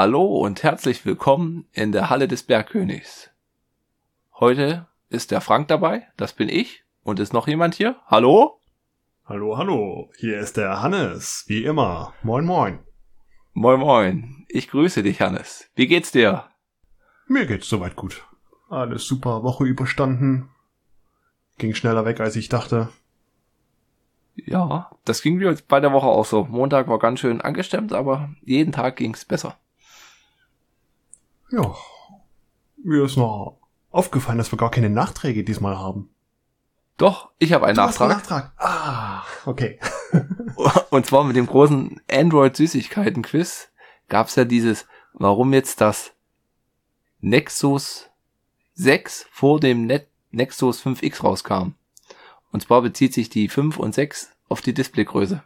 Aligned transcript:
Hallo 0.00 0.24
und 0.26 0.62
herzlich 0.62 1.04
willkommen 1.04 1.66
in 1.72 1.90
der 1.90 2.08
Halle 2.08 2.28
des 2.28 2.44
Bergkönigs. 2.44 3.30
Heute 4.38 4.86
ist 5.08 5.32
der 5.32 5.40
Frank 5.40 5.66
dabei, 5.66 6.06
das 6.16 6.34
bin 6.34 6.48
ich. 6.48 6.84
Und 7.02 7.18
ist 7.18 7.32
noch 7.32 7.48
jemand 7.48 7.74
hier? 7.74 7.96
Hallo? 8.06 8.60
Hallo, 9.24 9.58
hallo. 9.58 10.12
Hier 10.16 10.38
ist 10.38 10.56
der 10.56 10.82
Hannes, 10.82 11.46
wie 11.48 11.64
immer. 11.64 12.14
Moin, 12.22 12.44
moin. 12.44 12.78
Moin, 13.54 13.80
moin. 13.80 14.46
Ich 14.48 14.68
grüße 14.68 15.02
dich, 15.02 15.20
Hannes. 15.20 15.68
Wie 15.74 15.88
geht's 15.88 16.12
dir? 16.12 16.44
Mir 17.26 17.46
geht's 17.46 17.68
soweit 17.68 17.96
gut. 17.96 18.24
Alles 18.68 19.04
super, 19.04 19.42
Woche 19.42 19.64
überstanden. 19.64 20.48
Ging 21.56 21.74
schneller 21.74 22.04
weg, 22.04 22.20
als 22.20 22.36
ich 22.36 22.48
dachte. 22.48 22.90
Ja, 24.36 24.92
das 25.04 25.22
ging 25.22 25.38
mir 25.38 25.58
bei 25.66 25.80
der 25.80 25.92
Woche 25.92 26.06
auch 26.06 26.24
so. 26.24 26.44
Montag 26.44 26.86
war 26.86 27.00
ganz 27.00 27.18
schön 27.18 27.40
angestemmt, 27.40 27.92
aber 27.92 28.30
jeden 28.44 28.70
Tag 28.70 28.94
ging's 28.94 29.24
besser. 29.24 29.58
Ja. 31.50 31.74
Mir 32.82 33.04
ist 33.04 33.16
noch 33.16 33.58
aufgefallen, 33.90 34.38
dass 34.38 34.52
wir 34.52 34.58
gar 34.58 34.70
keine 34.70 34.90
Nachträge 34.90 35.44
diesmal 35.44 35.78
haben. 35.78 36.10
Doch, 36.96 37.30
ich 37.38 37.52
habe 37.52 37.66
einen 37.66 37.76
Du 37.76 37.82
hast 37.82 38.00
einen 38.00 38.10
Nachtrag. 38.10 38.52
Nachtrag. 38.58 38.70
Ah, 38.76 39.22
okay. 39.46 39.78
Und 40.90 41.06
zwar 41.06 41.24
mit 41.24 41.36
dem 41.36 41.46
großen 41.46 42.00
Android-Süßigkeiten-Quiz 42.10 43.68
gab's 44.08 44.34
ja 44.34 44.44
dieses, 44.44 44.86
warum 45.12 45.52
jetzt 45.52 45.80
das 45.80 46.12
Nexus 47.20 48.08
6 48.74 49.26
vor 49.30 49.60
dem 49.60 49.86
Net 49.86 50.08
Nexus 50.30 50.84
5X 50.84 51.22
rauskam. 51.22 51.74
Und 52.52 52.62
zwar 52.62 52.82
bezieht 52.82 53.14
sich 53.14 53.28
die 53.28 53.48
5 53.48 53.78
und 53.78 53.94
6 53.94 54.30
auf 54.48 54.60
die 54.60 54.74
Displaygröße. 54.74 55.42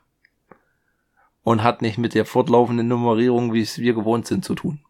Und 1.43 1.63
hat 1.63 1.83
nicht 1.83 1.99
mit 1.99 2.15
der 2.15 2.25
fortlaufenden 2.25 2.89
Nummerierung, 2.89 3.53
wie 3.53 3.63
es 3.63 3.79
wir 3.79 3.95
gewohnt 3.95 4.27
sind, 4.27 4.45
zu 4.45 4.55
tun. 4.55 4.81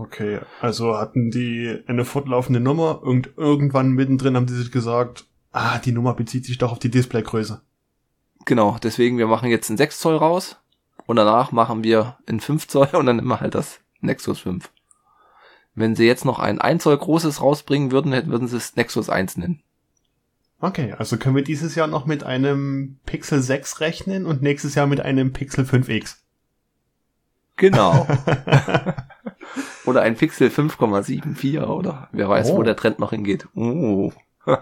Okay, 0.00 0.40
also 0.62 0.96
hatten 0.96 1.30
die 1.30 1.78
eine 1.86 2.06
fortlaufende 2.06 2.58
Nummer 2.58 3.02
und 3.02 3.36
irgendwann 3.36 3.90
mittendrin 3.90 4.34
haben 4.34 4.46
die 4.46 4.54
sich 4.54 4.72
gesagt, 4.72 5.26
ah, 5.52 5.76
die 5.78 5.92
Nummer 5.92 6.14
bezieht 6.14 6.46
sich 6.46 6.56
doch 6.56 6.72
auf 6.72 6.78
die 6.78 6.90
Displaygröße. 6.90 7.60
Genau, 8.46 8.78
deswegen, 8.82 9.18
wir 9.18 9.26
machen 9.26 9.50
jetzt 9.50 9.68
einen 9.68 9.76
6 9.76 9.98
Zoll 9.98 10.16
raus 10.16 10.56
und 11.04 11.16
danach 11.16 11.52
machen 11.52 11.84
wir 11.84 12.16
einen 12.26 12.40
5 12.40 12.66
Zoll 12.66 12.88
und 12.94 13.04
dann 13.04 13.18
immer 13.18 13.40
halt 13.40 13.54
das 13.54 13.80
Nexus 14.00 14.38
5. 14.40 14.70
Wenn 15.74 15.94
sie 15.94 16.06
jetzt 16.06 16.24
noch 16.24 16.38
ein 16.38 16.58
1 16.62 16.82
Zoll 16.82 16.96
großes 16.96 17.42
rausbringen 17.42 17.92
würden, 17.92 18.12
hätten- 18.14 18.30
würden 18.30 18.48
sie 18.48 18.56
es 18.56 18.76
Nexus 18.76 19.10
1 19.10 19.36
nennen. 19.36 19.62
Okay, 20.62 20.94
also 20.96 21.18
können 21.18 21.36
wir 21.36 21.44
dieses 21.44 21.74
Jahr 21.74 21.88
noch 21.88 22.06
mit 22.06 22.24
einem 22.24 22.96
Pixel 23.04 23.42
6 23.42 23.80
rechnen 23.80 24.24
und 24.24 24.40
nächstes 24.40 24.74
Jahr 24.76 24.86
mit 24.86 25.00
einem 25.02 25.34
Pixel 25.34 25.66
5X. 25.66 26.16
Genau. 27.56 28.06
oder 29.84 30.02
ein 30.02 30.16
Pixel 30.16 30.48
5,74 30.48 31.62
oder 31.66 32.08
wer 32.12 32.28
weiß, 32.28 32.50
Oh. 32.50 32.58
wo 32.58 32.62
der 32.62 32.76
Trend 32.76 32.98
noch 32.98 33.10
hingeht. 33.10 33.48
Oh. 33.54 34.12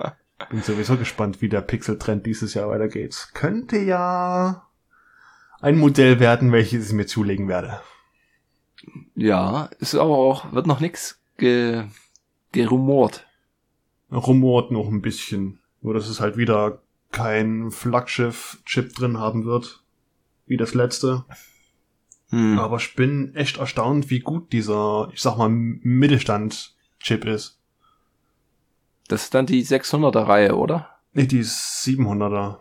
Bin 0.51 0.63
sowieso 0.63 0.97
gespannt, 0.97 1.43
wie 1.43 1.49
der 1.49 1.61
Pixel-Trend 1.63 2.25
dieses 2.25 2.55
Jahr 2.55 2.69
weitergeht. 2.69 3.29
Könnte 3.35 3.79
ja 3.79 4.69
ein 5.61 5.77
Modell 5.77 6.21
werden, 6.21 6.53
welches 6.53 6.89
ich 6.89 6.93
mir 6.95 7.07
zulegen 7.07 7.49
werde. 7.49 7.81
Ja, 9.17 9.69
ist 9.81 9.97
aber 9.97 10.17
auch, 10.17 10.53
wird 10.53 10.69
noch 10.69 10.79
nix 10.81 11.21
ge, 11.37 11.85
gerumort. 12.53 13.27
Rumort 14.13 14.71
noch 14.71 14.87
ein 14.89 15.03
bisschen. 15.03 15.59
Nur, 15.81 15.95
dass 15.95 16.09
es 16.09 16.21
halt 16.21 16.37
wieder 16.37 16.81
kein 17.11 17.71
Flaggschiff-Chip 17.71 18.95
drin 18.95 19.19
haben 19.19 19.45
wird. 19.45 19.83
Wie 20.47 20.57
das 20.57 20.75
letzte. 20.75 21.25
Hm. 22.31 22.59
Aber 22.59 22.77
ich 22.77 22.95
bin 22.95 23.35
echt 23.35 23.57
erstaunt, 23.59 24.11
wie 24.11 24.21
gut 24.21 24.53
dieser, 24.53 25.09
ich 25.13 25.23
sag 25.23 25.37
mal, 25.39 25.49
Mittelstand-Chip 25.49 27.25
ist. 27.25 27.59
Das 29.09 29.25
ist 29.25 29.35
dann 29.35 29.47
die 29.47 29.65
600er 29.65 30.27
Reihe, 30.27 30.57
oder? 30.57 30.91
Nee, 31.15 31.27
die 31.27 31.43
700er. 31.43 32.59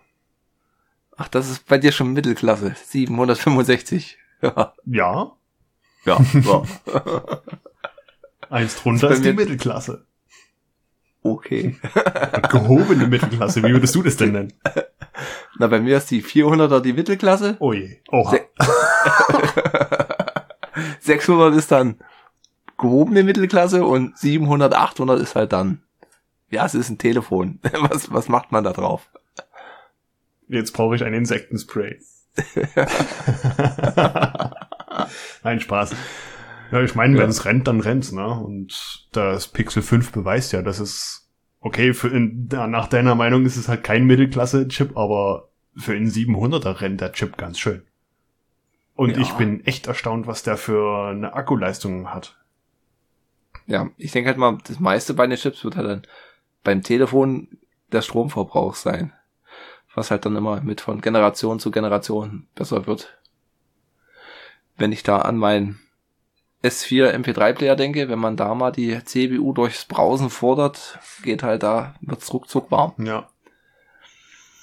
Ach, 1.18 1.28
das 1.28 1.50
ist 1.50 1.66
bei 1.68 1.78
dir 1.78 1.92
schon 1.92 2.14
Mittelklasse. 2.14 2.76
765. 2.86 4.18
Ja. 4.42 4.74
Ja, 4.86 5.36
Ja. 6.06 6.22
eins 8.52 8.76
drunter 8.76 9.08
Bei 9.08 9.16
ist 9.16 9.26
die 9.26 9.34
Mittelklasse. 9.34 10.06
okay. 11.24 11.76
Gehobene 12.52 13.08
Mittelklasse, 13.08 13.64
wie 13.64 13.72
würdest 13.74 13.96
du 13.96 14.04
das 14.04 14.16
denn 14.16 14.32
nennen? 14.34 14.54
Na, 15.60 15.68
bei 15.68 15.80
mir 15.80 15.98
ist 15.98 16.12
die 16.12 16.24
400er 16.24 16.80
die 16.82 16.94
Mittelklasse. 16.94 17.58
Oh 17.60 17.74
je. 17.74 17.98
Oha. 18.12 18.32
Se- 18.32 18.48
600 21.02 21.56
ist 21.56 21.72
dann 21.72 21.98
gehobene 22.78 23.24
Mittelklasse 23.24 23.84
und 23.86 24.18
700, 24.18 24.74
800 24.76 25.20
ist 25.20 25.36
halt 25.36 25.52
dann, 25.54 25.82
ja, 26.50 26.66
es 26.66 26.76
ist 26.76 26.90
ein 26.90 26.98
Telefon. 26.98 27.60
Was, 27.90 28.12
was 28.14 28.30
macht 28.30 28.52
man 28.52 28.64
da 28.64 28.72
drauf? 28.74 29.10
Jetzt 30.48 30.72
brauche 30.72 30.96
ich 30.96 31.04
ein 31.04 31.14
Insektenspray. 31.14 32.00
Nein, 35.44 35.60
Spaß. 35.60 35.96
Ja, 36.72 36.82
ich 36.82 36.96
meine, 36.96 37.16
Ja. 37.18 37.24
wenn 37.24 37.30
es 37.30 37.46
rennt, 37.46 37.68
dann 37.68 37.80
rennt's, 37.80 38.12
ne? 38.12 38.28
Und 38.28 39.08
das 39.12 39.48
Pixel 39.48 39.82
5 39.82 40.12
beweist 40.12 40.52
ja, 40.54 40.62
dass 40.62 40.80
es 40.80 41.27
okay, 41.60 41.94
für 41.94 42.10
in, 42.10 42.48
nach 42.48 42.88
deiner 42.88 43.16
Meinung 43.16 43.46
ist 43.46 43.58
es 43.58 43.68
halt 43.68 43.84
kein 43.84 44.06
Mittelklasse-Chip, 44.06 44.96
aber 44.98 45.50
für 45.76 45.94
einen 45.94 46.10
700er 46.10 46.82
rennt 46.82 47.02
der 47.02 47.14
Chip 47.14 47.38
ganz 47.38 47.60
schön. 47.60 47.84
Und 48.96 49.12
Ja. 49.12 49.20
ich 49.20 49.32
bin 49.34 49.66
echt 49.66 49.88
erstaunt, 49.88 50.26
was 50.28 50.44
der 50.44 50.58
für 50.58 51.10
eine 51.10 51.34
Akkuleistung 51.34 52.14
hat. 52.14 52.36
Ja, 53.68 53.90
ich 53.98 54.12
denke 54.12 54.30
halt 54.30 54.38
mal, 54.38 54.58
das 54.66 54.80
meiste 54.80 55.14
bei 55.14 55.28
den 55.28 55.38
Chips 55.38 55.64
wird 55.64 55.76
halt 55.76 55.88
dann 55.88 56.02
beim 56.64 56.82
Telefon 56.84 57.60
der 57.92 58.02
Stromverbrauch 58.02 58.76
sein. 58.76 59.14
Was 59.94 60.10
halt 60.12 60.26
dann 60.26 60.36
immer 60.36 60.62
mit 60.62 60.82
von 60.82 61.02
Generation 61.02 61.60
zu 61.60 61.70
Generation 61.72 62.48
besser 62.56 62.88
wird. 62.88 63.18
Wenn 64.78 64.92
ich 64.92 65.04
da 65.04 65.20
an 65.20 65.38
meinen 65.38 65.80
S4 66.64 67.14
MP3-Player 67.14 67.76
denke, 67.76 68.10
wenn 68.10 68.20
man 68.20 68.36
da 68.36 68.56
mal 68.56 68.72
die 68.72 69.04
CPU 69.04 69.54
durchs 69.54 69.86
Brausen 69.86 70.30
fordert, 70.30 71.00
geht 71.24 71.44
halt 71.44 71.64
da, 71.64 71.96
wird's 72.02 72.34
ruckzuck 72.34 72.72
warm. 72.72 72.94
Ja. 72.98 73.30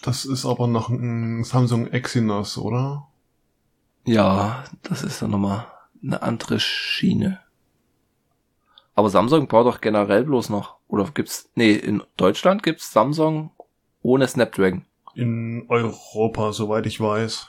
Das 0.02 0.24
ist 0.24 0.44
aber 0.44 0.66
noch 0.66 0.90
ein 0.90 1.44
Samsung 1.44 1.86
Exynos, 1.86 2.58
oder? 2.58 3.08
Ja, 4.04 4.64
das 4.82 5.02
ist 5.02 5.22
dann 5.22 5.30
nochmal 5.30 5.66
eine 6.02 6.20
andere 6.22 6.60
Schiene. 6.60 7.40
Aber 8.94 9.08
Samsung 9.08 9.48
baut 9.48 9.66
doch 9.66 9.80
generell 9.80 10.24
bloß 10.24 10.50
noch, 10.50 10.76
oder 10.88 11.08
gibt's, 11.14 11.50
nee, 11.54 11.72
in 11.72 12.02
Deutschland 12.16 12.62
gibt's 12.62 12.92
Samsung 12.92 13.50
ohne 14.02 14.28
Snapdragon. 14.28 14.84
In 15.14 15.64
Europa, 15.68 16.52
soweit 16.52 16.86
ich 16.86 17.00
weiß. 17.00 17.48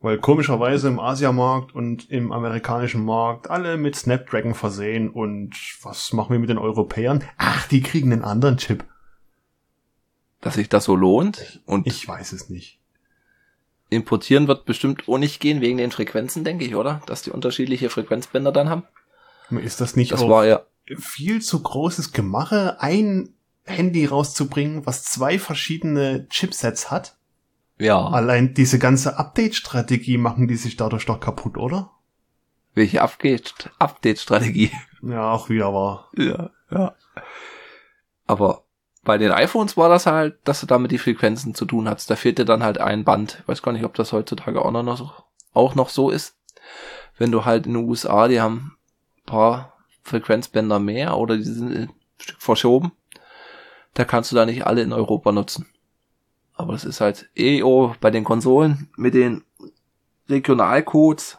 Weil 0.00 0.18
komischerweise 0.18 0.86
im 0.88 1.00
Asiamarkt 1.00 1.74
und 1.74 2.08
im 2.08 2.30
amerikanischen 2.30 3.04
Markt 3.04 3.50
alle 3.50 3.76
mit 3.76 3.96
Snapdragon 3.96 4.54
versehen 4.54 5.10
und 5.10 5.56
was 5.82 6.12
machen 6.12 6.32
wir 6.32 6.38
mit 6.38 6.50
den 6.50 6.58
Europäern? 6.58 7.24
Ach, 7.36 7.66
die 7.66 7.82
kriegen 7.82 8.12
einen 8.12 8.22
anderen 8.24 8.58
Chip. 8.58 8.84
Dass 10.40 10.54
sich 10.54 10.68
das 10.68 10.84
so 10.84 10.94
lohnt 10.94 11.60
und 11.66 11.86
Ich 11.88 12.06
weiß 12.06 12.32
es 12.32 12.48
nicht. 12.48 12.78
importieren 13.90 14.46
wird 14.46 14.66
bestimmt 14.66 15.08
auch 15.08 15.18
nicht 15.18 15.40
gehen 15.40 15.60
wegen 15.60 15.78
den 15.78 15.90
Frequenzen, 15.90 16.44
denke 16.44 16.64
ich, 16.64 16.76
oder? 16.76 17.02
Dass 17.06 17.22
die 17.22 17.30
unterschiedliche 17.32 17.90
Frequenzbänder 17.90 18.52
dann 18.52 18.70
haben. 18.70 18.84
Ist 19.50 19.80
das 19.80 19.96
nicht 19.96 20.12
Das 20.12 20.22
auch 20.22 20.28
war 20.28 20.46
ja, 20.46 20.62
viel 20.96 21.42
zu 21.42 21.60
großes 21.60 22.12
Gemache, 22.12 22.80
ein 22.80 23.30
Handy 23.64 24.06
rauszubringen, 24.06 24.86
was 24.86 25.02
zwei 25.02 25.40
verschiedene 25.40 26.28
Chipsets 26.28 26.90
hat? 26.92 27.17
Ja, 27.78 28.04
Allein 28.06 28.54
diese 28.54 28.78
ganze 28.78 29.18
Update-Strategie 29.18 30.18
machen 30.18 30.48
die 30.48 30.56
sich 30.56 30.76
dadurch 30.76 31.06
doch 31.06 31.20
kaputt, 31.20 31.56
oder? 31.56 31.90
welche 32.74 33.02
Update- 33.02 33.70
Update-Strategie. 33.80 34.70
Ja, 35.02 35.32
auch 35.32 35.48
wieder 35.48 35.72
wahr. 35.74 36.10
Ja, 36.16 36.50
ja. 36.70 36.94
Aber 38.26 38.64
bei 39.02 39.18
den 39.18 39.32
iPhones 39.32 39.76
war 39.76 39.88
das 39.88 40.06
halt, 40.06 40.38
dass 40.44 40.60
du 40.60 40.66
damit 40.66 40.92
die 40.92 40.98
Frequenzen 40.98 41.54
zu 41.54 41.64
tun 41.64 41.88
hast. 41.88 42.08
Da 42.10 42.14
fehlte 42.14 42.44
dann 42.44 42.62
halt 42.62 42.78
ein 42.78 43.04
Band. 43.04 43.38
Ich 43.42 43.48
weiß 43.48 43.62
gar 43.62 43.72
nicht, 43.72 43.84
ob 43.84 43.94
das 43.94 44.12
heutzutage 44.12 44.64
auch 44.64 44.70
noch, 44.70 44.96
so, 44.96 45.10
auch 45.54 45.74
noch 45.74 45.88
so 45.88 46.10
ist. 46.10 46.36
Wenn 47.16 47.32
du 47.32 47.44
halt 47.44 47.66
in 47.66 47.74
den 47.74 47.84
USA, 47.84 48.28
die 48.28 48.40
haben 48.40 48.76
ein 49.18 49.24
paar 49.26 49.72
Frequenzbänder 50.02 50.78
mehr 50.78 51.16
oder 51.16 51.36
die 51.36 51.42
sind 51.44 51.74
ein 51.76 51.90
Stück 52.20 52.40
verschoben. 52.40 52.92
Da 53.94 54.04
kannst 54.04 54.30
du 54.30 54.36
da 54.36 54.46
nicht 54.46 54.66
alle 54.66 54.82
in 54.82 54.92
Europa 54.92 55.32
nutzen. 55.32 55.66
Aber 56.58 56.74
es 56.74 56.84
ist 56.84 57.00
halt 57.00 57.30
EO 57.36 57.94
bei 58.00 58.10
den 58.10 58.24
Konsolen 58.24 58.90
mit 58.96 59.14
den 59.14 59.44
Regionalcodes. 60.28 61.38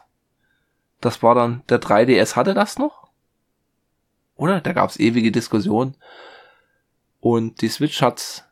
Das 1.00 1.22
war 1.22 1.34
dann, 1.34 1.62
der 1.68 1.80
3DS 1.80 2.36
hatte 2.36 2.54
das 2.54 2.78
noch? 2.78 3.08
Oder? 4.34 4.62
Da 4.62 4.72
gab's 4.72 4.98
ewige 4.98 5.30
Diskussionen. 5.30 5.94
Und 7.20 7.60
die 7.60 7.68
Switch 7.68 8.00
hat's 8.00 8.44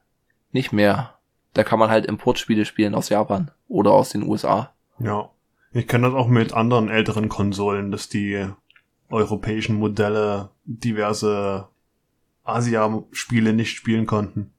nicht 0.53 0.73
mehr. 0.73 1.19
Da 1.55 1.65
kann 1.65 1.79
man 1.79 1.91
halt 1.91 2.05
Importspiele 2.05 2.67
spielen 2.67 2.95
aus 2.95 3.09
Japan 3.09 3.51
oder 3.67 3.93
aus 3.93 4.11
den 4.11 4.23
USA. 4.23 4.75
Ja. 4.99 5.31
Ich 5.73 5.89
kenne 5.89 6.09
das 6.09 6.15
auch 6.15 6.29
mit 6.29 6.53
anderen 6.53 6.91
älteren 6.91 7.31
Konsolen, 7.31 7.91
dass 7.91 8.11
die 8.11 8.47
europäischen 9.09 9.77
Modelle 9.77 10.51
diverse 10.65 11.69
Asia-Spiele 12.45 13.55
nicht 13.55 13.75
spielen 13.75 14.07
konnten. 14.07 14.53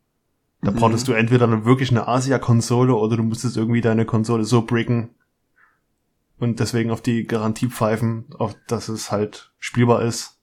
Da 0.62 0.72
Mhm. 0.72 0.76
brauchtest 0.76 1.08
du 1.08 1.14
entweder 1.14 1.46
eine, 1.46 1.66
wirklich 1.66 1.90
eine 1.92 2.08
Asia-Konsole 2.08 2.94
oder 2.96 3.18
du 3.18 3.24
musstest 3.24 3.56
irgendwie 3.58 3.82
deine 3.82 4.06
Konsole 4.06 4.44
so 4.44 4.64
bricken 4.64 5.12
und 6.38 6.60
deswegen 6.60 6.92
auf 6.92 7.02
die 7.02 7.26
Garantie 7.26 7.68
pfeifen, 7.70 8.26
auf 8.38 8.56
dass 8.68 8.90
es 8.90 9.12
halt 9.12 9.52
spielbar 9.60 10.02
ist. 10.02 10.38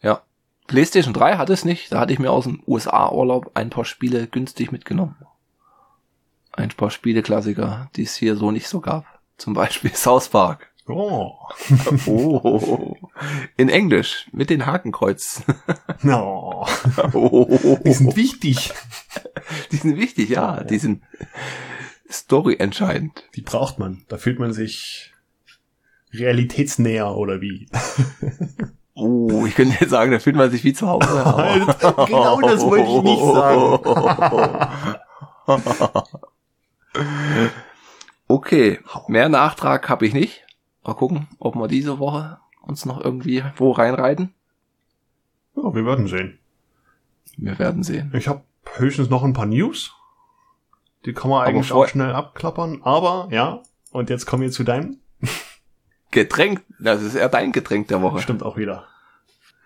Ja. 0.00 0.22
PlayStation 0.66 1.12
3 1.12 1.36
hatte 1.36 1.52
es 1.52 1.64
nicht. 1.66 1.92
Da 1.92 2.00
hatte 2.00 2.12
ich 2.14 2.18
mir 2.18 2.30
aus 2.30 2.44
dem 2.44 2.62
USA-Urlaub 2.66 3.50
ein 3.54 3.68
paar 3.70 3.84
Spiele 3.84 4.26
günstig 4.26 4.72
mitgenommen. 4.72 5.16
Ein 6.52 6.70
paar 6.70 6.90
Spieleklassiker, 6.90 7.90
die 7.96 8.02
es 8.04 8.14
hier 8.14 8.36
so 8.36 8.50
nicht 8.50 8.68
so 8.68 8.80
gab. 8.80 9.04
Zum 9.36 9.52
Beispiel 9.52 9.90
South 9.94 10.28
Park. 10.30 10.70
Oh. 10.86 11.32
Oh. 12.06 12.94
In 13.56 13.70
Englisch, 13.70 14.28
mit 14.32 14.50
den 14.50 14.66
Hakenkreuzen. 14.66 15.44
No. 16.02 16.66
Oh. 17.14 17.78
Die 17.84 17.94
sind 17.94 18.16
wichtig. 18.16 18.74
Die 19.72 19.76
sind 19.76 19.96
wichtig, 19.96 20.28
ja. 20.28 20.62
Die 20.62 20.76
sind 20.78 21.02
Story 22.10 22.56
entscheidend. 22.58 23.24
Die 23.34 23.40
braucht 23.40 23.78
man. 23.78 24.04
Da 24.08 24.18
fühlt 24.18 24.38
man 24.38 24.52
sich 24.52 25.14
realitätsnäher 26.12 27.16
oder 27.16 27.40
wie. 27.40 27.66
Oh, 28.94 29.46
ich 29.46 29.54
könnte 29.54 29.78
jetzt 29.80 29.88
sagen, 29.90 30.12
da 30.12 30.18
fühlt 30.18 30.36
man 30.36 30.50
sich 30.50 30.64
wie 30.64 30.74
zu 30.74 30.86
Hause. 30.86 31.06
genau 32.06 32.40
das 32.40 32.60
wollte 32.60 32.90
ich 32.90 33.02
nicht 33.02 33.24
sagen. 33.24 33.78
Okay, 38.26 38.80
mehr 39.06 39.28
Nachtrag 39.28 39.90
habe 39.90 40.06
ich 40.06 40.14
nicht. 40.14 40.43
Mal 40.84 40.94
gucken, 40.94 41.28
ob 41.38 41.56
wir 41.56 41.68
diese 41.68 41.98
Woche 41.98 42.38
uns 42.62 42.84
noch 42.84 43.02
irgendwie 43.02 43.42
wo 43.56 43.72
reinreiten. 43.72 44.34
Ja, 45.56 45.74
wir 45.74 45.84
werden 45.84 46.06
sehen. 46.06 46.38
Wir 47.36 47.58
werden 47.58 47.82
sehen. 47.82 48.12
Ich 48.14 48.28
habe 48.28 48.42
höchstens 48.74 49.10
noch 49.10 49.24
ein 49.24 49.32
paar 49.32 49.46
News. 49.46 49.94
Die 51.04 51.12
kann 51.12 51.30
man 51.30 51.46
eigentlich 51.46 51.72
auch 51.72 51.86
schnell 51.86 52.12
abklappern. 52.12 52.82
Aber 52.82 53.28
ja, 53.30 53.62
und 53.90 54.10
jetzt 54.10 54.26
kommen 54.26 54.42
wir 54.42 54.50
zu 54.50 54.64
deinem. 54.64 54.98
Getränk, 56.10 56.62
das 56.78 57.02
ist 57.02 57.14
eher 57.14 57.28
dein 57.28 57.52
Getränk 57.52 57.88
der 57.88 58.00
Woche. 58.02 58.20
Stimmt 58.20 58.42
auch 58.42 58.56
wieder. 58.56 58.86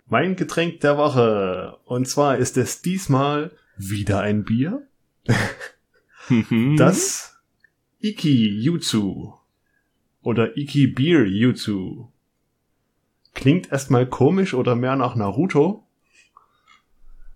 Mein 0.06 0.36
Getränk 0.36 0.80
der 0.80 0.96
Woche. 0.96 1.78
Und 1.84 2.08
zwar 2.08 2.38
ist 2.38 2.56
es 2.56 2.80
diesmal 2.80 3.52
wieder 3.76 4.20
ein 4.20 4.44
Bier. 4.44 4.86
Mhm. 6.30 6.76
Das 6.76 7.40
Iki 8.00 8.60
Jutsu. 8.60 9.37
Oder 10.22 10.56
Iki 10.56 10.88
Beer 10.88 11.26
Jutsu. 11.26 12.08
Klingt 13.34 13.70
erstmal 13.70 14.06
komisch 14.06 14.54
oder 14.54 14.74
mehr 14.74 14.96
nach 14.96 15.14
Naruto. 15.14 15.86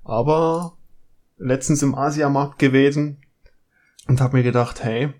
Aber 0.04 0.76
letztens 1.38 1.82
im 1.82 1.94
Asiamarkt 1.94 2.58
gewesen 2.58 3.18
und 4.08 4.20
hab 4.20 4.32
mir 4.32 4.42
gedacht, 4.42 4.82
hey, 4.82 5.12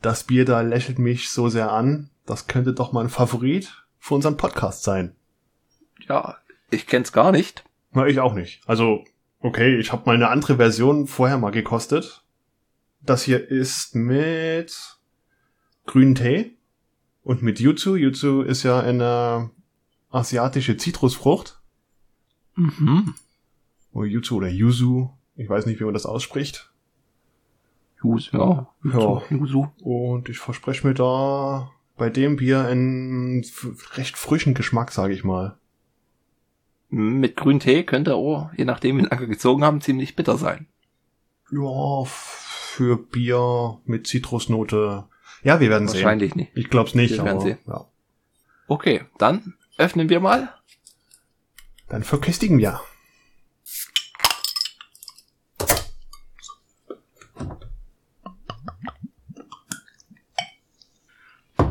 das 0.00 0.24
Bier 0.24 0.44
da 0.44 0.60
lächelt 0.60 0.98
mich 0.98 1.30
so 1.30 1.48
sehr 1.48 1.70
an. 1.70 2.10
Das 2.26 2.46
könnte 2.48 2.72
doch 2.72 2.92
mal 2.92 3.04
ein 3.04 3.10
Favorit 3.10 3.84
für 3.98 4.14
unseren 4.14 4.36
Podcast 4.36 4.82
sein. 4.82 5.14
Ja, 6.08 6.38
ich 6.70 6.86
kenn's 6.86 7.12
gar 7.12 7.30
nicht. 7.30 7.64
Na, 7.92 8.06
ich 8.06 8.18
auch 8.18 8.34
nicht. 8.34 8.60
Also, 8.66 9.04
okay, 9.40 9.78
ich 9.78 9.92
habe 9.92 10.02
mal 10.06 10.16
eine 10.16 10.28
andere 10.28 10.56
Version 10.56 11.06
vorher 11.06 11.38
mal 11.38 11.50
gekostet. 11.50 12.24
Das 13.02 13.22
hier 13.22 13.48
ist 13.48 13.94
mit 13.94 14.98
grünen 15.86 16.14
Tee 16.14 16.56
und 17.22 17.42
mit 17.42 17.60
Jutsu. 17.60 17.96
Jutsu 17.96 18.42
ist 18.42 18.62
ja 18.62 18.80
eine 18.80 19.50
asiatische 20.10 20.76
Zitrusfrucht. 20.76 21.60
Mhm. 22.54 23.14
Oder 23.92 24.06
Jutsu 24.06 24.36
oder 24.36 24.48
Yuzu. 24.48 25.10
Ich 25.36 25.48
weiß 25.48 25.66
nicht, 25.66 25.80
wie 25.80 25.84
man 25.84 25.94
das 25.94 26.06
ausspricht. 26.06 26.70
Yuzu, 28.02 28.36
ja. 28.36 28.68
Ja. 28.84 29.22
Yuzu. 29.30 29.70
Und 29.80 30.28
ich 30.28 30.38
verspreche 30.38 30.86
mir 30.86 30.94
da 30.94 31.70
bei 31.96 32.10
dem 32.10 32.36
Bier 32.36 32.66
einen 32.66 33.44
recht 33.94 34.16
frischen 34.16 34.54
Geschmack, 34.54 34.92
sage 34.92 35.14
ich 35.14 35.24
mal. 35.24 35.56
Mit 36.88 37.36
grünen 37.36 37.60
Tee 37.60 37.84
könnte 37.84 38.16
auch, 38.16 38.52
je 38.54 38.64
nachdem 38.64 38.98
wie 38.98 39.06
lange 39.06 39.26
gezogen 39.26 39.64
haben, 39.64 39.80
ziemlich 39.80 40.14
bitter 40.14 40.36
sein. 40.36 40.66
Ja, 41.50 42.04
für 42.04 42.96
Bier 42.98 43.78
mit 43.84 44.06
Zitrusnote. 44.06 45.04
Ja, 45.42 45.60
wir 45.60 45.70
werden 45.70 45.88
sehen. 45.88 46.02
Wahrscheinlich 46.02 46.34
nicht. 46.34 46.52
Ich 46.54 46.70
glaub's 46.70 46.94
nicht, 46.94 47.12
Wir 47.16 47.24
werden 47.24 47.40
sehen. 47.40 47.58
ja. 47.66 47.86
Okay, 48.68 49.04
dann 49.18 49.54
öffnen 49.76 50.08
wir 50.08 50.20
mal. 50.20 50.54
Dann 51.88 52.04
verköstigen 52.04 52.58
wir. 52.58 52.80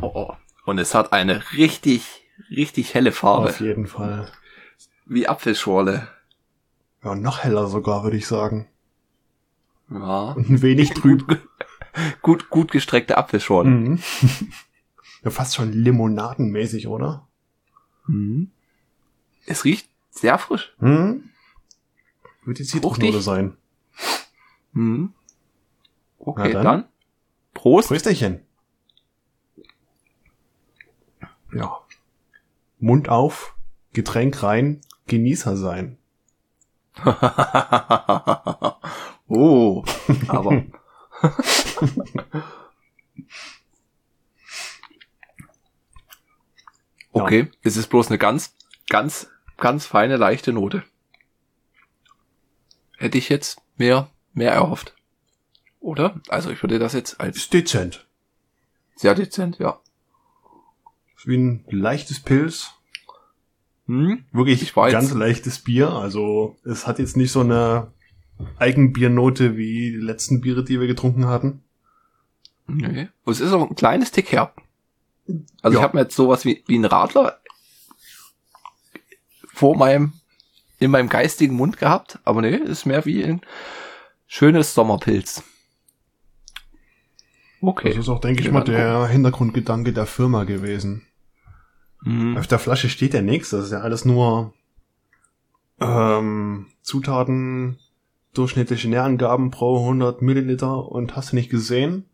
Oh, 0.02 0.12
oh. 0.14 0.34
Und 0.66 0.78
es 0.78 0.94
hat 0.96 1.12
eine 1.14 1.44
richtig, 1.54 2.24
richtig 2.50 2.94
helle 2.94 3.12
Farbe. 3.12 3.50
Auf 3.50 3.60
jeden 3.60 3.88
Fall. 3.88 4.32
Wie 5.06 5.28
Apfelschorle. 5.28 6.08
Ja, 7.04 7.16
noch 7.16 7.40
heller 7.44 7.68
sogar, 7.68 8.04
würde 8.04 8.18
ich 8.18 8.28
sagen. 8.28 8.68
Ja. 9.90 10.32
Und 10.32 10.50
ein 10.50 10.62
wenig 10.62 10.90
trüb. 10.94 11.26
Gut, 12.22 12.50
gut, 12.50 12.72
gestreckte 12.72 13.18
Apfelschorle. 13.18 13.70
Mhm. 13.70 14.00
ja, 15.24 15.30
fast 15.30 15.56
schon 15.56 15.72
limonadenmäßig, 15.72 16.88
oder? 16.88 17.28
Mhm. 18.08 18.52
Es 19.46 19.66
riecht 19.66 19.90
sehr 20.10 20.38
frisch. 20.38 20.74
Mhm. 20.80 21.30
Wird 22.46 22.60
die 22.60 22.64
Fruchtig. 22.66 23.22
sein. 23.22 23.58
Mhm. 24.74 25.14
Okay, 26.20 26.54
dann. 26.54 26.64
dann. 26.64 26.86
Prost. 27.54 27.90
Prösterchen. 27.90 28.42
Ja. 31.54 31.80
Mund 32.80 33.10
auf, 33.10 33.56
Getränk 33.94 34.42
rein, 34.42 34.82
Genießer 35.08 35.58
sein. 35.58 35.98
oh, 39.28 39.84
aber. 40.28 40.64
okay, 47.12 47.50
es 47.62 47.78
ist 47.78 47.88
bloß 47.88 48.08
eine 48.08 48.18
ganz, 48.18 48.56
ganz, 48.90 49.28
ganz 49.58 49.86
feine, 49.86 50.18
leichte 50.18 50.54
Note. 50.54 50.84
Hätte 52.98 53.18
ich 53.18 53.30
jetzt 53.30 53.62
mehr, 53.78 54.10
mehr 54.34 54.52
erhofft. 54.52 54.96
Oder? 55.80 56.20
Also 56.30 56.52
ich 56.52 56.62
würde 56.62 56.80
das 56.80 56.94
jetzt 56.94 57.20
als 57.20 57.38
Ist 57.38 57.54
dezent. 57.54 58.08
sehr 58.96 59.16
dezent, 59.16 59.58
ja. 59.60 59.80
Ist 61.18 61.28
wie 61.28 61.38
ein 61.38 61.66
leichtes 61.70 62.20
Pilz. 62.20 62.72
Hm? 63.88 64.26
Wirklich 64.32 64.62
Ich 64.62 64.76
weiß. 64.76 64.94
ganz 64.94 65.12
leichtes 65.14 65.60
Bier. 65.60 65.90
Also 65.90 66.58
es 66.64 66.86
hat 66.86 67.00
jetzt 67.00 67.18
nicht 67.18 67.32
so 67.32 67.42
eine 67.42 67.92
Eigenbiernote 68.58 69.58
wie 69.58 69.92
die 69.92 69.98
letzten 69.98 70.42
Biere, 70.42 70.64
die 70.64 70.80
wir 70.80 70.88
getrunken 70.88 71.28
hatten. 71.28 71.64
Nee. 72.68 73.10
Und 73.24 73.34
es 73.34 73.40
ist 73.40 73.52
auch 73.52 73.70
ein 73.70 73.76
kleines 73.76 74.12
Tick 74.12 74.32
herb. 74.32 74.62
Also 75.62 75.76
ich 75.78 75.82
Ja. 75.82 75.84
habe 75.84 75.98
mir 75.98 76.04
jetzt 76.04 76.16
sowas 76.16 76.46
wie, 76.46 76.64
wie 76.68 76.78
ein 76.78 76.86
Radler 76.86 77.40
vor 79.54 79.76
meinem, 79.78 80.14
in 80.80 80.92
meinem 80.92 81.10
geistigen 81.10 81.56
Mund 81.56 81.78
gehabt, 81.78 82.20
aber 82.24 82.42
nee, 82.42 82.56
ist 82.56 82.86
mehr 82.86 83.06
wie 83.06 83.24
ein 83.24 83.42
schönes 84.28 84.74
Sommerpilz. 84.74 85.44
Okay. 87.62 87.90
Das 87.90 87.98
ist 87.98 88.10
auch, 88.10 88.20
denke 88.22 88.42
ich 88.42 88.52
mal, 88.52 88.64
der 88.64 89.08
Hintergrundgedanke 89.08 89.94
der 89.94 90.08
Firma 90.08 90.46
gewesen. 90.46 91.06
Mhm. 92.04 92.38
Auf 92.38 92.48
der 92.48 92.58
Flasche 92.58 92.90
steht 92.90 93.14
ja 93.14 93.22
nichts. 93.22 93.52
Das 93.52 93.66
ist 93.66 93.72
ja 93.72 93.82
alles 93.82 94.06
nur 94.06 94.54
ähm, 95.80 96.68
Zutaten, 96.82 97.78
durchschnittliche 98.34 98.90
Nährangaben 98.90 99.52
pro 99.52 99.80
100 99.80 100.22
Milliliter 100.22 100.90
und 100.92 101.16
hast 101.16 101.32
du 101.32 101.36
nicht 101.36 101.50
gesehen? 101.50 102.06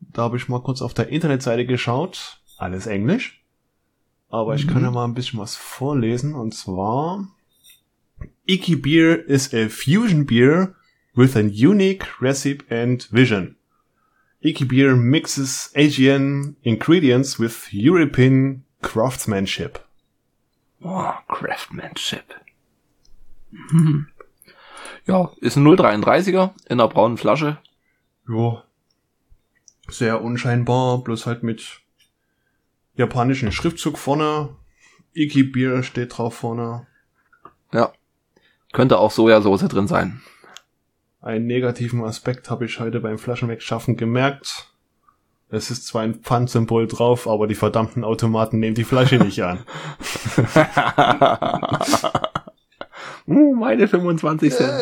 Da 0.00 0.22
habe 0.22 0.36
ich 0.36 0.48
mal 0.48 0.62
kurz 0.62 0.82
auf 0.82 0.94
der 0.94 1.08
Internetseite 1.08 1.66
geschaut. 1.66 2.40
Alles 2.56 2.86
Englisch. 2.86 3.44
Aber 4.28 4.54
ich 4.54 4.66
Mhm. 4.66 4.70
kann 4.70 4.82
ja 4.82 4.90
mal 4.90 5.04
ein 5.04 5.14
bisschen 5.14 5.40
was 5.40 5.56
vorlesen. 5.56 6.34
Und 6.34 6.54
zwar... 6.54 7.28
Icky 8.46 8.76
Beer 8.76 9.26
is 9.26 9.54
a 9.54 9.68
fusion 9.68 10.26
beer 10.26 10.74
with 11.14 11.36
an 11.36 11.48
unique 11.48 12.20
recipe 12.20 12.64
and 12.74 13.08
vision. 13.12 13.56
Icky 14.40 14.64
Beer 14.64 14.96
mixes 14.96 15.72
Asian 15.76 16.56
ingredients 16.62 17.38
with 17.38 17.68
European 17.72 18.64
craftsmanship. 18.82 19.80
Oh, 20.82 21.12
Craftsmanship. 21.28 22.24
Mhm. 23.50 24.08
Ja, 25.06 25.30
ist 25.40 25.56
ein 25.56 25.66
0,33er 25.66 26.50
in 26.66 26.80
einer 26.80 26.88
braunen 26.88 27.16
Flasche. 27.16 27.58
Jo. 28.28 28.62
Sehr 29.88 30.22
unscheinbar, 30.22 30.98
bloß 30.98 31.26
halt 31.26 31.42
mit 31.42 31.80
japanischen 32.94 33.50
Schriftzug 33.50 33.98
vorne. 33.98 34.56
Iki 35.14 35.44
Beer 35.44 35.82
steht 35.82 36.16
drauf 36.16 36.34
vorne. 36.36 36.86
Ja. 37.72 37.92
Könnte 38.72 38.98
auch 38.98 39.10
Sojasauce 39.10 39.66
drin 39.68 39.88
sein. 39.88 40.20
Einen 41.20 41.46
negativen 41.46 42.04
Aspekt 42.04 42.50
habe 42.50 42.64
ich 42.64 42.78
heute 42.80 43.00
beim 43.00 43.18
Flaschenwegschaffen 43.18 43.96
gemerkt. 43.96 44.70
Es 45.48 45.70
ist 45.70 45.86
zwar 45.86 46.02
ein 46.02 46.14
Pfandsymbol 46.14 46.86
drauf, 46.86 47.26
aber 47.26 47.48
die 47.48 47.56
verdammten 47.56 48.04
Automaten 48.04 48.60
nehmen 48.60 48.76
die 48.76 48.84
Flasche 48.84 49.16
nicht 49.16 49.42
an. 49.42 49.64
uh, 53.30 53.54
meine 53.54 53.88
25 53.88 54.52
Cent. 54.52 54.72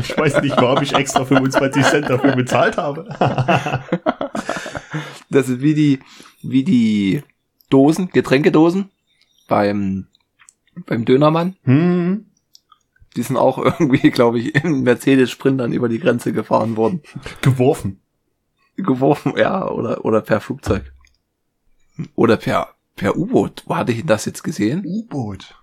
ich 0.00 0.16
weiß 0.16 0.42
nicht, 0.42 0.56
warum 0.56 0.82
ich 0.82 0.94
extra 0.94 1.24
25 1.24 1.84
Cent 1.84 2.10
dafür 2.10 2.36
bezahlt 2.36 2.76
habe. 2.76 3.08
das 5.30 5.48
ist 5.48 5.60
wie 5.60 5.74
die, 5.74 6.00
wie 6.42 6.64
die 6.64 7.22
Dosen, 7.70 8.10
Getränkedosen 8.10 8.90
beim, 9.48 10.06
beim 10.86 11.04
Dönermann. 11.04 11.56
Hm. 11.64 12.26
Die 13.16 13.22
sind 13.22 13.36
auch 13.36 13.58
irgendwie, 13.58 14.10
glaube 14.10 14.38
ich, 14.38 14.54
in 14.54 14.82
Mercedes-Sprintern 14.82 15.72
über 15.72 15.88
die 15.88 15.98
Grenze 15.98 16.32
gefahren 16.32 16.76
worden. 16.76 17.02
Geworfen. 17.40 18.00
Geworfen, 18.76 19.34
ja, 19.36 19.66
oder, 19.68 20.04
oder 20.04 20.20
per 20.20 20.40
Flugzeug. 20.40 20.92
Oder 22.14 22.36
per, 22.36 22.74
per 22.94 23.16
U-Boot. 23.16 23.62
Wo 23.66 23.76
hatte 23.76 23.92
ich 23.92 24.04
das 24.04 24.26
jetzt 24.26 24.42
gesehen? 24.42 24.84
U-Boot. 24.84 25.54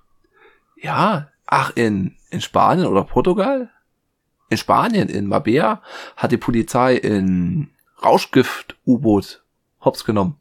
Ja, 0.82 1.30
ach, 1.54 1.72
in, 1.76 2.16
in 2.32 2.42
Spanien 2.42 2.88
oder 2.88 3.04
Portugal? 3.04 3.70
In 4.50 4.58
Spanien, 4.58 5.08
in 5.08 5.28
Mabea, 5.28 5.82
hat 6.18 6.32
die 6.32 6.38
Polizei 6.38 6.96
in 6.96 7.70
Rauschgift-U-Boot 8.04 9.44
hops 9.82 10.04
genommen. 10.04 10.40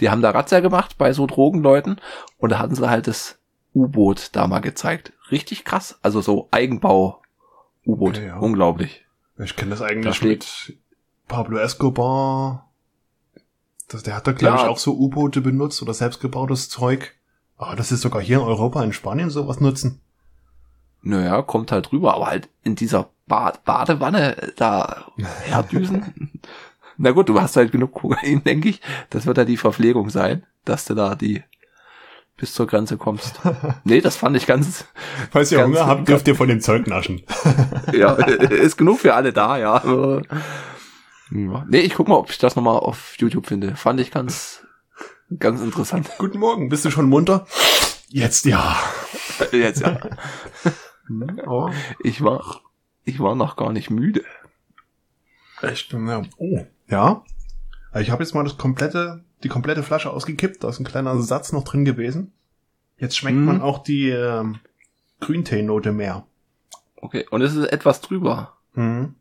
Die 0.00 0.10
haben 0.10 0.22
da 0.22 0.30
Razzia 0.30 0.60
gemacht 0.60 0.96
bei 0.96 1.12
so 1.12 1.26
Drogenleuten 1.26 2.00
und 2.38 2.50
da 2.50 2.58
hatten 2.58 2.74
sie 2.74 2.88
halt 2.88 3.06
das 3.06 3.38
U-Boot 3.74 4.30
da 4.32 4.46
mal 4.46 4.60
gezeigt. 4.60 5.12
Richtig 5.30 5.64
krass. 5.64 5.98
Also 6.02 6.20
so 6.20 6.48
Eigenbau-U-Boot. 6.52 8.16
Okay, 8.16 8.26
ja. 8.28 8.38
Unglaublich. 8.38 9.04
Ich 9.38 9.56
kenne 9.56 9.70
das 9.72 9.82
eigentlich 9.82 10.20
da 10.20 10.26
mit 10.26 10.78
Pablo 11.26 11.58
Escobar. 11.58 12.70
Das, 13.88 14.02
der 14.02 14.16
hat 14.16 14.26
da, 14.26 14.32
glaube 14.32 14.56
ja. 14.56 14.64
ich, 14.64 14.68
auch 14.68 14.78
so 14.78 14.96
U-Boote 14.96 15.40
benutzt 15.40 15.82
oder 15.82 15.94
selbstgebautes 15.94 16.70
Zeug. 16.70 17.17
Aber 17.58 17.74
das 17.76 17.92
ist 17.92 18.00
sogar 18.00 18.22
hier 18.22 18.38
in 18.38 18.44
Europa, 18.44 18.82
in 18.82 18.92
Spanien 18.92 19.30
sowas 19.30 19.60
nutzen. 19.60 20.00
Naja, 21.02 21.42
kommt 21.42 21.72
halt 21.72 21.92
rüber, 21.92 22.14
aber 22.14 22.28
halt 22.28 22.48
in 22.62 22.76
dieser 22.76 23.10
Bad 23.26 23.64
Badewanne 23.64 24.52
da 24.56 25.06
herdüsen. 25.44 26.40
Na 26.96 27.10
gut, 27.10 27.28
du 27.28 27.40
hast 27.40 27.56
halt 27.56 27.72
genug 27.72 27.92
Kokain, 27.92 28.42
denke 28.44 28.68
ich. 28.68 28.80
Das 29.10 29.26
wird 29.26 29.38
ja 29.38 29.44
die 29.44 29.56
Verpflegung 29.56 30.10
sein, 30.10 30.44
dass 30.64 30.84
du 30.84 30.94
da 30.94 31.14
die 31.14 31.42
bis 32.36 32.54
zur 32.54 32.66
Grenze 32.66 32.96
kommst. 32.96 33.40
Nee, 33.84 34.00
das 34.00 34.16
fand 34.16 34.36
ich 34.36 34.46
ganz. 34.46 34.84
Falls 35.30 35.50
ihr 35.50 35.64
Hunger 35.64 35.86
habt, 35.86 36.08
dürft 36.08 36.28
ihr 36.28 36.34
von 36.34 36.48
dem 36.48 36.60
Zeug 36.60 36.86
naschen. 36.86 37.22
ja, 37.92 38.12
ist 38.14 38.76
genug 38.76 39.00
für 39.00 39.14
alle 39.14 39.32
da, 39.32 39.56
ja. 39.56 39.82
ja. 41.30 41.64
Nee, 41.68 41.80
ich 41.80 41.94
guck 41.94 42.08
mal, 42.08 42.16
ob 42.16 42.30
ich 42.30 42.38
das 42.38 42.54
nochmal 42.54 42.78
auf 42.78 43.14
YouTube 43.18 43.46
finde. 43.46 43.76
Fand 43.76 44.00
ich 44.00 44.10
ganz, 44.10 44.64
ganz 45.38 45.60
interessant. 45.60 46.10
Guten 46.18 46.38
Morgen, 46.38 46.68
bist 46.68 46.84
du 46.84 46.90
schon 46.90 47.08
munter? 47.08 47.46
Jetzt 48.08 48.44
ja. 48.44 48.76
Jetzt 49.52 49.82
ja. 49.82 49.98
oh. 51.46 51.70
Ich 52.02 52.22
war, 52.22 52.62
ich 53.04 53.20
war 53.20 53.34
noch 53.34 53.56
gar 53.56 53.72
nicht 53.72 53.90
müde. 53.90 54.24
Echt? 55.60 55.92
Ja. 55.92 56.22
Oh. 56.36 56.66
Ja. 56.88 57.24
Ich 57.94 58.10
habe 58.10 58.22
jetzt 58.22 58.34
mal 58.34 58.44
das 58.44 58.58
komplette, 58.58 59.24
die 59.42 59.48
komplette 59.48 59.82
Flasche 59.82 60.10
ausgekippt. 60.10 60.62
Da 60.62 60.68
ist 60.68 60.78
ein 60.78 60.84
kleiner 60.84 61.20
Satz 61.20 61.52
noch 61.52 61.64
drin 61.64 61.84
gewesen. 61.84 62.32
Jetzt 62.98 63.16
schmeckt 63.16 63.36
mhm. 63.36 63.44
man 63.44 63.60
auch 63.60 63.82
die 63.82 64.10
äh, 64.10 64.44
Grüntee-Note 65.20 65.92
mehr. 65.92 66.26
Okay, 66.96 67.26
und 67.30 67.42
es 67.42 67.54
ist 67.54 67.66
etwas 67.66 68.00
drüber. 68.00 68.56
Mhm. 68.74 69.14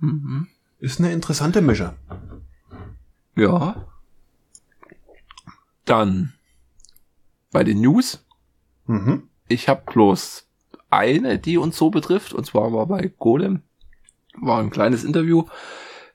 Mhm. 0.00 0.48
Ist 0.78 0.98
eine 0.98 1.12
interessante 1.12 1.60
Mische. 1.60 1.94
Ja. 3.36 3.86
Dann 5.84 6.32
bei 7.50 7.64
den 7.64 7.80
News. 7.80 8.24
Mhm. 8.86 9.28
Ich 9.48 9.68
habe 9.68 9.82
bloß 9.90 10.46
eine, 10.90 11.38
die 11.38 11.58
uns 11.58 11.76
so 11.76 11.90
betrifft, 11.90 12.32
und 12.32 12.44
zwar 12.44 12.72
war 12.72 12.86
bei 12.86 13.12
Golem, 13.18 13.62
war 14.34 14.60
ein 14.60 14.70
kleines 14.70 15.04
Interview 15.04 15.44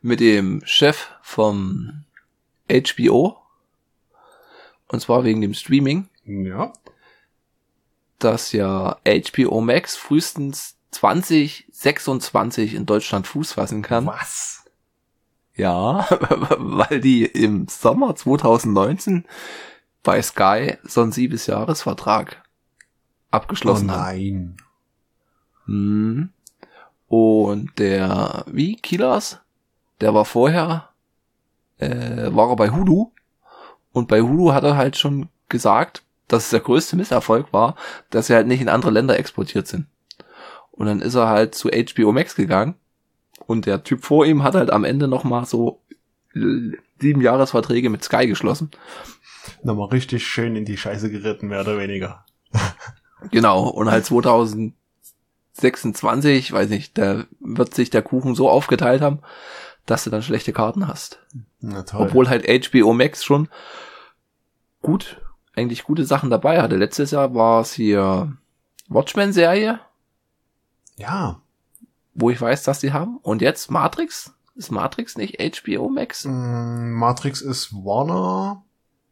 mit 0.01 0.19
dem 0.19 0.61
Chef 0.65 1.09
vom 1.21 2.03
HBO. 2.69 3.37
Und 4.87 4.99
zwar 5.01 5.23
wegen 5.23 5.41
dem 5.41 5.53
Streaming. 5.53 6.09
Ja. 6.25 6.73
Dass 8.19 8.51
ja 8.51 8.97
HBO 9.05 9.61
Max 9.61 9.95
frühestens 9.95 10.77
2026 10.91 12.73
in 12.73 12.85
Deutschland 12.85 13.27
Fuß 13.27 13.53
fassen 13.53 13.81
kann. 13.81 14.05
Was? 14.05 14.65
Ja, 15.57 16.07
weil 16.57 17.01
die 17.01 17.25
im 17.25 17.67
Sommer 17.67 18.15
2019 18.15 19.25
bei 20.03 20.21
Sky 20.21 20.77
so 20.83 21.01
einen 21.01 21.11
Siebesjahresvertrag 21.11 22.43
abgeschlossen 23.31 23.89
oh 23.89 23.93
nein. 23.93 24.57
haben. 25.65 25.65
Hm. 25.65 26.29
Und 27.07 27.79
der, 27.79 28.45
wie, 28.47 28.75
Kilas? 28.75 29.39
Der 29.99 30.13
war 30.13 30.25
vorher, 30.25 30.89
äh, 31.79 32.33
war 32.33 32.49
er 32.49 32.55
bei 32.55 32.69
Hulu. 32.69 33.11
Und 33.91 34.07
bei 34.07 34.21
Hulu 34.21 34.53
hat 34.53 34.63
er 34.63 34.77
halt 34.77 34.95
schon 34.95 35.29
gesagt, 35.49 36.03
dass 36.27 36.45
es 36.45 36.49
der 36.51 36.59
größte 36.59 36.95
Misserfolg 36.95 37.51
war, 37.51 37.75
dass 38.09 38.27
sie 38.27 38.35
halt 38.35 38.47
nicht 38.47 38.61
in 38.61 38.69
andere 38.69 38.91
Länder 38.91 39.17
exportiert 39.17 39.67
sind. 39.67 39.87
Und 40.71 40.85
dann 40.85 41.01
ist 41.01 41.15
er 41.15 41.27
halt 41.27 41.55
zu 41.55 41.69
HBO 41.69 42.11
Max 42.11 42.35
gegangen. 42.35 42.75
Und 43.45 43.65
der 43.65 43.83
Typ 43.83 44.03
vor 44.03 44.25
ihm 44.25 44.43
hat 44.43 44.55
halt 44.55 44.71
am 44.71 44.83
Ende 44.83 45.07
nochmal 45.07 45.45
so 45.45 45.79
sieben 46.99 47.21
Jahresverträge 47.21 47.89
mit 47.89 48.03
Sky 48.03 48.27
geschlossen. 48.27 48.71
Nochmal 49.63 49.87
richtig 49.89 50.27
schön 50.27 50.55
in 50.55 50.65
die 50.65 50.77
Scheiße 50.77 51.09
geritten, 51.09 51.47
mehr 51.47 51.61
oder 51.61 51.79
weniger. 51.79 52.25
genau. 53.31 53.69
Und 53.69 53.89
halt 53.89 54.05
2026, 54.05 56.51
weiß 56.51 56.69
nicht, 56.69 56.95
da 56.97 57.23
wird 57.39 57.73
sich 57.73 57.89
der 57.89 58.01
Kuchen 58.01 58.35
so 58.35 58.49
aufgeteilt 58.49 59.01
haben, 59.01 59.19
dass 59.85 60.03
du 60.03 60.09
dann 60.09 60.23
schlechte 60.23 60.51
Karten 60.53 60.87
hast. 60.87 61.19
Na 61.61 61.83
toll. 61.83 62.07
Obwohl 62.07 62.29
halt 62.29 62.45
HBO 62.45 62.93
Max 62.93 63.23
schon 63.23 63.47
gut, 64.81 65.21
eigentlich 65.55 65.83
gute 65.83 66.05
Sachen 66.05 66.29
dabei 66.29 66.61
hatte. 66.61 66.75
Letztes 66.75 67.11
Jahr 67.11 67.33
war 67.33 67.61
es 67.61 67.71
hier 67.73 68.33
Watchmen-Serie. 68.89 69.79
Ja. 70.97 71.41
Wo 72.17 72.29
ich 72.29 72.41
weiß, 72.41 72.63
dass 72.63 72.79
die 72.79 72.93
haben. 72.93 73.17
Und 73.21 73.41
jetzt 73.41 73.71
Matrix. 73.71 74.33
Ist 74.55 74.71
Matrix 74.71 75.17
nicht 75.17 75.37
HBO 75.39 75.87
Max? 75.87 76.25
Mm, 76.25 76.91
Matrix 76.93 77.41
ist 77.41 77.71
Warner. 77.73 78.63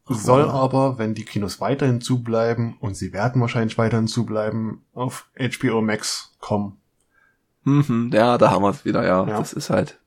Soll 0.07 0.41
Warner. 0.41 0.53
aber, 0.53 0.97
wenn 0.97 1.13
die 1.13 1.23
Kinos 1.23 1.61
weiterhin 1.61 2.01
zubleiben, 2.01 2.77
und 2.79 2.95
sie 2.95 3.13
werden 3.13 3.41
wahrscheinlich 3.41 3.77
weiterhin 3.77 4.07
zubleiben, 4.07 4.83
auf 4.93 5.27
HBO 5.37 5.81
Max 5.81 6.31
kommen. 6.39 6.77
Mhm, 7.63 8.11
ja, 8.13 8.37
da 8.37 8.51
haben 8.51 8.63
wir 8.63 8.71
es 8.71 8.85
wieder, 8.85 9.03
ja. 9.03 9.25
ja. 9.27 9.37
Das 9.37 9.53
ist 9.53 9.69
halt 9.69 9.99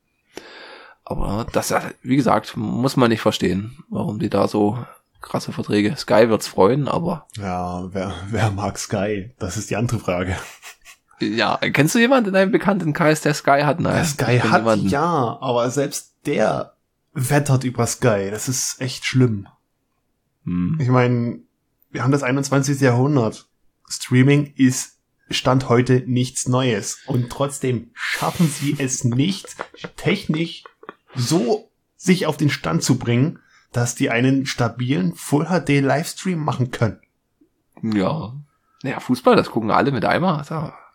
aber 1.09 1.47
das, 1.53 1.75
wie 2.03 2.17
gesagt, 2.17 2.55
muss 2.55 2.99
man 2.99 3.09
nicht 3.09 3.23
verstehen, 3.23 3.83
warum 3.89 4.19
die 4.19 4.29
da 4.29 4.47
so 4.47 4.79
krasse 5.23 5.53
Verträge. 5.53 5.97
Sky 5.97 6.29
wird's 6.29 6.49
freuen, 6.49 6.87
aber. 6.87 7.27
Ja, 7.39 7.89
wer, 7.95 8.13
wer 8.29 8.51
mag 8.51 8.79
Sky? 8.79 9.31
Das 9.39 9.57
ist 9.57 9.71
die 9.71 9.77
andere 9.77 10.01
Frage. 10.01 10.37
Ja, 11.21 11.57
kennst 11.57 11.95
du 11.95 11.99
jemanden 11.99 12.29
in 12.29 12.35
deinem 12.35 12.53
Bekanntenkreis, 12.53 13.21
der 13.21 13.35
Sky 13.35 13.63
hat? 13.65 13.81
Nein. 13.81 13.95
Der 13.95 14.05
Sky 14.05 14.39
hat, 14.39 14.61
jemanden. 14.61 14.89
ja, 14.89 15.39
aber 15.41 15.71
selbst 15.71 16.15
der 16.27 16.75
wettert 17.13 17.65
über 17.65 17.87
Sky. 17.87 18.29
Das 18.31 18.49
ist 18.49 18.81
echt 18.81 19.05
schlimm. 19.05 19.49
Hm. 20.45 20.79
Ich 20.81 20.89
meine, 20.89 21.41
wir 21.91 22.03
haben 22.03 22.13
das 22.13 22.23
21. 22.23 22.81
Jahrhundert. 22.81 23.49
Streaming 23.89 24.53
ist 24.57 24.99
Stand 25.31 25.69
heute 25.69 26.05
nichts 26.07 26.49
Neues. 26.49 26.99
Und 27.07 27.31
trotzdem 27.31 27.91
schaffen 27.95 28.49
sie 28.49 28.77
es 28.79 29.05
nicht, 29.05 29.57
technisch 29.97 30.65
so 31.15 31.71
sich 31.97 32.27
auf 32.27 32.37
den 32.37 32.51
Stand 32.51 32.83
zu 32.83 32.99
bringen, 32.99 33.41
dass 33.73 33.95
die 33.95 34.11
einen 34.11 34.47
stabilen 34.47 35.15
Full 35.15 35.47
HD 35.47 35.81
Livestream 35.81 36.39
machen 36.39 36.71
können. 36.71 37.01
Ja. 37.83 38.35
Naja, 38.83 39.01
Fußball, 39.01 39.37
das 39.37 39.51
gucken 39.51 39.71
alle 39.71 39.91
mit 39.91 40.05
einmal. 40.05 40.45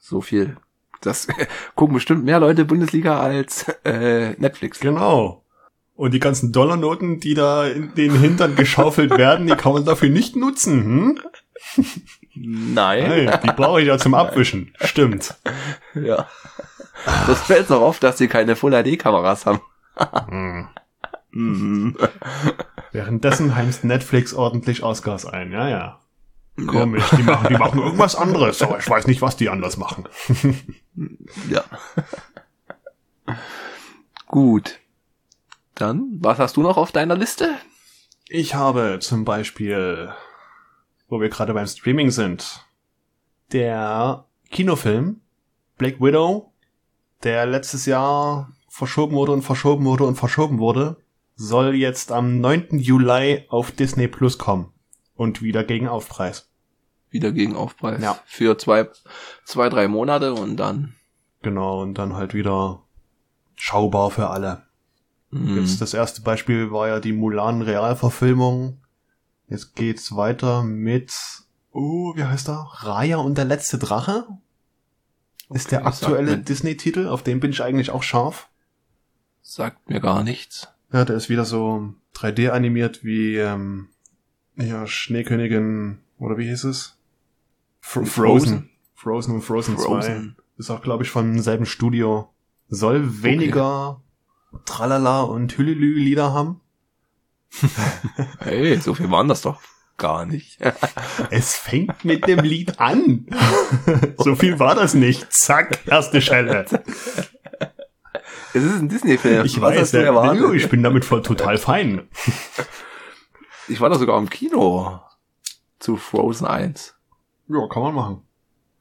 So 0.03 0.19
viel. 0.19 0.57
Das 0.99 1.27
gucken 1.75 1.93
bestimmt 1.93 2.25
mehr 2.25 2.41
Leute 2.41 2.65
Bundesliga 2.65 3.21
als 3.21 3.69
äh, 3.85 4.31
Netflix. 4.33 4.81
Genau. 4.81 5.45
Und 5.95 6.13
die 6.13 6.19
ganzen 6.19 6.51
Dollarnoten, 6.51 7.21
die 7.21 7.35
da 7.35 7.65
in 7.65 7.95
den 7.95 8.19
Hintern 8.19 8.55
geschaufelt 8.57 9.11
werden, 9.17 9.47
die 9.47 9.55
kann 9.55 9.71
man 9.71 9.85
dafür 9.85 10.09
nicht 10.09 10.35
nutzen. 10.35 10.83
Hm? 10.83 11.19
Nein. 12.35 13.25
Nein. 13.25 13.39
Die 13.43 13.51
brauche 13.51 13.79
ich 13.79 13.87
ja 13.87 13.97
zum 13.97 14.13
Abwischen. 14.13 14.73
Stimmt. 14.81 15.35
Ja. 15.93 16.27
Das 17.27 17.41
fällt 17.43 17.71
auch 17.71 17.81
auf, 17.81 17.99
dass 17.99 18.17
sie 18.17 18.27
keine 18.27 18.57
Full 18.57 18.71
HD 18.71 18.99
Kameras 18.99 19.45
haben. 19.45 19.61
Hm. 20.27 20.67
Mhm. 21.35 21.97
Währenddessen 22.91 23.55
heimst 23.55 23.83
Netflix 23.83 24.35
ordentlich 24.35 24.83
Oscars 24.83 25.25
ein. 25.25 25.51
Ja, 25.51 25.67
ja. 25.67 25.99
Komisch, 26.67 27.09
die 27.17 27.23
machen, 27.23 27.47
die 27.49 27.57
machen 27.57 27.79
irgendwas 27.79 28.15
anderes, 28.15 28.61
aber 28.61 28.77
ich 28.77 28.87
weiß 28.87 29.07
nicht, 29.07 29.21
was 29.21 29.35
die 29.37 29.49
anders 29.49 29.77
machen. 29.77 30.07
Ja. 31.49 31.63
Gut. 34.27 34.79
Dann, 35.73 36.19
was 36.19 36.37
hast 36.37 36.55
du 36.55 36.61
noch 36.61 36.77
auf 36.77 36.91
deiner 36.91 37.15
Liste? 37.15 37.55
Ich 38.29 38.53
habe 38.53 38.99
zum 39.01 39.25
Beispiel, 39.25 40.13
wo 41.07 41.19
wir 41.19 41.29
gerade 41.29 41.53
beim 41.55 41.65
Streaming 41.65 42.11
sind, 42.11 42.65
der 43.51 44.25
Kinofilm 44.51 45.21
Black 45.77 45.99
Widow, 45.99 46.51
der 47.23 47.45
letztes 47.47 47.87
Jahr 47.87 48.51
verschoben 48.69 49.15
wurde 49.15 49.31
und 49.31 49.41
verschoben 49.41 49.85
wurde 49.85 50.03
und 50.03 50.15
verschoben 50.15 50.59
wurde, 50.59 50.97
soll 51.35 51.75
jetzt 51.75 52.11
am 52.11 52.39
9. 52.39 52.79
Juli 52.79 53.45
auf 53.49 53.71
Disney 53.71 54.07
Plus 54.07 54.37
kommen. 54.37 54.72
Und 55.23 55.41
wieder 55.41 55.63
gegen 55.63 55.87
Aufpreis. 55.87 56.49
Wieder 57.09 57.31
gegen 57.31 57.55
Aufpreis. 57.55 58.01
Ja. 58.01 58.19
Für 58.25 58.57
zwei, 58.57 58.89
zwei, 59.45 59.69
drei 59.69 59.87
Monate 59.87 60.33
und 60.33 60.57
dann. 60.57 60.95
Genau, 61.41 61.81
und 61.81 61.93
dann 61.97 62.13
halt 62.13 62.33
wieder 62.33 62.81
schaubar 63.55 64.11
für 64.11 64.29
alle. 64.29 64.63
Mhm. 65.31 65.59
Jetzt 65.59 65.79
das 65.79 65.93
erste 65.93 66.23
Beispiel 66.23 66.71
war 66.71 66.89
ja 66.89 66.99
die 66.99 67.13
Mulan 67.13 67.61
Realverfilmung. 67.61 68.81
Jetzt 69.47 69.77
geht's 69.77 70.13
weiter 70.17 70.63
mit, 70.63 71.13
oh, 71.71 72.13
wie 72.17 72.25
heißt 72.25 72.49
er? 72.49 72.69
Raya 72.73 73.15
und 73.17 73.37
der 73.37 73.45
letzte 73.45 73.77
Drache? 73.77 74.27
Ist 75.51 75.71
der 75.71 75.85
Okay, 75.85 75.87
aktuelle 75.87 76.37
Disney-Titel, 76.37 77.07
auf 77.07 77.23
den 77.23 77.39
bin 77.39 77.51
ich 77.51 77.63
eigentlich 77.63 77.91
auch 77.91 78.03
scharf. 78.03 78.49
Sagt 79.41 79.89
mir 79.89 80.01
gar 80.01 80.25
nichts. 80.25 80.67
Ja, 80.91 81.05
der 81.05 81.15
ist 81.15 81.29
wieder 81.29 81.45
so 81.45 81.93
3D 82.13 82.49
animiert 82.49 83.05
wie, 83.05 83.37
ähm, 83.37 83.87
ja, 84.57 84.87
Schneekönigin, 84.87 85.99
oder 86.19 86.37
wie 86.37 86.47
hieß 86.47 86.65
es? 86.65 86.97
Fro 87.81 88.05
Frozen. 88.05 88.69
Frozen 88.95 89.35
und 89.35 89.41
Frozen, 89.41 89.77
2. 89.77 89.83
Frozen. 89.83 90.35
Ist 90.57 90.69
auch, 90.69 90.81
glaube 90.81 91.03
ich, 91.03 91.09
von 91.09 91.39
selben 91.41 91.65
Studio. 91.65 92.29
Soll 92.69 93.23
weniger 93.23 94.01
Tralala 94.65 95.21
und 95.23 95.57
Hülülü-Lieder 95.57 96.31
haben. 96.33 96.61
Hey, 98.39 98.77
so 98.77 98.93
viel 98.93 99.11
waren 99.11 99.27
das 99.27 99.41
doch 99.41 99.61
gar 99.97 100.25
nicht. 100.25 100.59
Es 101.29 101.55
fängt 101.55 102.03
mit 102.05 102.27
dem 102.27 102.39
Lied 102.39 102.79
an. 102.79 103.27
so 104.17 104.35
viel 104.35 104.59
war 104.59 104.75
das 104.75 104.93
nicht. 104.93 105.31
Zack, 105.31 105.79
erste 105.87 106.21
Schelle. 106.21 106.65
Es 108.53 108.63
ist 108.63 108.79
ein 108.79 108.89
Disney-Film. 108.89 109.45
Ich 109.45 109.59
Was 109.61 109.71
weiß, 109.71 109.81
hast 109.81 109.93
du 109.93 110.03
erwartet? 110.03 110.53
ich 110.55 110.69
bin 110.69 110.83
damit 110.83 111.05
voll 111.05 111.21
total 111.21 111.57
fein. 111.57 112.07
Ich 113.67 113.79
war 113.79 113.89
da 113.89 113.97
sogar 113.97 114.17
im 114.19 114.29
Kino 114.29 114.99
zu 115.79 115.97
Frozen 115.97 116.45
1. 116.45 116.95
Ja, 117.47 117.67
kann 117.67 117.83
man 117.83 117.95
machen. 117.95 118.21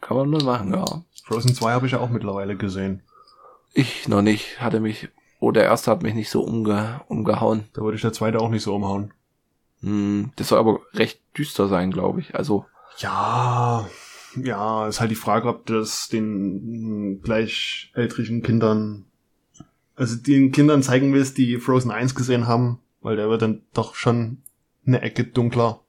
Kann 0.00 0.16
man 0.16 0.30
nur 0.30 0.42
machen, 0.42 0.72
ja. 0.72 0.84
Frozen 1.24 1.54
2 1.54 1.72
habe 1.72 1.86
ich 1.86 1.92
ja 1.92 2.00
auch 2.00 2.10
mittlerweile 2.10 2.56
gesehen. 2.56 3.02
Ich 3.72 4.08
noch 4.08 4.22
nicht, 4.22 4.60
hatte 4.60 4.80
mich, 4.80 5.08
oh, 5.40 5.50
der 5.52 5.64
erste 5.64 5.90
hat 5.90 6.02
mich 6.02 6.14
nicht 6.14 6.30
so 6.30 6.42
umge, 6.42 7.00
umgehauen. 7.08 7.64
Da 7.72 7.82
würde 7.82 7.96
ich 7.96 8.02
der 8.02 8.12
zweite 8.12 8.40
auch 8.40 8.50
nicht 8.50 8.62
so 8.62 8.74
umhauen. 8.74 9.14
Hm, 9.80 10.32
das 10.36 10.48
soll 10.48 10.58
aber 10.58 10.80
recht 10.94 11.20
düster 11.36 11.68
sein, 11.68 11.90
glaube 11.90 12.20
ich. 12.20 12.34
Also, 12.34 12.66
Ja, 12.98 13.88
ja, 14.36 14.88
ist 14.88 15.00
halt 15.00 15.10
die 15.10 15.16
Frage, 15.16 15.48
ob 15.48 15.66
das 15.66 16.08
den 16.08 17.14
mh, 17.14 17.20
gleichaltrigen 17.22 18.42
Kindern, 18.42 19.06
also 19.96 20.16
den 20.16 20.52
Kindern 20.52 20.82
zeigen 20.82 21.12
willst, 21.12 21.38
die 21.38 21.58
Frozen 21.58 21.90
1 21.90 22.14
gesehen 22.14 22.46
haben, 22.46 22.80
weil 23.00 23.16
der 23.16 23.28
wird 23.28 23.42
dann 23.42 23.62
doch 23.74 23.94
schon 23.94 24.42
eine 24.86 25.00
Ecke 25.02 25.24
dunkler. 25.24 25.80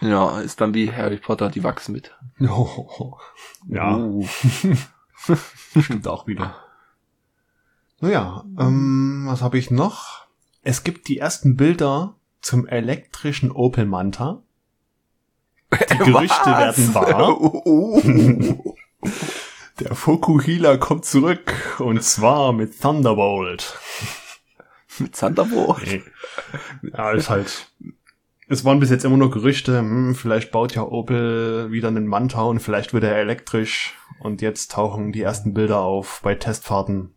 ja, 0.00 0.40
ist 0.40 0.60
dann 0.60 0.74
wie 0.74 0.92
Harry 0.92 1.16
Potter, 1.18 1.50
die 1.50 1.62
wachsen 1.64 1.92
mit. 1.92 2.14
ja, 2.38 3.96
Uh. 3.96 4.26
stimmt 5.80 6.06
auch 6.08 6.26
wieder. 6.26 6.56
Naja, 8.00 8.44
ähm, 8.58 9.24
was 9.26 9.40
habe 9.42 9.56
ich 9.58 9.70
noch? 9.70 10.26
Es 10.62 10.84
gibt 10.84 11.08
die 11.08 11.18
ersten 11.18 11.56
Bilder 11.56 12.16
zum 12.40 12.66
elektrischen 12.66 13.50
Opel 13.50 13.86
Manta. 13.86 14.42
Die 15.72 15.98
Gerüchte 15.98 16.46
werden 16.46 16.94
wahr. 16.94 17.40
Uh. 17.40 18.74
Der 19.80 19.94
Fokuhila 19.94 20.76
kommt 20.76 21.04
zurück 21.04 21.52
und 21.78 22.02
zwar 22.02 22.52
mit 22.52 22.80
Thunderbolt. 22.80 23.78
Mit 24.98 25.18
Thunderbolt. 25.18 25.86
Nee. 25.86 26.02
Ja, 26.92 27.12
ist 27.12 27.30
halt. 27.30 27.70
Es 28.46 28.64
waren 28.64 28.78
bis 28.78 28.90
jetzt 28.90 29.04
immer 29.04 29.16
nur 29.16 29.30
Gerüchte. 29.30 29.78
Hm, 29.78 30.14
vielleicht 30.14 30.50
baut 30.52 30.74
ja 30.74 30.82
Opel 30.82 31.70
wieder 31.72 31.88
einen 31.88 32.06
Manta 32.06 32.42
und 32.42 32.60
vielleicht 32.60 32.92
wird 32.92 33.04
er 33.04 33.16
elektrisch. 33.16 33.94
Und 34.20 34.42
jetzt 34.42 34.70
tauchen 34.72 35.12
die 35.12 35.22
ersten 35.22 35.54
Bilder 35.54 35.80
auf 35.80 36.20
bei 36.22 36.34
Testfahrten. 36.34 37.14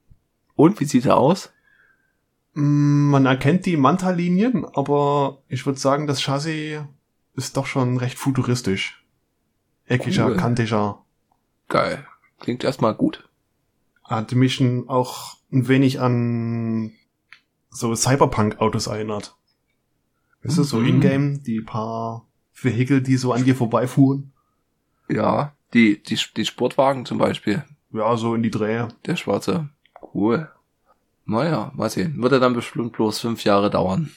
Und 0.56 0.80
wie 0.80 0.86
sieht 0.86 1.06
er 1.06 1.18
aus? 1.18 1.52
Hm, 2.54 3.10
Man 3.10 3.26
erkennt 3.26 3.66
die 3.66 3.78
Manta-Linien, 3.78 4.66
aber 4.66 5.42
ich 5.50 5.66
würde 5.66 5.80
sagen, 5.80 6.08
das 6.08 6.22
Chassis 6.22 6.82
ist 7.36 7.58
doch 7.58 7.66
schon 7.68 7.98
recht 7.98 8.18
futuristisch. 8.18 9.04
Eckiger, 9.86 10.28
Cool. 10.28 10.38
kantiger. 10.38 11.04
Geil. 11.70 12.06
Klingt 12.40 12.64
erstmal 12.64 12.96
gut. 12.96 13.30
Hat 14.04 14.32
mich 14.34 14.64
auch 14.88 15.38
ein 15.52 15.68
wenig 15.68 16.00
an 16.00 16.94
so 17.80 17.94
Cyberpunk-Autos 17.96 18.88
erinnert. 18.88 19.36
Ist 20.42 20.58
es 20.58 20.70
so 20.70 20.78
Mhm. 20.80 20.88
in-game, 20.88 21.44
die 21.44 21.62
paar 21.62 22.26
Vehikel, 22.54 23.02
die 23.02 23.18
so 23.18 23.34
an 23.34 23.44
dir 23.44 23.56
vorbeifuhren? 23.56 24.32
Ja, 25.10 25.54
die, 25.74 26.02
die, 26.02 26.20
die 26.36 26.46
Sportwagen 26.46 27.06
zum 27.06 27.18
Beispiel. 27.18 27.64
Ja, 27.92 28.16
so 28.18 28.36
in 28.36 28.44
die 28.44 28.52
Drehe. 28.52 28.90
Der 29.06 29.16
schwarze. 29.16 29.70
Cool. 30.14 30.50
Naja, 31.26 31.72
mal 31.76 31.90
sehen. 31.90 32.22
Würde 32.22 32.40
dann 32.40 32.54
bestimmt 32.54 32.94
bloß 32.94 33.20
fünf 33.20 33.44
Jahre 33.44 33.70
dauern. 33.70 34.12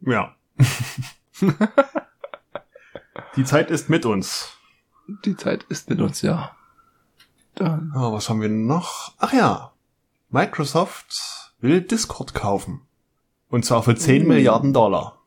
Ja. 0.00 0.34
die 3.36 3.44
Zeit 3.44 3.70
ist 3.70 3.88
mit 3.90 4.04
uns. 4.06 4.52
Die 5.24 5.36
Zeit 5.36 5.64
ist 5.64 5.90
mit 5.90 6.00
uns, 6.00 6.22
ja. 6.22 6.56
Dann. 7.54 7.92
Ah, 7.94 8.12
was 8.12 8.28
haben 8.28 8.40
wir 8.40 8.48
noch? 8.48 9.12
Ach 9.18 9.32
ja. 9.32 9.72
Microsoft 10.30 11.41
will 11.62 11.80
Discord 11.80 12.34
kaufen. 12.34 12.82
Und 13.48 13.64
zwar 13.64 13.82
für 13.82 13.94
10 13.94 14.24
Uh. 14.24 14.28
Milliarden 14.28 14.72
Dollar. 14.72 15.18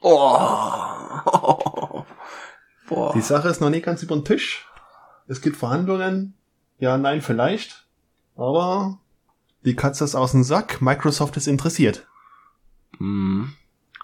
Oh. 0.00 0.10
Boah. 2.88 3.12
Die 3.14 3.20
Sache 3.20 3.48
ist 3.48 3.60
noch 3.60 3.70
nicht 3.70 3.84
ganz 3.84 4.02
über 4.02 4.16
den 4.16 4.24
Tisch. 4.24 4.66
Es 5.26 5.40
gibt 5.40 5.56
Verhandlungen. 5.56 6.34
Ja, 6.78 6.96
nein, 6.96 7.20
vielleicht. 7.20 7.86
Aber 8.36 8.98
die 9.64 9.76
Katze 9.76 10.04
ist 10.04 10.14
aus 10.14 10.32
dem 10.32 10.44
Sack. 10.44 10.80
Microsoft 10.80 11.36
ist 11.36 11.46
interessiert. 11.48 12.06
Hm. 12.98 13.52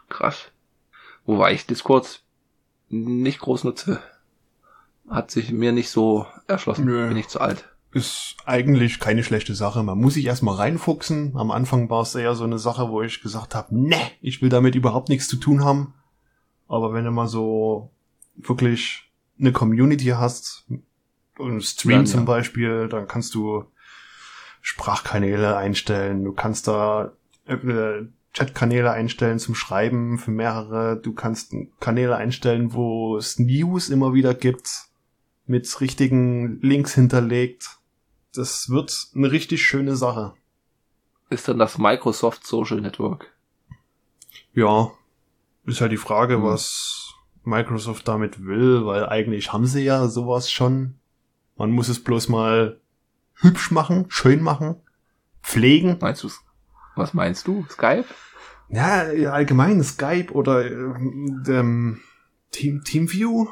Krass. 0.09 0.51
Wobei 1.25 1.55
ich 1.55 1.67
Discord 1.67 2.23
nicht 2.89 3.41
groß 3.41 3.65
nutze. 3.65 4.03
Hat 5.09 5.31
sich 5.31 5.51
mir 5.53 5.73
nicht 5.73 5.91
so 5.91 6.27
erschlossen. 6.47 6.85
Nö. 6.85 7.09
Bin 7.09 7.17
ich 7.17 7.29
zu 7.29 7.41
alt. 7.41 7.74
Ist 7.95 8.37
eigentlich 8.45 8.99
keine 8.99 9.23
schlechte 9.23 9.55
Sache. 9.55 9.83
Man 9.83 9.99
muss 9.99 10.15
sich 10.15 10.27
erstmal 10.27 10.57
reinfuchsen. 10.57 11.37
Am 11.37 11.51
Anfang 11.51 11.89
war 11.89 12.03
es 12.03 12.15
eher 12.15 12.35
so 12.35 12.45
eine 12.45 12.59
Sache, 12.59 12.91
wo 12.91 13.03
ich 13.03 13.23
gesagt 13.23 13.55
habe, 13.55 13.75
ne, 13.79 13.97
ich 14.21 14.43
will 14.43 14.49
damit 14.49 14.75
überhaupt 14.75 15.09
nichts 15.09 15.29
zu 15.29 15.37
tun 15.37 15.65
haben. 15.65 15.95
Aber 16.67 16.93
wenn 16.93 17.05
du 17.05 17.13
mal 17.13 17.29
so 17.29 17.93
wirklich 18.37 19.11
eine 19.39 19.53
Community 19.53 20.07
hast, 20.07 20.67
einen 21.39 21.61
Stream 21.61 21.99
Dann, 21.99 22.07
zum 22.07 22.21
ja. 22.21 22.27
Beispiel, 22.27 22.89
dann 22.89 23.09
kannst 23.09 23.35
du 23.35 23.65
Sprachkanäle 24.61 25.57
einstellen, 25.57 26.25
du 26.25 26.33
kannst 26.33 26.69
da 26.69 27.13
äh, 27.47 27.57
Chatkanäle 28.33 28.91
einstellen 28.91 29.39
zum 29.39 29.55
Schreiben 29.55 30.19
für 30.19 30.31
mehrere, 30.31 30.97
du 31.01 31.13
kannst 31.13 31.55
Kanäle 31.81 32.17
einstellen, 32.17 32.73
wo 32.73 33.17
es 33.17 33.39
News 33.39 33.89
immer 33.89 34.15
wieder 34.15 34.35
gibt, 34.35 34.69
mit 35.47 35.81
richtigen 35.81 36.61
Links 36.61 36.95
hinterlegt. 36.95 37.79
Das 38.35 38.69
wird 38.71 39.09
eine 39.15 39.31
richtig 39.31 39.63
schöne 39.65 39.97
Sache. 39.97 40.35
Ist 41.31 41.49
dann 41.49 41.59
das 41.59 41.79
Microsoft 41.79 42.47
Social 42.47 42.81
Network? 42.81 43.33
Ja, 44.53 44.91
ist 45.65 45.81
halt 45.81 45.93
die 45.93 45.97
Frage, 45.97 46.35
Hm. 46.37 46.43
was 46.45 47.15
Microsoft 47.45 48.09
damit 48.09 48.45
will, 48.45 48.87
weil 48.87 49.07
eigentlich 49.07 49.53
haben 49.53 49.67
sie 49.67 49.83
ja 49.85 50.09
sowas 50.09 50.51
schon. 50.51 50.95
Man 51.57 51.71
muss 51.71 51.89
es 51.89 52.03
bloß 52.03 52.29
mal 52.29 52.81
hübsch 53.37 53.71
machen, 53.71 54.07
schön 54.09 54.43
machen, 54.43 54.77
pflegen. 55.43 55.99
Meinst 56.01 56.23
du? 56.25 56.31
Was 56.97 57.15
meinst 57.15 57.47
du? 57.47 57.67
Skype? 57.71 58.07
Ja, 58.69 59.03
allgemein 59.33 59.83
Skype 59.85 60.33
oder 60.33 60.65
ähm, 60.67 62.01
Team, 62.51 62.83
Teamview. 62.85 63.47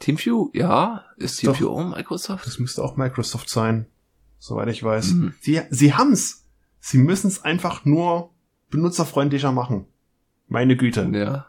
TeamView? 0.00 0.50
Ja. 0.52 1.04
Ist 1.16 1.32
Ist 1.34 1.46
doch- 1.46 1.56
TeamView 1.56 1.68
auch 1.70 1.96
Microsoft? 1.96 2.46
Das 2.46 2.58
müsste 2.58 2.82
auch 2.82 2.96
Microsoft 2.96 3.48
sein, 3.48 3.86
soweit 4.38 4.68
ich 4.68 4.82
weiß. 4.82 5.10
Hm. 5.10 5.34
Sie, 5.40 5.60
sie 5.70 5.94
haben's. 5.94 6.44
Sie 6.80 6.98
müssen 6.98 7.28
es 7.28 7.42
einfach 7.42 7.84
nur 7.84 8.30
benutzerfreundlicher 8.70 9.52
machen. 9.52 9.86
Meine 10.48 10.76
Güte. 10.76 11.08
Ja. 11.12 11.46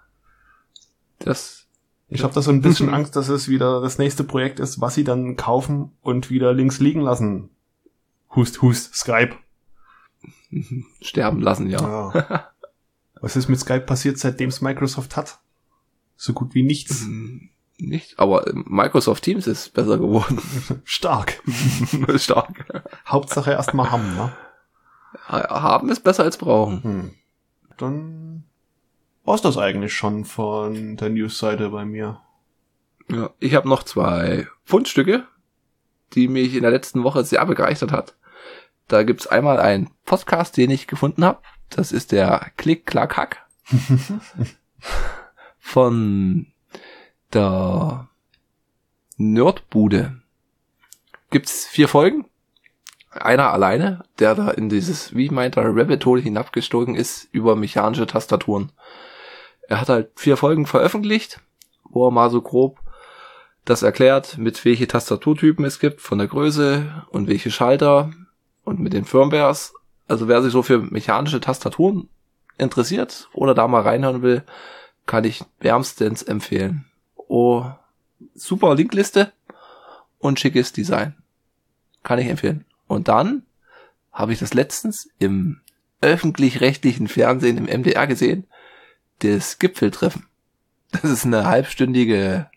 Das, 1.19 1.67
Ich 2.09 2.23
habe 2.23 2.33
da 2.33 2.41
so 2.41 2.51
ein 2.51 2.61
bisschen 2.61 2.89
Angst, 2.93 3.15
dass 3.15 3.29
es 3.29 3.47
wieder 3.47 3.81
das 3.81 3.97
nächste 3.97 4.23
Projekt 4.23 4.59
ist, 4.59 4.81
was 4.81 4.95
sie 4.95 5.03
dann 5.03 5.35
kaufen 5.35 5.91
und 6.01 6.29
wieder 6.29 6.53
links 6.53 6.79
liegen 6.79 7.01
lassen. 7.01 7.49
Hust, 8.35 8.61
hust, 8.61 8.95
Skype. 8.95 9.35
sterben 11.01 11.41
lassen, 11.41 11.69
ja. 11.69 11.81
Ja. 12.13 12.47
Was 13.21 13.35
ist 13.35 13.47
mit 13.49 13.59
Skype 13.59 13.81
passiert, 13.81 14.17
seitdem 14.19 14.49
es 14.49 14.61
Microsoft 14.61 15.15
hat? 15.17 15.39
So 16.15 16.33
gut 16.33 16.53
wie 16.53 16.61
nichts. 16.63 17.01
Hm, 17.01 17.49
Nicht, 17.79 18.17
aber 18.19 18.45
Microsoft 18.53 19.23
Teams 19.23 19.45
ist 19.45 19.73
besser 19.73 19.97
geworden. 19.97 20.41
Stark. 20.83 21.41
Stark. 22.15 22.83
Hauptsache 23.05 23.51
erstmal 23.51 23.91
haben, 23.91 24.15
ne? 24.15 24.31
Haben 25.27 25.89
ist 25.89 26.03
besser 26.03 26.23
als 26.23 26.37
brauchen. 26.37 26.83
Hm. 26.83 27.11
Dann 27.77 28.43
war's 29.23 29.41
das 29.41 29.57
eigentlich 29.57 29.93
schon 29.93 30.25
von 30.25 30.97
der 30.97 31.09
News-Seite 31.09 31.69
bei 31.69 31.85
mir. 31.85 32.21
Ja, 33.09 33.29
ich 33.39 33.55
habe 33.55 33.69
noch 33.69 33.83
zwei 33.83 34.47
Fundstücke, 34.63 35.27
die 36.13 36.27
mich 36.27 36.55
in 36.55 36.63
der 36.63 36.71
letzten 36.71 37.03
Woche 37.03 37.23
sehr 37.23 37.45
begeistert 37.45 37.91
hat. 37.91 38.15
Da 38.87 39.03
gibt's 39.03 39.27
einmal 39.27 39.59
einen 39.59 39.91
Podcast, 40.05 40.57
den 40.57 40.71
ich 40.71 40.87
gefunden 40.87 41.23
habe. 41.23 41.41
Das 41.69 41.91
ist 41.91 42.11
der 42.11 42.51
Klick 42.57 42.85
Klack 42.85 43.17
Hack 43.17 43.45
von 45.59 46.47
der 47.33 48.07
Nerdbude. 49.17 50.21
Gibt's 51.29 51.65
vier 51.65 51.87
Folgen. 51.87 52.25
Einer 53.11 53.51
alleine, 53.51 54.03
der 54.19 54.35
da 54.35 54.49
in 54.51 54.69
dieses, 54.69 55.15
wie 55.15 55.29
meint 55.29 55.57
er, 55.57 55.75
Rabbit 55.75 56.05
Hole 56.05 56.21
hinabgestogen 56.21 56.95
ist 56.95 57.27
über 57.31 57.55
mechanische 57.55 58.05
Tastaturen. 58.05 58.71
Er 59.67 59.81
hat 59.81 59.89
halt 59.89 60.11
vier 60.15 60.37
Folgen 60.37 60.65
veröffentlicht, 60.65 61.41
wo 61.83 62.07
er 62.07 62.11
mal 62.11 62.29
so 62.29 62.41
grob 62.41 62.79
das 63.65 63.81
erklärt, 63.81 64.37
mit 64.37 64.63
welche 64.63 64.87
Tastaturtypen 64.87 65.65
es 65.65 65.79
gibt, 65.79 65.99
von 65.99 66.19
der 66.19 66.27
Größe 66.27 67.05
und 67.09 67.27
welche 67.27 67.51
Schalter 67.51 68.11
und 68.63 68.79
mit 68.79 68.93
den 68.93 69.03
Firmwares. 69.03 69.73
Also 70.07 70.27
wer 70.27 70.41
sich 70.41 70.53
so 70.53 70.63
für 70.63 70.79
mechanische 70.79 71.41
Tastaturen 71.41 72.07
interessiert 72.57 73.29
oder 73.33 73.53
da 73.53 73.67
mal 73.67 73.81
reinhören 73.81 74.21
will, 74.21 74.43
kann 75.05 75.25
ich 75.25 75.43
wärmstens 75.59 76.23
empfehlen. 76.23 76.85
Oh, 77.27 77.65
super 78.33 78.75
Linkliste 78.75 79.31
und 80.19 80.39
schickes 80.39 80.73
Design. 80.73 81.15
Kann 82.03 82.19
ich 82.19 82.27
empfehlen. 82.27 82.65
Und 82.87 83.07
dann 83.07 83.43
habe 84.11 84.33
ich 84.33 84.39
das 84.39 84.53
letztens 84.53 85.09
im 85.19 85.61
öffentlich-rechtlichen 86.01 87.07
Fernsehen 87.07 87.57
im 87.57 87.65
MDR 87.65 88.07
gesehen, 88.07 88.45
das 89.19 89.59
Gipfeltreffen. 89.59 90.25
Das 90.91 91.03
ist 91.03 91.25
eine 91.25 91.45
halbstündige 91.45 92.49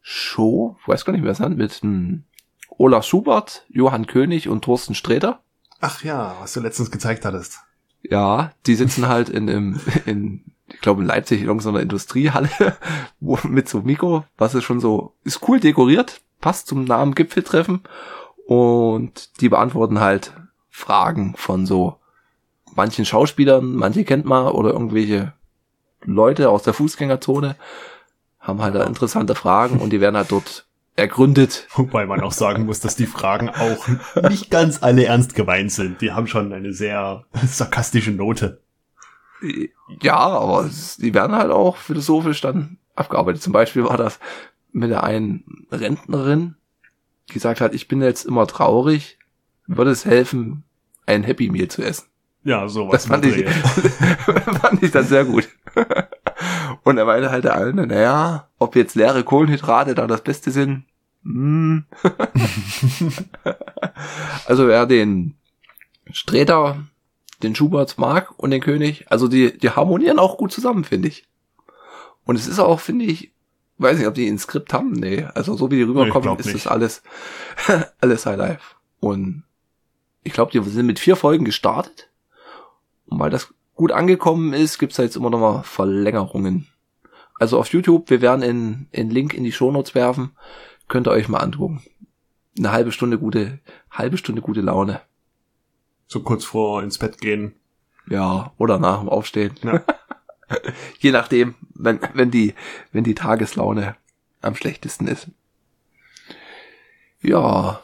Show, 0.00 0.76
weiß 0.86 1.04
gar 1.04 1.12
nicht 1.12 1.22
mehr, 1.22 1.30
was 1.30 1.46
mit 1.50 1.72
hm, 1.72 2.24
Olaf 2.70 3.04
Schubert, 3.04 3.64
Johann 3.68 4.06
König 4.06 4.48
und 4.48 4.64
Thorsten 4.64 4.94
Sträter. 4.94 5.40
Ach 5.80 6.02
ja, 6.02 6.36
was 6.40 6.52
du 6.54 6.60
letztens 6.60 6.90
gezeigt 6.90 7.24
hattest. 7.24 7.60
Ja, 8.02 8.52
die 8.66 8.74
sitzen 8.74 9.08
halt 9.08 9.28
in, 9.28 9.48
in, 9.48 9.80
in 10.06 10.44
ich 10.78 10.82
glaube 10.82 11.00
in 11.00 11.08
Leipzig 11.08 11.40
in 11.40 11.48
irgendeiner 11.48 11.80
Industriehalle 11.80 12.48
wo, 13.20 13.36
mit 13.42 13.68
so 13.68 13.80
Mikro, 13.80 14.24
was 14.36 14.54
ist 14.54 14.62
schon 14.62 14.78
so, 14.78 15.14
ist 15.24 15.40
cool 15.48 15.58
dekoriert, 15.58 16.20
passt 16.40 16.68
zum 16.68 16.84
Namen 16.84 17.16
Gipfeltreffen 17.16 17.82
und 18.46 19.40
die 19.40 19.48
beantworten 19.48 19.98
halt 19.98 20.34
Fragen 20.70 21.34
von 21.36 21.66
so 21.66 21.96
manchen 22.76 23.04
Schauspielern, 23.04 23.74
manche 23.74 24.04
kennt 24.04 24.24
man 24.24 24.46
oder 24.46 24.70
irgendwelche 24.70 25.32
Leute 26.04 26.48
aus 26.48 26.62
der 26.62 26.74
Fußgängerzone 26.74 27.56
haben 28.38 28.62
halt 28.62 28.76
da 28.76 28.84
interessante 28.84 29.34
Fragen 29.34 29.80
und 29.80 29.90
die 29.90 30.00
werden 30.00 30.16
halt 30.16 30.30
dort 30.30 30.68
ergründet. 30.94 31.66
Wobei 31.74 32.06
man 32.06 32.20
auch 32.20 32.30
sagen 32.30 32.66
muss, 32.66 32.78
dass 32.78 32.94
die 32.94 33.06
Fragen 33.06 33.50
auch 33.50 33.88
nicht 34.30 34.48
ganz 34.48 34.80
alle 34.80 35.06
ernst 35.06 35.34
gemeint 35.34 35.72
sind. 35.72 36.00
Die 36.02 36.12
haben 36.12 36.28
schon 36.28 36.52
eine 36.52 36.72
sehr 36.72 37.24
sarkastische 37.44 38.12
Note. 38.12 38.62
Ja, 40.00 40.16
aber 40.16 40.68
die 40.98 41.14
werden 41.14 41.36
halt 41.36 41.50
auch 41.50 41.76
philosophisch 41.76 42.40
dann 42.40 42.78
abgearbeitet. 42.94 43.42
Zum 43.42 43.52
Beispiel 43.52 43.84
war 43.84 43.96
das 43.96 44.18
mit 44.72 44.90
der 44.90 45.04
einen 45.04 45.66
Rentnerin, 45.70 46.56
die 47.28 47.34
gesagt 47.34 47.60
hat, 47.60 47.74
ich 47.74 47.88
bin 47.88 48.02
jetzt 48.02 48.24
immer 48.24 48.46
traurig, 48.46 49.18
würde 49.66 49.90
es 49.90 50.04
helfen, 50.04 50.64
ein 51.06 51.22
Happy 51.22 51.50
Meal 51.50 51.68
zu 51.68 51.82
essen. 51.82 52.06
Ja, 52.44 52.68
sowas. 52.68 53.02
Das 53.02 53.06
fand 53.06 53.26
ich, 53.26 53.48
fand 54.60 54.82
ich 54.82 54.90
dann 54.90 55.04
sehr 55.04 55.24
gut. 55.24 55.48
Und 56.82 56.98
er 56.98 57.04
meinte 57.04 57.30
halt 57.30 57.44
der 57.44 57.56
eine, 57.56 57.86
naja, 57.86 58.48
ob 58.58 58.76
jetzt 58.76 58.94
leere 58.94 59.24
Kohlenhydrate 59.24 59.94
da 59.94 60.06
das 60.06 60.22
Beste 60.22 60.50
sind. 60.50 60.84
Hm. 61.24 61.84
also 64.46 64.68
wer 64.68 64.86
den 64.86 65.34
Sträter, 66.10 66.78
den 67.42 67.54
Schubert 67.54 67.98
mag 67.98 68.38
und 68.38 68.50
den 68.50 68.60
König, 68.60 69.06
also 69.10 69.28
die, 69.28 69.56
die 69.56 69.70
harmonieren 69.70 70.18
auch 70.18 70.36
gut 70.36 70.52
zusammen, 70.52 70.84
finde 70.84 71.08
ich. 71.08 71.26
Und 72.24 72.36
es 72.36 72.46
ist 72.46 72.58
auch, 72.58 72.80
finde 72.80 73.04
ich, 73.04 73.32
weiß 73.78 73.98
nicht, 73.98 74.06
ob 74.06 74.14
die 74.14 74.28
ein 74.28 74.38
Skript 74.38 74.72
haben, 74.72 74.92
nee. 74.92 75.26
Also 75.34 75.56
so 75.56 75.70
wie 75.70 75.76
die 75.76 75.82
rüberkommen, 75.82 76.38
ist 76.38 76.52
das 76.52 76.66
alles, 76.66 77.02
alles 78.00 78.26
High 78.26 78.36
Life. 78.36 78.74
Und 79.00 79.44
ich 80.24 80.32
glaube, 80.32 80.52
die 80.52 80.60
sind 80.68 80.86
mit 80.86 80.98
vier 80.98 81.16
Folgen 81.16 81.44
gestartet. 81.44 82.10
Und 83.06 83.18
weil 83.18 83.30
das 83.30 83.54
gut 83.74 83.92
angekommen 83.92 84.52
ist, 84.52 84.78
gibt's 84.78 84.96
da 84.96 85.04
jetzt 85.04 85.16
immer 85.16 85.30
noch 85.30 85.38
mal 85.38 85.62
Verlängerungen. 85.62 86.66
Also 87.38 87.58
auf 87.58 87.68
YouTube, 87.68 88.10
wir 88.10 88.20
werden 88.20 88.42
in, 88.42 88.88
in 88.90 89.10
Link 89.10 89.32
in 89.32 89.44
die 89.44 89.52
Shownotes 89.52 89.94
werfen, 89.94 90.32
könnt 90.88 91.06
ihr 91.06 91.12
euch 91.12 91.28
mal 91.28 91.38
angucken. 91.38 91.82
Eine 92.58 92.72
halbe 92.72 92.90
Stunde 92.90 93.18
gute, 93.18 93.60
halbe 93.90 94.18
Stunde 94.18 94.42
gute 94.42 94.60
Laune. 94.60 95.00
So 96.08 96.22
kurz 96.22 96.44
vor 96.44 96.82
ins 96.82 96.98
Bett 96.98 97.20
gehen. 97.20 97.54
Ja, 98.08 98.52
oder 98.56 98.78
nach 98.78 99.00
dem 99.00 99.08
Aufstehen. 99.08 99.54
Ja. 99.62 99.82
Je 100.98 101.12
nachdem, 101.12 101.54
wenn, 101.74 102.00
wenn 102.14 102.30
die, 102.30 102.54
wenn 102.90 103.04
die 103.04 103.14
Tageslaune 103.14 103.96
am 104.40 104.54
schlechtesten 104.54 105.06
ist. 105.06 105.28
Ja, 107.20 107.82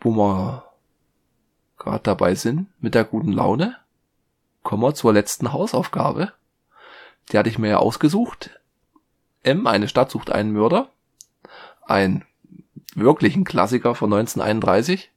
wo 0.00 0.10
wir 0.10 0.64
gerade 1.78 2.02
dabei 2.02 2.34
sind 2.34 2.68
mit 2.80 2.94
der 2.94 3.04
guten 3.04 3.32
Laune, 3.32 3.76
kommen 4.62 4.82
wir 4.82 4.94
zur 4.94 5.12
letzten 5.12 5.52
Hausaufgabe. 5.52 6.32
Die 7.30 7.38
hatte 7.38 7.48
ich 7.48 7.58
mir 7.58 7.68
ja 7.70 7.76
ausgesucht. 7.78 8.60
M, 9.42 9.66
eine 9.66 9.88
Stadt 9.88 10.10
sucht 10.10 10.30
einen 10.30 10.52
Mörder. 10.52 10.90
Ein 11.82 12.24
wirklichen 12.94 13.44
Klassiker 13.44 13.94
von 13.94 14.12
1931. 14.12 15.12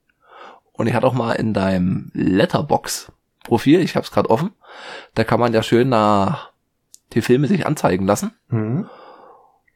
Und 0.79 0.87
ich 0.87 0.93
hatte 0.93 1.07
auch 1.07 1.13
mal 1.13 1.33
in 1.33 1.53
deinem 1.53 2.09
Letterbox-Profil, 2.13 3.81
ich 3.81 3.97
habe 3.97 4.05
es 4.05 4.11
gerade 4.11 4.29
offen, 4.29 4.51
da 5.13 5.25
kann 5.25 5.37
man 5.37 5.53
ja 5.53 5.61
schön 5.61 5.89
nach 5.89 6.53
die 7.11 7.21
Filme 7.21 7.47
sich 7.47 7.65
anzeigen 7.65 8.05
lassen. 8.05 8.31
Hm? 8.47 8.89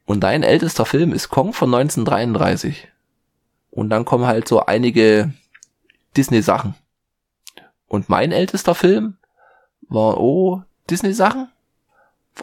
Und 0.06 0.20
dein 0.20 0.42
ältester 0.42 0.86
Film 0.86 1.12
ist 1.12 1.28
Kong 1.28 1.52
von 1.52 1.74
1933. 1.74 2.88
Und 3.70 3.90
dann 3.90 4.06
kommen 4.06 4.24
halt 4.24 4.48
so 4.48 4.64
einige 4.64 5.34
Disney-Sachen. 6.16 6.74
Und 7.86 8.08
mein 8.08 8.32
ältester 8.32 8.74
Film 8.74 9.18
war, 9.82 10.18
oh, 10.18 10.62
Disney-Sachen 10.88 11.52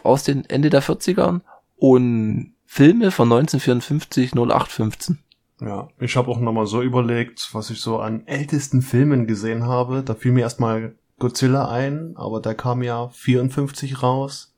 aus 0.04 0.22
den 0.22 0.48
Ende 0.48 0.70
der 0.70 0.84
40ern 0.84 1.40
und 1.78 2.54
Filme 2.66 3.10
von 3.10 3.26
1954, 3.26 4.34
0815. 4.34 5.18
Ja, 5.64 5.88
ich 6.00 6.16
habe 6.16 6.28
auch 6.28 6.40
nochmal 6.40 6.66
so 6.66 6.82
überlegt, 6.82 7.48
was 7.52 7.70
ich 7.70 7.80
so 7.80 8.00
an 8.00 8.26
ältesten 8.26 8.82
Filmen 8.82 9.28
gesehen 9.28 9.66
habe. 9.66 10.02
Da 10.02 10.14
fiel 10.14 10.32
mir 10.32 10.40
erstmal 10.40 10.96
Godzilla 11.20 11.68
ein, 11.68 12.14
aber 12.16 12.40
der 12.40 12.56
kam 12.56 12.82
ja 12.82 13.08
54 13.08 14.02
raus. 14.02 14.56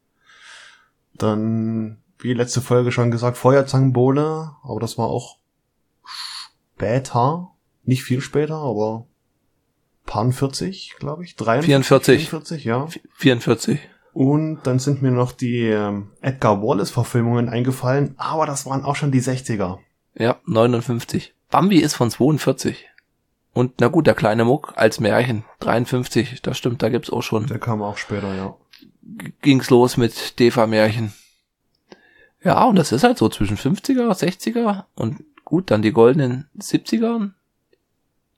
Dann, 1.15 1.99
wie 2.19 2.33
letzte 2.33 2.63
Folge 2.63 2.91
schon 2.91 3.11
gesagt, 3.11 3.37
Feuerzangenbowle, 3.37 4.53
aber 4.63 4.81
das 4.81 4.97
war 4.97 5.09
auch 5.09 5.39
später. 6.05 7.51
Nicht 7.83 8.03
viel 8.03 8.23
später, 8.23 8.57
aber 8.57 9.07
paar 10.07 10.31
40, 10.31 10.95
glaube 10.99 11.25
ich. 11.25 11.37
43, 11.37 11.67
44. 11.67 12.31
44, 12.31 12.65
ja. 12.65 12.87
44. 13.15 13.81
Und 14.15 14.61
dann 14.63 14.79
sind 14.79 15.03
mir 15.03 15.11
noch 15.11 15.33
die 15.33 15.67
ähm, 15.67 16.13
Edgar 16.23 16.63
Wallace-Verfilmungen 16.63 17.49
eingefallen, 17.49 18.15
aber 18.17 18.47
das 18.47 18.65
waren 18.65 18.85
auch 18.85 18.97
schon 18.97 19.11
die 19.11 19.21
60er. 19.21 19.81
Ja, 20.17 20.41
59. 20.47 21.35
Bambi 21.51 21.79
ist 21.79 21.95
von 21.95 22.11
42. 22.11 22.89
Und 23.53 23.81
na 23.81 23.89
gut, 23.89 24.07
der 24.07 24.15
kleine 24.15 24.45
Muck 24.45 24.73
als 24.77 24.99
Märchen 25.01 25.45
53. 25.61 26.43
Das 26.43 26.59
stimmt, 26.59 26.83
da 26.83 26.89
gibt's 26.89 27.11
auch 27.11 27.23
schon. 27.23 27.47
Der 27.47 27.59
kam 27.59 27.83
auch 27.83 27.97
später, 27.99 28.35
ja. 28.35 28.57
Ging's 29.43 29.71
los 29.71 29.97
mit 29.97 30.39
Defa-Märchen. 30.41 31.13
Ja, 32.43 32.65
und 32.65 32.77
das 32.77 32.93
ist 32.93 33.05
halt 33.05 33.17
so 33.19 33.29
zwischen 33.29 33.57
50er, 33.57 34.11
60er 34.11 34.85
und 34.95 35.23
gut, 35.45 35.71
dann 35.71 35.83
die 35.83 35.93
goldenen 35.93 36.49
70ern. 36.59 37.31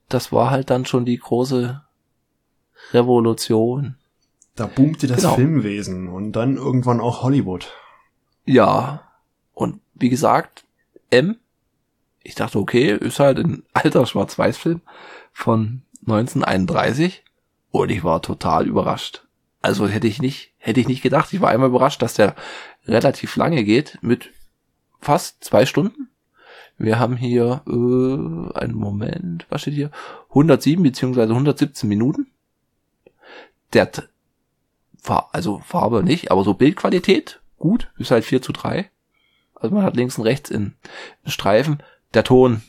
Das 0.09 0.33
war 0.33 0.51
halt 0.51 0.71
dann 0.71 0.85
schon 0.87 1.05
die 1.05 1.19
große 1.19 1.83
Revolution. 2.93 3.97
Da 4.55 4.67
boomte 4.67 5.07
das 5.07 5.23
Genau. 5.23 5.35
Filmwesen 5.35 6.09
und 6.09 6.33
dann 6.33 6.57
irgendwann 6.57 7.01
auch 7.01 7.23
Hollywood. 7.23 7.73
Ja. 8.45 9.03
Und 9.55 9.81
wie 9.95 10.09
gesagt, 10.09 10.65
M, 11.11 11.37
ich 12.27 12.35
dachte, 12.35 12.59
okay, 12.59 12.91
ist 12.93 13.21
halt 13.21 13.39
ein 13.39 13.63
alter 13.73 14.05
Schwarz-Weiß-Film 14.05 14.81
von 15.33 15.83
1931 16.03 17.25
und 17.71 17.91
ich 17.91 18.05
war 18.05 18.21
total 18.23 18.67
überrascht. 18.67 19.25
Also 19.63 19.89
hätte 19.89 20.07
ich 20.07 20.21
nicht, 20.21 20.53
hätte 20.59 20.81
ich 20.81 20.89
nicht 20.89 21.03
gedacht. 21.03 21.33
Ich 21.33 21.41
war 21.41 21.51
einmal 21.51 21.69
überrascht, 21.69 22.03
dass 22.03 22.15
der 22.15 22.35
relativ 22.87 23.37
lange 23.37 23.65
geht 23.65 23.99
mit 24.01 24.31
fast 25.01 25.43
zwei 25.43 25.67
Stunden. 25.67 26.09
Wir 26.79 26.99
haben 26.99 27.17
hier, 27.17 27.63
äh, 27.67 28.59
einen 28.59 28.75
Moment, 28.75 29.47
was 29.49 29.63
steht 29.63 29.75
hier? 29.75 29.91
107 30.31 30.83
beziehungsweise 30.83 31.33
117 31.33 31.89
Minuten. 31.89 32.27
Der, 33.73 33.91
also 35.33 35.61
Farbe 35.61 36.03
nicht, 36.03 36.31
aber 36.31 36.45
so 36.45 36.55
Bildqualität, 36.55 37.41
gut, 37.59 37.91
ist 37.99 38.11
halt 38.11 38.25
4 38.25 38.43
zu 38.43 38.53
3. 38.53 38.91
Also 39.55 39.75
man 39.75 39.85
hat 39.85 39.97
links 39.97 40.19
und 40.19 40.25
rechts 40.25 40.51
in 40.51 40.75
Streifen. 41.25 41.83
Der 42.17 42.25
Ton 42.25 42.63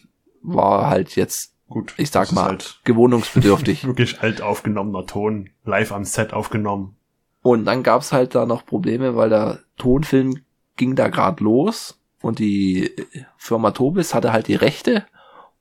war 0.44 0.90
halt 0.90 1.16
jetzt, 1.16 1.54
Gut. 1.70 1.94
ich 1.96 2.12
sag 2.12 2.34
mal, 2.34 2.48
Halt 2.48 2.82
gewohnungsbedürftig. 2.84 3.84
wirklich 3.88 4.20
alt 4.20 4.42
aufgenommener 4.42 5.06
Ton, 5.06 5.52
live 5.64 5.94
am 5.94 6.04
Set 6.04 6.34
aufgenommen. 6.34 6.98
Und 7.42 7.64
dann 7.64 7.82
gab's 7.82 8.12
halt 8.12 8.36
da 8.36 8.46
noch 8.46 8.66
Probleme, 8.66 9.16
weil 9.16 9.30
der 9.30 9.60
Tonfilm 9.78 10.42
ging 10.76 10.98
da 10.98 11.08
grad 11.08 11.40
los 11.40 11.98
und 12.22 12.40
die 12.40 12.92
Firma 13.38 13.72
Tobis 13.72 14.14
hatte 14.14 14.34
halt 14.34 14.50
die 14.50 14.56
Rechte 14.56 15.06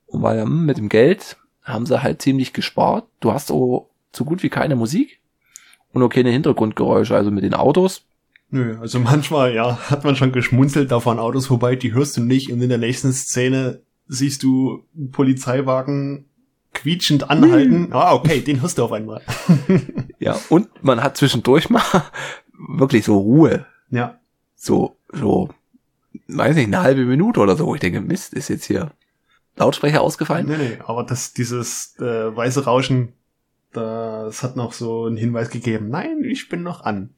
und 0.06 0.20
weil 0.22 0.42
hm, 0.42 0.66
mit 0.66 0.78
dem 0.78 0.88
Geld 0.88 1.36
haben 1.62 1.86
sie 1.86 2.02
halt 2.02 2.20
ziemlich 2.20 2.52
gespart. 2.52 3.06
Du 3.20 3.32
hast 3.32 3.52
auch 3.52 3.88
so 4.12 4.24
gut 4.24 4.42
wie 4.42 4.48
keine 4.48 4.74
Musik 4.74 5.20
und 5.92 6.02
auch 6.02 6.08
keine 6.08 6.30
Hintergrundgeräusche, 6.30 7.14
also 7.14 7.30
mit 7.30 7.44
den 7.44 7.54
Autos. 7.54 8.04
Nö, 8.50 8.78
also 8.80 8.98
manchmal, 9.00 9.54
ja, 9.54 9.78
hat 9.90 10.04
man 10.04 10.16
schon 10.16 10.32
geschmunzelt, 10.32 10.90
da 10.90 11.00
fahren 11.00 11.18
Autos 11.18 11.46
vorbei, 11.46 11.76
die 11.76 11.92
hörst 11.92 12.16
du 12.16 12.20
nicht 12.22 12.52
und 12.52 12.60
in 12.62 12.68
der 12.68 12.78
nächsten 12.78 13.12
Szene 13.12 13.80
siehst 14.08 14.42
du 14.42 14.84
einen 14.96 15.10
Polizeiwagen 15.10 16.26
quietschend 16.72 17.30
anhalten. 17.30 17.88
Ah, 17.92 18.12
okay, 18.14 18.40
den 18.40 18.60
hörst 18.60 18.78
du 18.78 18.84
auf 18.84 18.92
einmal. 18.92 19.22
Ja, 20.18 20.40
und 20.48 20.82
man 20.82 21.02
hat 21.02 21.18
zwischendurch 21.18 21.68
mal 21.70 21.82
wirklich 22.68 23.04
so 23.04 23.18
Ruhe. 23.18 23.66
Ja, 23.90 24.18
So, 24.56 24.96
so, 25.12 25.50
weiß 26.26 26.56
nicht, 26.56 26.68
eine 26.68 26.80
halbe 26.80 27.04
Minute 27.04 27.38
oder 27.40 27.54
so. 27.54 27.66
wo 27.66 27.74
Ich 27.74 27.80
denke, 27.82 28.00
Mist, 28.00 28.32
ist 28.32 28.48
jetzt 28.48 28.64
hier 28.64 28.92
Lautsprecher 29.56 30.00
ausgefallen? 30.00 30.46
nee, 30.46 30.56
nee, 30.56 30.78
aber 30.86 31.04
das, 31.04 31.34
dieses 31.34 31.96
äh, 31.98 32.34
weiße 32.34 32.64
Rauschen, 32.64 33.12
das 33.72 34.42
hat 34.42 34.56
noch 34.56 34.72
so 34.72 35.04
einen 35.04 35.18
Hinweis 35.18 35.50
gegeben. 35.50 35.90
Nein, 35.90 36.24
ich 36.24 36.48
bin 36.48 36.62
noch 36.62 36.80
an. 36.80 37.10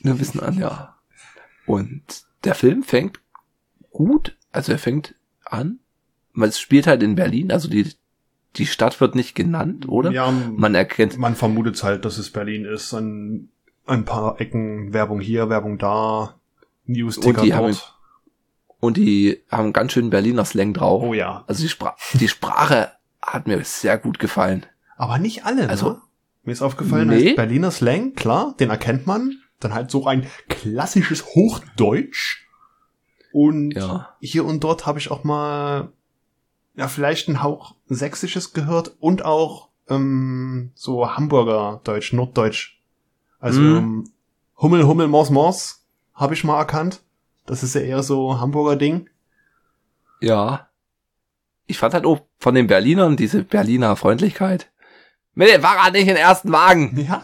Wir 0.00 0.18
wissen 0.20 0.40
an, 0.40 0.58
ja. 0.58 0.96
Und 1.66 2.02
der 2.44 2.54
Film 2.54 2.82
fängt 2.82 3.20
gut, 3.90 4.36
also 4.52 4.72
er 4.72 4.78
fängt 4.78 5.14
an, 5.44 5.78
es 6.40 6.58
spielt 6.58 6.86
halt 6.86 7.02
in 7.02 7.14
Berlin, 7.14 7.52
also 7.52 7.68
die, 7.68 7.88
die 8.56 8.66
Stadt 8.66 9.00
wird 9.00 9.14
nicht 9.14 9.34
genannt, 9.34 9.88
oder? 9.88 10.10
Ja, 10.10 10.30
man, 10.30 10.74
erkennt, 10.74 11.16
man 11.18 11.34
vermutet 11.36 11.82
halt, 11.82 12.04
dass 12.04 12.18
es 12.18 12.30
Berlin 12.30 12.64
ist. 12.64 12.92
An 12.92 13.48
ein 13.86 14.04
paar 14.04 14.40
Ecken, 14.40 14.92
Werbung 14.92 15.20
hier, 15.20 15.48
Werbung 15.48 15.78
da, 15.78 16.38
News-Ticker 16.86 17.40
Und 17.40 17.46
die 17.46 17.54
haben- 17.54 17.64
dort. 17.72 17.98
und 18.80 18.96
die 18.96 19.42
haben 19.50 19.72
ganz 19.72 19.92
schön 19.92 20.10
Berliner 20.10 20.44
Slang 20.44 20.72
drauf. 20.74 21.02
Oh 21.02 21.14
ja. 21.14 21.44
Also 21.46 21.62
die, 21.62 21.68
Spra 21.68 21.96
die 22.14 22.28
Sprache 22.28 22.90
hat 23.22 23.46
mir 23.46 23.62
sehr 23.64 23.96
gut 23.98 24.18
gefallen. 24.18 24.66
Aber 24.96 25.18
nicht 25.18 25.44
alle, 25.46 25.68
Also- 25.68 25.90
ne? 25.90 26.00
Mir 26.46 26.52
ist 26.52 26.60
aufgefallen, 26.62 27.08
Nee. 27.08 27.32
Berliner 27.34 27.70
Slang, 27.70 28.12
klar, 28.14 28.54
den 28.60 28.68
erkennt 28.68 29.06
man. 29.06 29.38
Dann 29.64 29.74
halt 29.74 29.90
so 29.90 30.06
ein 30.06 30.26
klassisches 30.48 31.24
Hochdeutsch. 31.34 32.46
Und 33.32 33.72
Ja. 33.74 34.14
hier 34.20 34.44
und 34.44 34.62
dort 34.62 34.86
habe 34.86 34.98
ich 35.00 35.10
auch 35.10 35.24
mal, 35.24 35.88
ja, 36.76 36.86
vielleicht 36.88 37.28
ein 37.28 37.42
Hauch 37.42 37.74
Sächsisches 37.88 38.52
gehört 38.52 38.94
und 39.00 39.24
auch 39.24 39.68
ähm, 39.88 40.70
so 40.74 41.10
Hamburger 41.16 41.80
Deutsch, 41.84 42.12
Norddeutsch. 42.12 42.78
Also 43.40 43.60
Mhm. 43.60 43.76
ähm, 43.76 44.10
Hummel, 44.58 44.86
Hummel, 44.86 45.08
Mors, 45.08 45.30
Mors 45.30 45.84
habe 46.14 46.34
ich 46.34 46.44
mal 46.44 46.58
erkannt. 46.58 47.02
Das 47.46 47.62
ist 47.62 47.74
ja 47.74 47.80
eher 47.82 48.02
so 48.02 48.38
Hamburger 48.40 48.76
Ding. 48.76 49.10
Ja. 50.20 50.68
Ich 51.66 51.78
fand 51.78 51.92
halt 51.94 52.06
auch 52.06 52.20
von 52.38 52.54
den 52.54 52.66
Berlinern 52.66 53.16
diese 53.16 53.42
Berliner 53.44 53.96
Freundlichkeit. 53.96 54.70
Mit 55.34 55.48
dem 55.48 55.60
Fahrrad 55.62 55.92
nicht 55.92 56.02
in 56.02 56.08
den 56.08 56.16
ersten 56.16 56.52
Wagen. 56.52 56.96
Ja. 57.06 57.20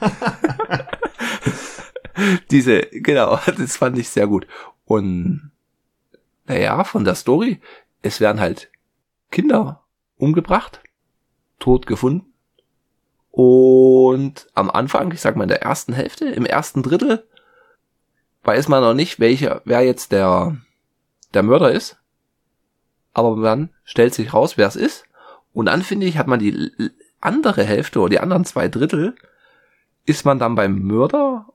Diese, 2.50 2.80
genau, 2.80 3.38
das 3.58 3.76
fand 3.76 3.98
ich 3.98 4.08
sehr 4.08 4.26
gut. 4.26 4.46
Und 4.84 5.50
naja, 6.46 6.84
von 6.84 7.04
der 7.04 7.14
Story, 7.14 7.60
es 8.02 8.20
werden 8.20 8.40
halt 8.40 8.70
Kinder 9.30 9.84
umgebracht, 10.16 10.80
tot 11.58 11.86
gefunden. 11.86 12.32
Und 13.30 14.48
am 14.54 14.70
Anfang, 14.70 15.12
ich 15.12 15.20
sag 15.20 15.36
mal 15.36 15.44
in 15.44 15.50
der 15.50 15.62
ersten 15.62 15.92
Hälfte, 15.92 16.28
im 16.28 16.46
ersten 16.46 16.82
Drittel, 16.82 17.26
weiß 18.42 18.68
man 18.68 18.82
noch 18.82 18.94
nicht, 18.94 19.20
welcher, 19.20 19.60
wer 19.64 19.82
jetzt 19.82 20.12
der, 20.12 20.56
der 21.34 21.42
Mörder 21.42 21.70
ist. 21.70 21.98
Aber 23.12 23.40
dann 23.42 23.70
stellt 23.84 24.14
sich 24.14 24.32
raus, 24.32 24.56
wer 24.56 24.66
es 24.66 24.76
ist. 24.76 25.04
Und 25.52 25.66
dann 25.66 25.82
finde 25.82 26.06
ich, 26.06 26.18
hat 26.18 26.26
man 26.26 26.38
die 26.38 26.72
andere 27.20 27.64
Hälfte 27.64 28.00
oder 28.00 28.10
die 28.10 28.20
anderen 28.20 28.44
zwei 28.44 28.68
Drittel, 28.68 29.14
ist 30.06 30.24
man 30.24 30.38
dann 30.38 30.54
beim 30.54 30.80
Mörder 30.80 31.46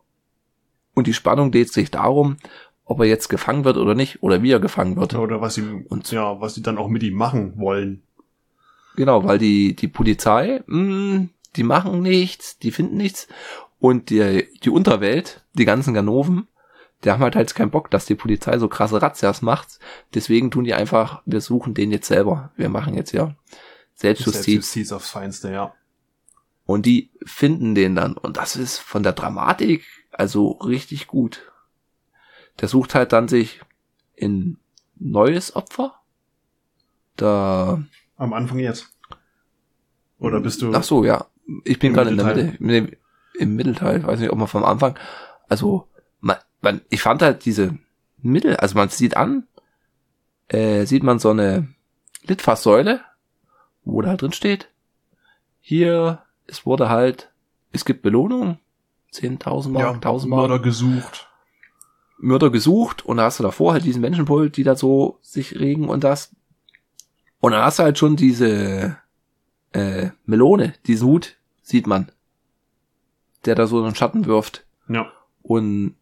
und 0.93 1.07
die 1.07 1.13
Spannung 1.13 1.51
dreht 1.51 1.71
sich 1.71 1.91
darum, 1.91 2.37
ob 2.85 2.99
er 2.99 3.05
jetzt 3.05 3.29
gefangen 3.29 3.63
wird 3.65 3.77
oder 3.77 3.95
nicht, 3.95 4.21
oder 4.23 4.41
wie 4.43 4.51
er 4.51 4.59
gefangen 4.59 4.95
wird. 4.97 5.15
Oder 5.15 5.41
was 5.41 5.55
sie, 5.55 5.85
Und- 5.89 6.11
ja, 6.11 6.39
was 6.41 6.55
sie 6.55 6.61
dann 6.61 6.77
auch 6.77 6.89
mit 6.89 7.03
ihm 7.03 7.15
machen 7.15 7.57
wollen. 7.57 8.03
Genau, 8.95 9.23
weil 9.23 9.39
die, 9.39 9.75
die 9.75 9.87
Polizei, 9.87 10.63
mh, 10.67 11.27
die 11.55 11.63
machen 11.63 12.01
nichts, 12.01 12.59
die 12.59 12.71
finden 12.71 12.97
nichts. 12.97 13.27
Und 13.79 14.09
die, 14.09 14.47
die 14.63 14.69
Unterwelt, 14.69 15.43
die 15.53 15.65
ganzen 15.65 15.93
Ganoven, 15.93 16.47
die 17.03 17.11
haben 17.11 17.21
halt 17.21 17.35
halt 17.35 17.53
keinen 17.53 17.71
Bock, 17.71 17.89
dass 17.91 18.05
die 18.05 18.15
Polizei 18.15 18.57
so 18.59 18.67
krasse 18.69 19.01
Razzias 19.01 19.41
macht. 19.41 19.79
Deswegen 20.13 20.51
tun 20.51 20.63
die 20.63 20.73
einfach, 20.73 21.21
wir 21.25 21.41
suchen 21.41 21.73
den 21.73 21.91
jetzt 21.91 22.07
selber. 22.07 22.51
Wir 22.55 22.69
machen 22.69 22.93
jetzt 22.93 23.11
ja 23.11 23.35
Selbstjustiz. 23.95 24.45
Selbstjustiz 24.45 24.91
aufs 24.91 25.09
Feinste, 25.09 25.51
ja. 25.51 25.73
Und 26.65 26.85
die 26.85 27.11
finden 27.25 27.75
den 27.75 27.95
dann. 27.95 28.15
Und 28.15 28.37
das 28.37 28.55
ist 28.55 28.77
von 28.77 29.03
der 29.03 29.11
Dramatik 29.11 29.85
also 30.13 30.51
richtig 30.51 31.07
gut. 31.07 31.51
Der 32.59 32.67
sucht 32.67 32.95
halt 32.95 33.13
dann 33.13 33.27
sich 33.27 33.61
ein 34.21 34.57
neues 34.95 35.55
Opfer. 35.55 35.95
Da. 37.15 37.83
Am 38.17 38.33
Anfang 38.33 38.59
jetzt. 38.59 38.95
Oder 40.19 40.39
bist 40.39 40.61
du? 40.61 40.73
Ach 40.73 40.83
so, 40.83 41.03
ja. 41.03 41.27
Ich 41.65 41.79
bin 41.79 41.93
gerade 41.93 42.11
in 42.11 42.17
der? 42.17 42.57
Mitte. 42.59 42.97
Im 43.37 43.55
Mittelteil. 43.55 43.99
Ich 43.99 44.07
weiß 44.07 44.19
nicht, 44.19 44.31
ob 44.31 44.37
man 44.37 44.47
vom 44.47 44.63
Anfang. 44.63 44.97
Also, 45.49 45.87
man, 46.21 46.37
man, 46.61 46.81
ich 46.89 47.01
fand 47.01 47.21
halt 47.21 47.45
diese 47.45 47.77
Mittel, 48.23 48.55
also 48.55 48.75
man 48.75 48.89
sieht 48.89 49.17
an, 49.17 49.47
äh, 50.47 50.85
sieht 50.85 51.03
man 51.03 51.19
so 51.19 51.31
eine 51.31 51.67
Litfaßsäule, 52.23 53.01
wo 53.83 54.01
da 54.01 54.15
drin 54.15 54.31
steht, 54.31 54.69
hier, 55.59 56.23
es 56.47 56.65
wurde 56.65 56.89
halt, 56.89 57.31
es 57.71 57.85
gibt 57.85 58.01
Belohnung, 58.01 58.59
10.000 59.13 59.69
Mark, 59.69 60.03
ja, 60.03 60.09
1.000 60.09 60.27
Mark, 60.27 60.41
Mörder 60.41 60.59
gesucht. 60.59 61.29
Mörder 62.17 62.49
gesucht 62.49 63.05
und 63.05 63.17
da 63.17 63.23
hast 63.23 63.39
du 63.39 63.43
davor 63.43 63.73
halt 63.73 63.83
diesen 63.83 64.01
Menschenpult, 64.01 64.57
die 64.57 64.63
da 64.63 64.75
so 64.75 65.19
sich 65.21 65.59
regen 65.59 65.89
und 65.89 66.03
das. 66.03 66.35
Und 67.39 67.51
dann 67.51 67.63
hast 67.63 67.79
du 67.79 67.83
halt 67.83 67.97
schon 67.97 68.15
diese 68.15 68.97
äh, 69.73 70.09
Melone, 70.25 70.73
diesen 70.87 71.07
Hut, 71.07 71.37
sieht 71.61 71.87
man, 71.87 72.11
der 73.45 73.55
da 73.55 73.67
so 73.67 73.83
einen 73.83 73.95
Schatten 73.95 74.25
wirft. 74.25 74.65
Ja. 74.87 75.11
Und 75.41 75.95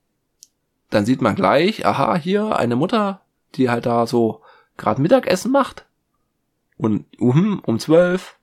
dann 0.91 1.05
sieht 1.05 1.21
man 1.21 1.35
gleich, 1.35 1.85
aha, 1.85 2.15
hier 2.15 2.55
eine 2.57 2.75
Mutter, 2.75 3.21
die 3.55 3.69
halt 3.69 3.85
da 3.85 4.05
so 4.05 4.41
gerade 4.77 5.01
Mittagessen 5.01 5.51
macht. 5.51 5.85
Und 6.77 7.05
um, 7.19 7.59
um 7.65 7.79
zwölf, 7.79 8.37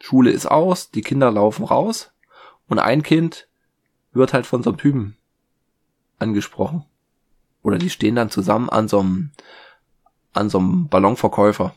Schule 0.00 0.30
ist 0.30 0.46
aus, 0.46 0.90
die 0.90 1.02
Kinder 1.02 1.30
laufen 1.30 1.64
raus 1.64 2.12
und 2.68 2.78
ein 2.78 3.02
Kind 3.02 3.48
wird 4.14 4.32
halt 4.32 4.46
von 4.46 4.62
so 4.62 4.70
einem 4.70 4.78
Typen 4.78 5.16
angesprochen. 6.18 6.84
Oder 7.62 7.78
die 7.78 7.90
stehen 7.90 8.14
dann 8.14 8.30
zusammen 8.30 8.68
an 8.68 8.88
so 8.88 9.00
einem, 9.00 9.30
an 10.32 10.48
so 10.48 10.58
einem 10.58 10.88
Ballonverkäufer. 10.88 11.74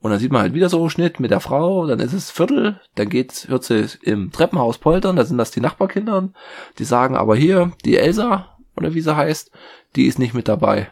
Und 0.00 0.10
dann 0.10 0.18
sieht 0.18 0.32
man 0.32 0.42
halt 0.42 0.54
wieder 0.54 0.68
so 0.68 0.88
Schnitt 0.88 1.20
mit 1.20 1.30
der 1.30 1.40
Frau, 1.40 1.86
dann 1.86 2.00
ist 2.00 2.12
es 2.12 2.30
Viertel, 2.30 2.80
dann 2.96 3.08
geht's, 3.08 3.46
hört 3.46 3.62
sie 3.62 3.86
im 4.02 4.32
Treppenhaus 4.32 4.78
poltern, 4.78 5.14
da 5.14 5.24
sind 5.24 5.38
das 5.38 5.52
die 5.52 5.60
Nachbarkinder, 5.60 6.30
die 6.78 6.84
sagen 6.84 7.14
aber 7.14 7.36
hier, 7.36 7.70
die 7.84 7.96
Elsa, 7.96 8.58
oder 8.76 8.94
wie 8.94 9.00
sie 9.00 9.16
heißt, 9.16 9.52
die 9.94 10.06
ist 10.06 10.18
nicht 10.18 10.34
mit 10.34 10.48
dabei. 10.48 10.90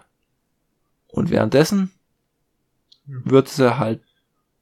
Und 1.09 1.31
währenddessen 1.31 1.91
wird 3.07 3.49
sie 3.49 3.79
halt 3.79 4.01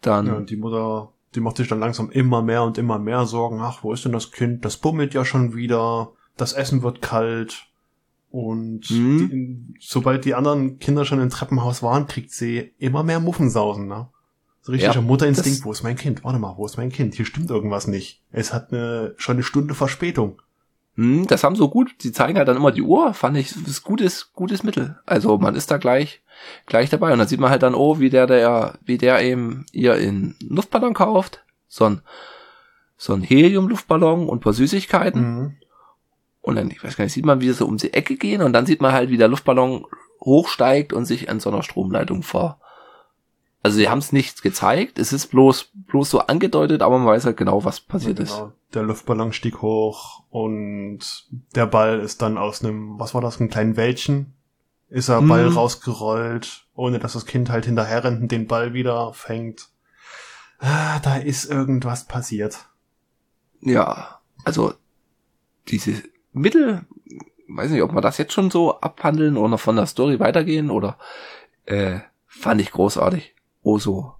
dann, 0.00 0.26
ja, 0.26 0.34
und 0.34 0.48
die 0.48 0.56
Mutter 0.56 1.12
die 1.34 1.40
macht 1.40 1.56
sich 1.58 1.68
dann 1.68 1.80
langsam 1.80 2.10
immer 2.10 2.42
mehr 2.42 2.62
und 2.62 2.78
immer 2.78 2.98
mehr 2.98 3.26
Sorgen. 3.26 3.60
Ach, 3.60 3.82
wo 3.84 3.92
ist 3.92 4.04
denn 4.04 4.12
das 4.12 4.32
Kind? 4.32 4.64
Das 4.64 4.76
bummelt 4.76 5.14
ja 5.14 5.24
schon 5.24 5.54
wieder. 5.54 6.12
Das 6.36 6.52
Essen 6.52 6.82
wird 6.82 7.02
kalt. 7.02 7.66
Und 8.30 8.90
Mhm. 8.90 9.28
die, 9.30 9.74
sobald 9.80 10.24
die 10.24 10.34
anderen 10.34 10.78
Kinder 10.78 11.04
schon 11.04 11.20
im 11.20 11.30
Treppenhaus 11.30 11.82
waren, 11.82 12.06
kriegt 12.06 12.30
sie 12.30 12.72
immer 12.78 13.02
mehr 13.02 13.20
Muffensausen, 13.20 13.86
ne? 13.88 14.08
So 14.60 14.72
richtiger 14.72 14.94
Ja, 14.94 15.00
Mutterinstinkt. 15.00 15.64
Wo 15.64 15.72
ist 15.72 15.82
mein 15.82 15.96
Kind? 15.96 16.24
Warte 16.24 16.38
mal, 16.38 16.54
wo 16.58 16.66
ist 16.66 16.76
mein 16.76 16.90
Kind? 16.90 17.14
Hier 17.14 17.24
stimmt 17.24 17.48
irgendwas 17.50 17.86
nicht. 17.86 18.22
Es 18.32 18.52
hat 18.52 18.70
eine, 18.72 19.14
schon 19.16 19.36
eine 19.36 19.42
Stunde 19.42 19.74
Verspätung. 19.74 20.42
Hm, 20.98 21.28
das 21.28 21.44
haben 21.44 21.54
so 21.54 21.68
gut, 21.68 21.92
die 22.02 22.10
zeigen 22.10 22.36
halt 22.36 22.48
dann 22.48 22.56
immer 22.56 22.72
die 22.72 22.82
Uhr, 22.82 23.14
fand 23.14 23.36
ich, 23.36 23.54
ist 23.66 23.84
gutes, 23.84 24.32
gutes 24.32 24.64
Mittel. 24.64 24.98
Also 25.06 25.38
man 25.38 25.54
ist 25.54 25.70
da 25.70 25.76
gleich, 25.76 26.22
gleich 26.66 26.90
dabei 26.90 27.12
und 27.12 27.20
dann 27.20 27.28
sieht 27.28 27.38
man 27.38 27.50
halt 27.50 27.62
dann, 27.62 27.76
oh, 27.76 28.00
wie 28.00 28.10
der, 28.10 28.26
der, 28.26 28.74
wie 28.84 28.98
der 28.98 29.22
eben 29.22 29.64
ihr 29.70 29.94
in 29.94 30.34
Luftballon 30.40 30.94
kauft, 30.94 31.44
so 31.68 31.84
ein, 31.84 32.02
so 32.96 33.12
ein 33.14 33.22
Helium-Luftballon 33.22 34.28
und 34.28 34.38
ein 34.38 34.40
paar 34.40 34.52
Süßigkeiten 34.52 35.22
Mhm. 35.22 35.56
und 36.40 36.56
dann, 36.56 36.68
ich 36.68 36.82
weiß 36.82 36.96
gar 36.96 37.04
nicht, 37.04 37.14
sieht 37.14 37.24
man, 37.24 37.40
wie 37.40 37.52
sie 37.52 37.64
um 37.64 37.76
die 37.76 37.94
Ecke 37.94 38.16
gehen 38.16 38.42
und 38.42 38.52
dann 38.52 38.66
sieht 38.66 38.80
man 38.82 38.92
halt, 38.92 39.08
wie 39.08 39.18
der 39.18 39.28
Luftballon 39.28 39.86
hochsteigt 40.20 40.92
und 40.92 41.04
sich 41.04 41.30
an 41.30 41.38
so 41.38 41.48
einer 41.48 41.62
Stromleitung 41.62 42.24
ver, 42.24 42.58
also 43.68 43.76
sie 43.76 43.90
haben 43.90 43.98
es 43.98 44.12
nicht 44.12 44.40
gezeigt, 44.40 44.98
es 44.98 45.12
ist 45.12 45.26
bloß, 45.26 45.72
bloß 45.74 46.08
so 46.08 46.20
angedeutet, 46.20 46.80
aber 46.80 46.96
man 46.96 47.06
weiß 47.06 47.26
halt 47.26 47.36
genau, 47.36 47.64
was 47.66 47.80
passiert 47.80 48.18
ist. 48.18 48.34
Genau. 48.34 48.52
Der 48.72 48.82
Luftballon 48.82 49.34
stieg 49.34 49.60
hoch 49.60 50.22
und 50.30 51.00
der 51.54 51.66
Ball 51.66 52.00
ist 52.00 52.22
dann 52.22 52.38
aus 52.38 52.64
einem, 52.64 52.98
was 52.98 53.12
war 53.12 53.20
das, 53.20 53.38
einem 53.38 53.50
kleinen 53.50 53.76
Wäldchen, 53.76 54.32
ist 54.88 55.10
er 55.10 55.20
Mhm. 55.20 55.28
Ball 55.28 55.48
rausgerollt, 55.48 56.66
ohne 56.74 56.98
dass 56.98 57.12
das 57.12 57.26
Kind 57.26 57.50
halt 57.50 57.66
hinterher 57.66 58.04
rennt 58.04 58.22
und 58.22 58.32
den 58.32 58.46
Ball 58.46 58.72
wieder 58.72 59.12
fängt. 59.12 59.68
Ah, 60.60 60.98
da 61.00 61.16
ist 61.16 61.44
irgendwas 61.44 62.06
passiert. 62.06 62.66
Ja, 63.60 64.20
also 64.44 64.72
diese 65.68 66.02
Mittel, 66.32 66.86
weiß 67.48 67.70
nicht, 67.70 67.82
ob 67.82 67.92
wir 67.92 68.00
das 68.00 68.16
jetzt 68.16 68.32
schon 68.32 68.50
so 68.50 68.80
abhandeln 68.80 69.36
oder 69.36 69.58
von 69.58 69.76
der 69.76 69.84
Story 69.86 70.20
weitergehen 70.20 70.70
oder 70.70 70.96
äh, 71.66 72.00
fand 72.26 72.62
ich 72.62 72.70
großartig. 72.72 73.34
Oh, 73.62 73.78
so 73.78 74.14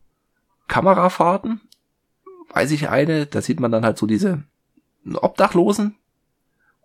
Kamerafahrten, 0.69 1.61
weiß 2.53 2.71
ich 2.73 2.89
eine, 2.89 3.27
da 3.27 3.41
sieht 3.41 3.61
man 3.61 3.73
dann 3.73 3.85
halt 3.85 3.99
so 3.99 4.07
diese 4.07 4.43
Obdachlosen 5.15 5.97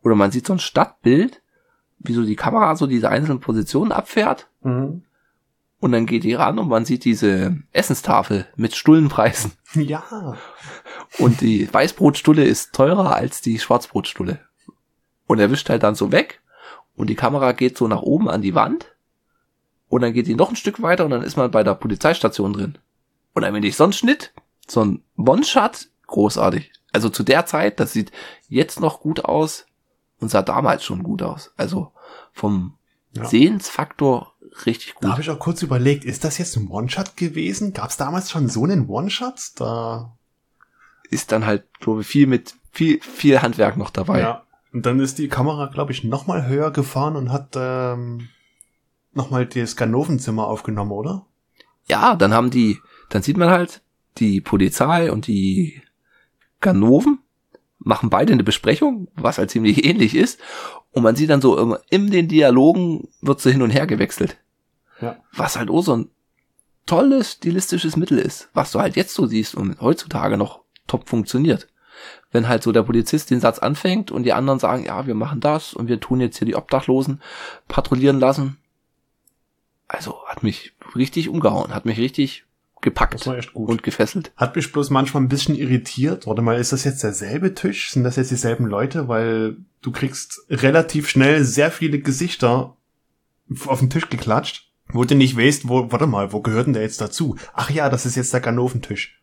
oder 0.02 0.16
man 0.16 0.32
sieht 0.32 0.48
so 0.48 0.54
ein 0.54 0.60
Stadtbild, 0.60 1.42
wie 2.00 2.14
so 2.14 2.24
die 2.24 2.36
Kamera 2.36 2.76
so 2.76 2.88
diese 2.88 3.10
einzelnen 3.10 3.40
Positionen 3.40 3.92
abfährt 3.92 4.48
Mhm. 4.62 5.04
und 5.82 5.92
dann 5.92 6.06
geht 6.06 6.24
die 6.24 6.34
ran 6.36 6.58
und 6.58 6.70
man 6.70 6.86
sieht 6.86 7.04
diese 7.04 7.58
Essenstafel 7.74 8.48
mit 8.56 8.76
Stullenpreisen. 8.76 9.52
Ja. 9.76 10.38
Und 11.18 11.42
die 11.42 11.68
Weißbrotstulle 11.74 12.44
ist 12.46 12.74
teurer 12.74 13.16
als 13.16 13.42
die 13.42 13.58
Schwarzbrotstulle. 13.58 14.40
Und 15.26 15.40
er 15.40 15.50
wischt 15.50 15.68
halt 15.70 15.82
dann 15.84 15.96
so 15.96 16.12
weg 16.12 16.42
und 16.96 17.10
die 17.10 17.16
Kamera 17.16 17.54
geht 17.54 17.76
so 17.78 17.88
nach 17.88 18.04
oben 18.04 18.30
an 18.30 18.42
die 18.44 18.54
Wand 18.56 18.93
und 19.94 20.02
dann 20.02 20.14
geht 20.14 20.28
die 20.28 20.36
noch 20.36 20.50
ein 20.50 20.56
Stück 20.56 20.82
weiter 20.82 21.06
und 21.06 21.12
dann 21.12 21.22
ist 21.24 21.38
man 21.38 21.52
bei 21.52 21.64
der 21.64 21.76
Polizeistation 21.76 22.54
drin. 22.54 22.78
Und 23.34 23.44
dann 23.44 23.54
bin 23.54 23.64
ich 23.64 23.76
so 23.76 23.84
ein 23.84 23.94
Schnitt, 23.94 24.34
so 24.68 24.84
ein 24.84 25.04
One-Shot, 25.18 25.90
großartig. 26.08 26.72
Also 26.92 27.10
zu 27.10 27.24
der 27.24 27.46
Zeit, 27.46 27.80
das 27.80 27.94
sieht 27.94 28.12
jetzt 28.48 28.80
noch 28.80 29.00
gut 29.02 29.26
aus 29.26 29.66
und 30.20 30.30
sah 30.30 30.42
damals 30.42 30.84
schon 30.84 31.04
gut 31.04 31.22
aus. 31.22 31.52
Also 31.58 31.92
vom 32.32 32.76
Ja. 33.16 33.26
Sehensfaktor 33.26 34.34
richtig 34.66 34.94
Da 34.96 35.00
gut. 35.00 35.12
habe 35.12 35.22
ich 35.22 35.30
auch 35.30 35.40
kurz 35.40 35.62
überlegt, 35.62 36.06
ist 36.06 36.24
das 36.24 36.38
jetzt 36.38 36.56
ein 36.58 36.68
One-Shot 36.68 37.16
gewesen? 37.18 37.74
Gab 37.74 37.90
es 37.90 37.98
damals 37.98 38.30
schon 38.32 38.48
so 38.50 38.64
einen 38.64 38.88
One-Shot? 38.88 39.52
Da 39.58 40.16
Ist 41.10 41.32
dann 41.32 41.46
halt, 41.46 41.66
glaube 41.80 42.02
ich, 42.02 42.08
viel 42.08 42.26
mit 42.28 42.56
viel, 42.72 43.00
viel 43.02 43.42
Handwerk 43.44 43.78
noch 43.78 43.92
dabei. 43.92 44.20
Ja. 44.22 44.44
Und 44.72 44.88
dann 44.88 45.00
ist 45.00 45.20
die 45.20 45.28
Kamera, 45.28 45.68
glaube 45.68 45.92
ich, 45.92 46.04
noch 46.04 46.26
mal 46.26 46.48
höher 46.48 46.72
gefahren 46.72 47.16
und 47.16 47.32
hat 47.32 47.50
ähm, 47.56 48.30
noch 49.14 49.30
mal 49.30 49.46
das 49.46 49.76
Ganovenzimmer 49.76 50.48
aufgenommen, 50.48 50.92
oder? 50.92 51.26
ja, 51.88 52.16
dann 52.16 52.34
haben 52.34 52.50
die, 52.50 52.80
dann 53.10 53.22
sieht 53.22 53.38
man 53.38 53.50
halt, 53.50 53.82
die 54.18 54.42
Polizei 54.42 55.12
und 55.12 55.28
die 55.28 55.82
Ganoven 56.62 57.20
machen 57.80 58.10
beide 58.10 58.34
eine 58.34 58.44
Besprechung, 58.44 59.08
was 59.16 59.38
halt 59.38 59.52
ziemlich 59.52 59.86
ähnlich 59.86 60.16
ist. 60.16 60.40
Und 60.92 61.04
man 61.04 61.16
sieht 61.16 61.30
dann 61.30 61.42
so, 61.42 61.58
immer 61.58 61.80
in 61.90 62.12
den 62.12 62.28
Dialogen 62.28 63.10
wird 63.22 63.42
so 63.42 63.50
hin 63.50 63.64
und 63.64 63.72
her 63.72 63.88
gewechselt. 63.88 64.38
Ja. 65.02 65.18
Was 65.34 65.58
halt 65.58 65.70
auch 65.70 65.82
so 65.82 65.98
ein 65.98 66.10
tolles 66.86 67.34
stilistisches 67.34 67.98
Mittel 67.98 68.20
ist, 68.20 68.50
was 68.54 68.72
du 68.72 68.80
halt 68.80 68.96
jetzt 68.96 69.16
so 69.16 69.26
siehst 69.26 69.56
und 69.56 69.82
heutzutage 69.82 70.38
noch 70.38 70.62
top 70.88 71.10
funktioniert. 71.10 71.68
Wenn 72.32 72.48
halt 72.48 72.64
so 72.64 72.72
der 72.72 72.84
Polizist 72.84 73.32
den 73.32 73.40
Satz 73.40 73.60
anfängt 73.60 74.12
und 74.12 74.24
die 74.24 74.34
anderen 74.34 74.60
sagen, 74.60 74.86
ja, 74.86 75.08
wir 75.08 75.16
machen 75.16 75.40
das 75.40 75.74
und 75.74 75.88
wir 75.88 76.00
tun 76.00 76.22
jetzt 76.22 76.38
hier 76.38 76.46
die 76.46 76.56
Obdachlosen 76.56 77.22
patrouillieren 77.68 78.20
lassen. 78.20 78.58
Also 79.94 80.26
hat 80.26 80.42
mich 80.42 80.74
richtig 80.96 81.30
umgehauen, 81.30 81.74
hat 81.74 81.86
mich 81.86 82.00
richtig 82.00 82.46
gepackt 82.82 83.14
Das 83.14 83.28
war 83.28 83.38
echt 83.38 83.54
gut. 83.54 83.70
und 83.70 83.84
gefesselt. 83.84 84.32
Hat 84.36 84.56
mich 84.56 84.72
bloß 84.72 84.90
manchmal 84.90 85.22
ein 85.22 85.30
bisschen 85.30 85.56
irritiert. 85.56 86.26
Warte 86.26 86.42
mal, 86.42 86.58
ist 86.58 86.74
das 86.74 86.84
jetzt 86.84 87.04
derselbe 87.04 87.54
Tisch? 87.54 87.92
Sind 87.92 88.04
das 88.04 88.16
jetzt 88.16 88.32
dieselben 88.32 88.66
Leute? 88.66 89.08
Weil 89.08 89.56
du 89.84 89.92
kriegst 89.92 90.42
relativ 90.50 91.08
schnell 91.08 91.44
sehr 91.44 91.70
viele 91.70 92.00
Gesichter 92.00 92.76
auf 93.68 93.80
den 93.80 93.92
Tisch 93.92 94.10
geklatscht, 94.10 94.72
wo 94.90 95.04
du 95.04 95.14
nicht 95.14 95.38
weißt, 95.38 95.70
wo, 95.70 95.92
warte 95.92 96.08
mal, 96.08 96.34
wo 96.34 96.42
gehört 96.42 96.66
denn 96.66 96.74
der 96.74 96.82
jetzt 96.82 97.00
dazu? 97.00 97.38
Ach 97.54 97.70
ja, 97.70 97.88
das 97.90 98.08
ist 98.08 98.16
jetzt 98.16 98.34
der 98.34 98.42
Ganoventisch. 98.42 99.22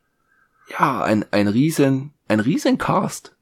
Ja, 0.78 1.02
ein, 1.02 1.24
ein 1.32 1.48
riesen, 1.48 2.12
ein 2.28 2.38
riesen 2.38 2.78
Cast. 2.78 3.34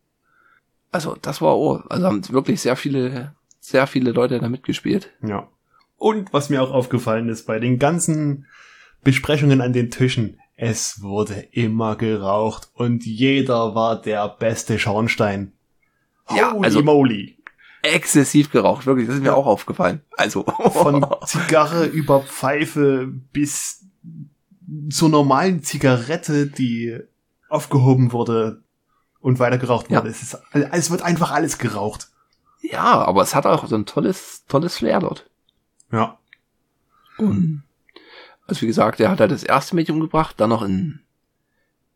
Also 0.91 1.15
das 1.21 1.43
war 1.43 1.59
oh, 1.59 1.83
also 1.91 2.07
haben 2.07 2.27
wirklich 2.31 2.63
sehr 2.63 2.77
viele, 2.77 3.35
sehr 3.61 3.87
viele 3.87 4.13
Leute 4.13 4.41
da 4.41 4.49
mitgespielt. 4.49 5.11
Ja. 5.23 5.47
Und 5.99 6.33
was 6.33 6.49
mir 6.49 6.63
auch 6.63 6.71
aufgefallen 6.71 7.29
ist, 7.29 7.47
bei 7.47 7.59
den 7.59 7.79
ganzen 7.79 8.47
Besprechungen 9.05 9.61
an 9.61 9.73
den 9.73 9.91
Tischen, 9.91 10.39
es 10.57 11.03
wurde 11.03 11.35
immer 11.53 11.97
geraucht 11.97 12.71
und 12.75 13.05
jeder 13.05 13.75
war 13.75 14.01
der 14.01 14.29
beste 14.29 14.79
Schornstein. 14.79 15.53
Ja, 16.35 16.53
Holy 16.53 16.65
also- 16.65 16.83
moly. 16.83 17.35
Exzessiv 17.83 18.51
geraucht, 18.51 18.87
wirklich, 18.87 19.07
das 19.07 19.17
ist 19.17 19.23
mir 19.23 19.37
auch 19.37 19.47
aufgefallen. 19.47 20.01
Also 20.17 20.43
Von 20.73 21.07
Zigarre 21.27 21.85
über 21.87 22.21
Pfeife 22.23 23.07
bis 23.33 23.85
zur 24.91 25.09
normalen 25.09 25.63
Zigarette, 25.63 26.49
die 26.49 26.99
aufgehoben 27.49 28.13
wurde 28.13 28.63
und 29.21 29.39
weiter 29.39 29.59
geraucht 29.59 29.91
Ja. 29.91 29.99
wurde. 30.01 30.11
Es, 30.11 30.23
ist, 30.23 30.39
es 30.53 30.91
wird 30.91 31.03
einfach 31.03 31.31
alles 31.31 31.59
geraucht. 31.59 32.09
ja, 32.63 32.83
aber 32.83 33.23
es 33.23 33.35
hat 33.37 33.47
auch 33.47 33.67
so 33.69 33.77
ein 33.77 33.87
tolles, 33.87 34.45
tolles 34.49 34.77
Flair 34.79 34.99
dort. 35.01 35.28
Ja. 35.91 36.19
Und 37.19 37.63
also 38.47 38.63
wie 38.63 38.67
gesagt, 38.67 38.99
er 39.01 39.11
hat 39.11 39.21
halt 39.21 39.31
das 39.31 39.45
erste 39.45 39.77
Mädchen 39.77 39.97
umgebracht, 39.97 40.35
dann 40.39 40.51
noch 40.51 40.63
in, 40.63 41.01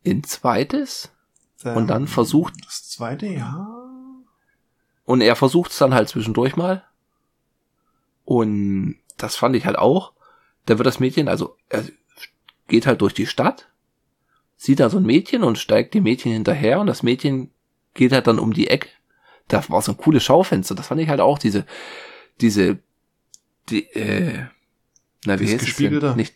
in 0.03 0.23
zweites 0.23 1.11
und 1.63 1.87
dann 1.87 2.07
versucht 2.07 2.53
Das 2.65 2.89
zweite, 2.89 3.25
ja. 3.27 3.67
Und 5.05 5.21
er 5.21 5.35
versucht 5.35 5.71
es 5.71 5.77
dann 5.77 5.93
halt 5.93 6.09
zwischendurch 6.09 6.55
mal. 6.55 6.83
Und 8.25 8.97
das 9.17 9.35
fand 9.35 9.55
ich 9.55 9.65
halt 9.65 9.77
auch. 9.77 10.13
Da 10.65 10.77
wird 10.77 10.85
das 10.85 10.99
Mädchen, 10.99 11.27
also 11.27 11.57
er 11.69 11.85
geht 12.67 12.85
halt 12.85 13.01
durch 13.01 13.13
die 13.13 13.27
Stadt, 13.27 13.69
sieht 14.55 14.79
da 14.79 14.89
so 14.89 14.97
ein 14.97 15.05
Mädchen 15.05 15.43
und 15.43 15.57
steigt 15.57 15.93
dem 15.93 16.03
Mädchen 16.03 16.31
hinterher 16.31 16.79
und 16.79 16.87
das 16.87 17.03
Mädchen 17.03 17.51
geht 17.93 18.11
halt 18.11 18.27
dann 18.27 18.39
um 18.39 18.53
die 18.53 18.69
Ecke. 18.69 18.89
Da 19.47 19.67
war 19.69 19.81
so 19.81 19.91
ein 19.91 19.97
cooles 19.97 20.23
Schaufenster. 20.23 20.75
Das 20.75 20.87
fand 20.87 21.01
ich 21.01 21.09
halt 21.09 21.19
auch 21.19 21.37
diese, 21.37 21.65
diese, 22.39 22.79
die, 23.69 23.85
äh, 23.93 24.45
na, 25.25 25.39
wie 25.39 25.51
heißt 25.53 25.67
es? 25.67 26.15
Nicht, 26.15 26.35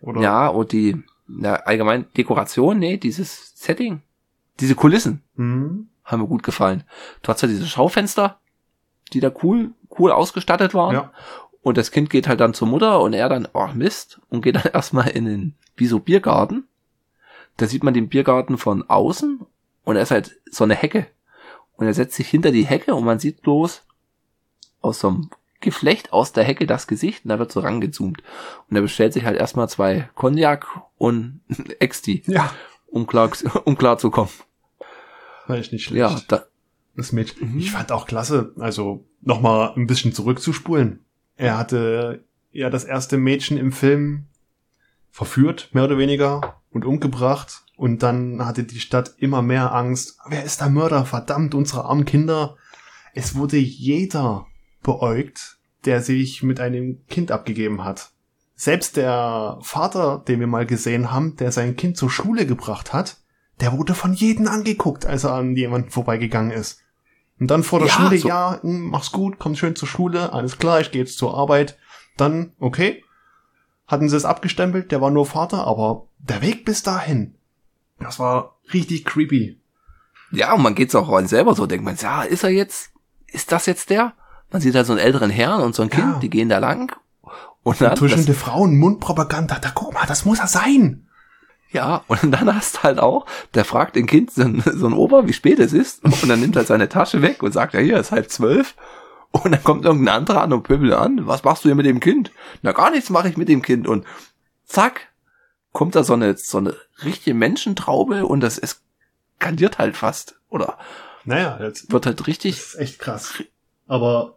Oder? 0.00 0.20
ja, 0.20 0.48
und 0.48 0.72
die, 0.72 1.02
na, 1.26 1.54
allgemein 1.54 2.06
Dekoration, 2.16 2.78
nee, 2.78 2.96
dieses 2.96 3.52
Setting, 3.56 4.02
diese 4.60 4.74
Kulissen 4.74 5.22
Hm? 5.36 5.88
haben 6.04 6.20
mir 6.20 6.28
gut 6.28 6.42
gefallen. 6.42 6.84
Du 7.22 7.28
hast 7.28 7.40
ja 7.42 7.48
diese 7.48 7.66
Schaufenster, 7.66 8.38
die 9.12 9.20
da 9.20 9.32
cool, 9.42 9.70
cool 9.98 10.12
ausgestattet 10.12 10.74
waren. 10.74 10.94
Ja. 10.94 11.12
Und 11.62 11.78
das 11.78 11.90
Kind 11.90 12.10
geht 12.10 12.26
halt 12.26 12.40
dann 12.40 12.54
zur 12.54 12.68
Mutter 12.68 13.00
und 13.00 13.12
er 13.12 13.28
dann, 13.28 13.48
oh 13.52 13.68
Mist, 13.74 14.20
und 14.28 14.42
geht 14.42 14.56
dann 14.56 14.64
erstmal 14.72 15.08
in 15.08 15.24
den, 15.24 15.54
wie 15.76 15.86
so 15.86 16.00
Biergarten. 16.00 16.66
Da 17.56 17.66
sieht 17.66 17.84
man 17.84 17.94
den 17.94 18.08
Biergarten 18.08 18.58
von 18.58 18.88
außen 18.88 19.40
und 19.84 19.96
er 19.96 20.02
ist 20.02 20.10
halt 20.10 20.40
so 20.50 20.64
eine 20.64 20.74
Hecke. 20.74 21.06
Und 21.76 21.86
er 21.86 21.94
setzt 21.94 22.14
sich 22.14 22.28
hinter 22.28 22.50
die 22.50 22.66
Hecke 22.66 22.94
und 22.94 23.04
man 23.04 23.18
sieht 23.18 23.42
bloß 23.42 23.82
aus 24.80 25.00
so 25.00 25.08
einem 25.08 25.30
Geflecht 25.62 26.12
aus 26.12 26.32
der 26.32 26.44
Hecke 26.44 26.66
das 26.66 26.86
Gesicht 26.86 27.24
und 27.24 27.30
da 27.30 27.38
wird 27.38 27.50
so 27.50 27.60
rangezoomt. 27.60 28.22
Und 28.68 28.76
er 28.76 28.82
bestellt 28.82 29.14
sich 29.14 29.24
halt 29.24 29.38
erstmal 29.38 29.68
zwei 29.70 30.10
Cognac 30.14 30.66
und 30.98 31.40
Exti, 31.78 32.22
Ja. 32.26 32.52
um 32.88 33.06
klar, 33.06 33.30
um 33.64 33.78
klar 33.78 33.96
zu 33.96 34.10
kommen. 34.10 34.28
War 35.46 35.56
echt 35.56 35.72
nicht 35.72 35.84
schlecht. 35.84 35.98
Ja, 36.00 36.20
da, 36.28 36.44
Das 36.96 37.12
Mädchen. 37.12 37.52
Mhm. 37.54 37.58
Ich 37.58 37.70
fand 37.72 37.90
auch 37.90 38.06
klasse, 38.06 38.52
also 38.58 39.06
nochmal 39.22 39.72
ein 39.76 39.86
bisschen 39.86 40.12
zurückzuspulen. 40.12 41.00
Er 41.36 41.56
hatte 41.56 42.24
ja 42.52 42.68
das 42.68 42.84
erste 42.84 43.16
Mädchen 43.16 43.56
im 43.56 43.72
Film 43.72 44.26
verführt, 45.10 45.70
mehr 45.72 45.84
oder 45.84 45.98
weniger, 45.98 46.60
und 46.70 46.84
umgebracht. 46.84 47.62
Und 47.76 48.02
dann 48.02 48.44
hatte 48.44 48.64
die 48.64 48.80
Stadt 48.80 49.14
immer 49.18 49.42
mehr 49.42 49.74
Angst. 49.74 50.18
Wer 50.28 50.44
ist 50.44 50.60
der 50.60 50.68
Mörder? 50.70 51.04
Verdammt, 51.04 51.54
unsere 51.54 51.84
armen 51.84 52.04
Kinder. 52.04 52.56
Es 53.14 53.34
wurde 53.34 53.56
jeder 53.58 54.46
beäugt, 54.82 55.58
der 55.84 56.02
sich 56.02 56.42
mit 56.42 56.60
einem 56.60 57.04
Kind 57.08 57.30
abgegeben 57.30 57.84
hat. 57.84 58.10
Selbst 58.54 58.96
der 58.96 59.58
Vater, 59.62 60.22
den 60.26 60.40
wir 60.40 60.46
mal 60.46 60.66
gesehen 60.66 61.10
haben, 61.10 61.36
der 61.36 61.50
sein 61.52 61.76
Kind 61.76 61.96
zur 61.96 62.10
Schule 62.10 62.46
gebracht 62.46 62.92
hat, 62.92 63.18
der 63.60 63.72
wurde 63.76 63.94
von 63.94 64.12
jedem 64.12 64.46
angeguckt, 64.48 65.06
als 65.06 65.24
er 65.24 65.32
an 65.34 65.56
jemanden 65.56 65.90
vorbeigegangen 65.90 66.52
ist. 66.52 66.80
Und 67.40 67.50
dann 67.50 67.62
vor 67.64 67.80
der 67.80 67.88
Ja, 67.88 67.94
Schule, 67.94 68.18
so- 68.18 68.28
ja, 68.28 68.58
hm, 68.62 68.90
mach's 68.90 69.10
gut, 69.10 69.38
komm 69.38 69.56
schön 69.56 69.74
zur 69.74 69.88
Schule, 69.88 70.32
alles 70.32 70.58
klar, 70.58 70.80
ich 70.80 70.90
gehe 70.92 71.00
jetzt 71.02 71.18
zur 71.18 71.36
Arbeit. 71.36 71.76
Dann, 72.16 72.52
okay, 72.60 73.02
hatten 73.88 74.08
sie 74.08 74.16
es 74.16 74.24
abgestempelt, 74.24 74.92
der 74.92 75.00
war 75.00 75.10
nur 75.10 75.26
Vater, 75.26 75.66
aber 75.66 76.06
der 76.18 76.40
Weg 76.42 76.64
bis 76.64 76.82
dahin, 76.82 77.34
das 77.98 78.18
war 78.20 78.58
richtig 78.72 79.04
creepy. 79.04 79.58
Ja, 80.30 80.52
und 80.54 80.62
man 80.62 80.74
geht's 80.74 80.94
auch 80.94 81.10
rein 81.10 81.26
selber 81.26 81.54
so, 81.54 81.66
denkt 81.66 81.84
man, 81.84 81.96
ja, 81.96 82.22
ist 82.22 82.44
er 82.44 82.50
jetzt, 82.50 82.92
ist 83.26 83.50
das 83.50 83.66
jetzt 83.66 83.90
der? 83.90 84.12
Man 84.52 84.60
sieht 84.60 84.74
halt 84.74 84.86
so 84.86 84.92
einen 84.92 85.00
älteren 85.00 85.30
Herrn 85.30 85.62
und 85.62 85.74
so 85.74 85.82
ein 85.82 85.90
Kind, 85.90 86.12
Ja. 86.14 86.18
die 86.18 86.30
gehen 86.30 86.48
da 86.48 86.58
lang. 86.58 86.94
Und 87.62 87.80
dann, 87.80 87.90
das, 87.90 87.98
Tuschelnde 88.00 88.34
Frauen, 88.34 88.76
Mundpropaganda, 88.78 89.58
da 89.60 89.70
guck 89.74 89.94
mal, 89.94 90.04
das 90.06 90.24
muss 90.24 90.40
er 90.40 90.48
sein. 90.48 91.06
ja, 91.70 92.04
und 92.08 92.30
dann 92.30 92.54
hast 92.54 92.76
du 92.78 92.82
halt 92.82 92.98
auch, 92.98 93.24
der 93.54 93.64
fragt 93.64 93.96
den 93.96 94.06
Kind, 94.06 94.30
so 94.32 94.42
ein, 94.42 94.62
so 94.66 94.86
ein 94.86 94.92
Ober, 94.92 95.26
wie 95.28 95.32
spät 95.32 95.58
es 95.58 95.72
ist, 95.72 96.04
und 96.04 96.28
dann 96.28 96.40
nimmt 96.40 96.56
er 96.56 96.64
seine 96.64 96.88
Tasche 96.88 97.22
weg 97.22 97.42
und 97.42 97.52
sagt, 97.52 97.74
ja, 97.74 97.80
hier 97.80 97.98
ist 97.98 98.12
halb 98.12 98.30
zwölf. 98.30 98.74
Und 99.30 99.52
dann 99.52 99.64
kommt 99.64 99.86
irgendein 99.86 100.14
anderer 100.16 100.42
an 100.42 100.52
und 100.52 100.64
pöbelt 100.64 100.92
an, 100.92 101.26
was 101.26 101.42
machst 101.44 101.64
du 101.64 101.68
hier 101.70 101.74
mit 101.76 101.86
dem 101.86 102.00
Kind? 102.00 102.30
Na, 102.60 102.72
gar 102.72 102.90
nichts 102.90 103.08
mache 103.08 103.28
ich 103.30 103.38
mit 103.38 103.48
dem 103.48 103.62
Kind. 103.62 103.86
Und 103.88 104.04
zack, 104.66 105.08
kommt 105.72 105.94
da 105.94 106.04
so 106.04 106.12
eine, 106.12 106.36
so 106.36 106.58
eine 106.58 106.76
richtige 107.02 107.32
Menschentraube 107.32 108.26
und 108.26 108.40
das 108.40 108.58
eskaliert 108.58 109.78
halt 109.78 109.96
fast. 109.96 110.38
Oder 110.50 110.76
Naja, 111.24 111.58
jetzt 111.62 111.90
wird 111.90 112.04
halt 112.04 112.26
richtig, 112.26 112.58
ist 112.58 112.74
echt 112.74 112.98
krass. 112.98 113.32
Aber 113.86 114.36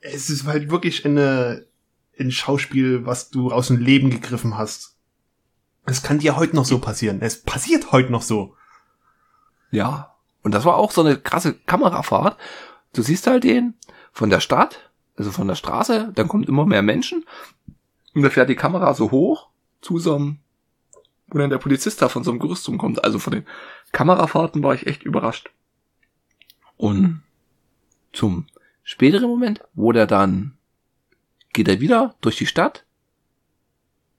es 0.00 0.30
ist 0.30 0.44
halt 0.44 0.70
wirklich 0.70 1.04
eine, 1.04 1.66
ein 2.18 2.30
Schauspiel, 2.30 3.06
was 3.06 3.30
du 3.30 3.50
aus 3.50 3.68
dem 3.68 3.78
Leben 3.78 4.10
gegriffen 4.10 4.56
hast. 4.56 4.96
Es 5.86 6.02
kann 6.02 6.18
dir 6.18 6.36
heute 6.36 6.56
noch 6.56 6.64
so 6.64 6.78
passieren. 6.78 7.20
Es 7.20 7.42
passiert 7.42 7.92
heute 7.92 8.10
noch 8.10 8.22
so. 8.22 8.56
Ja. 9.70 10.14
Und 10.42 10.52
das 10.52 10.64
war 10.64 10.76
auch 10.76 10.90
so 10.90 11.02
eine 11.02 11.16
krasse 11.16 11.54
Kamerafahrt. 11.54 12.38
Du 12.92 13.02
siehst 13.02 13.26
halt 13.26 13.44
den 13.44 13.74
von 14.12 14.30
der 14.30 14.40
Stadt, 14.40 14.90
also 15.16 15.30
von 15.30 15.48
der 15.48 15.54
Straße, 15.54 16.12
dann 16.14 16.28
kommt 16.28 16.48
immer 16.48 16.66
mehr 16.66 16.82
Menschen 16.82 17.24
und 18.14 18.22
da 18.22 18.30
fährt 18.30 18.48
die 18.48 18.54
Kamera 18.54 18.94
so 18.94 19.10
hoch 19.10 19.48
zu 19.80 19.98
so 19.98 20.14
einem, 20.14 20.38
wo 21.28 21.38
dann 21.38 21.50
der 21.50 21.58
Polizist 21.58 22.00
da 22.00 22.08
von 22.08 22.24
so 22.24 22.30
einem 22.30 22.40
Gerüstung 22.40 22.78
kommt. 22.78 23.02
Also 23.02 23.18
von 23.18 23.32
den 23.32 23.46
Kamerafahrten 23.92 24.62
war 24.62 24.74
ich 24.74 24.86
echt 24.86 25.02
überrascht. 25.02 25.50
Und 26.76 27.22
zum 28.12 28.46
späteren 28.84 29.28
Moment, 29.28 29.62
wo 29.74 29.90
der 29.90 30.06
dann 30.06 30.56
geht 31.52 31.68
er 31.68 31.80
wieder 31.80 32.14
durch 32.20 32.36
die 32.36 32.46
Stadt 32.46 32.84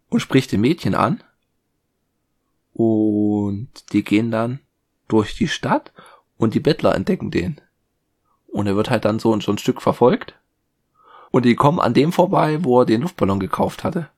und 0.10 0.20
spricht 0.20 0.52
den 0.52 0.62
Mädchen 0.62 0.96
an 0.96 1.24
und 2.74 3.70
die 3.94 4.04
gehen 4.04 4.32
dann 4.32 4.60
durch 5.08 5.36
die 5.36 5.48
Stadt 5.48 5.94
und 6.38 6.54
die 6.54 6.60
Bettler 6.60 6.96
entdecken 6.96 7.32
den. 7.32 7.62
Und 8.48 8.68
er 8.68 8.76
wird 8.76 8.90
halt 8.90 9.06
dann 9.06 9.20
so, 9.20 9.40
so 9.40 9.52
ein 9.52 9.58
Stück 9.58 9.82
verfolgt. 9.82 10.36
Und 11.32 11.46
die 11.46 11.56
kommen 11.56 11.80
an 11.80 11.94
dem 11.94 12.12
vorbei, 12.12 12.64
wo 12.64 12.82
er 12.82 12.86
den 12.86 13.02
Luftballon 13.02 13.40
gekauft 13.40 13.84
hatte. 13.84 14.10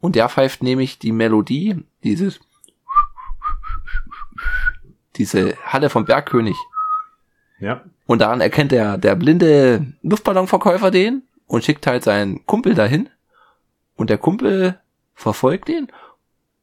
Und 0.00 0.16
der 0.16 0.28
pfeift 0.28 0.62
nämlich 0.62 0.98
die 0.98 1.12
Melodie, 1.12 1.84
dieses, 2.02 2.40
diese 5.16 5.56
Halle 5.64 5.90
vom 5.90 6.04
Bergkönig. 6.04 6.56
Ja. 7.60 7.84
Und 8.06 8.20
daran 8.20 8.40
erkennt 8.40 8.72
der, 8.72 8.98
der 8.98 9.14
blinde 9.14 9.86
Luftballonverkäufer 10.02 10.90
den 10.90 11.22
und 11.46 11.64
schickt 11.64 11.86
halt 11.86 12.02
seinen 12.04 12.44
Kumpel 12.46 12.74
dahin. 12.74 13.08
Und 13.94 14.10
der 14.10 14.18
Kumpel 14.18 14.80
verfolgt 15.14 15.68
ihn. 15.68 15.88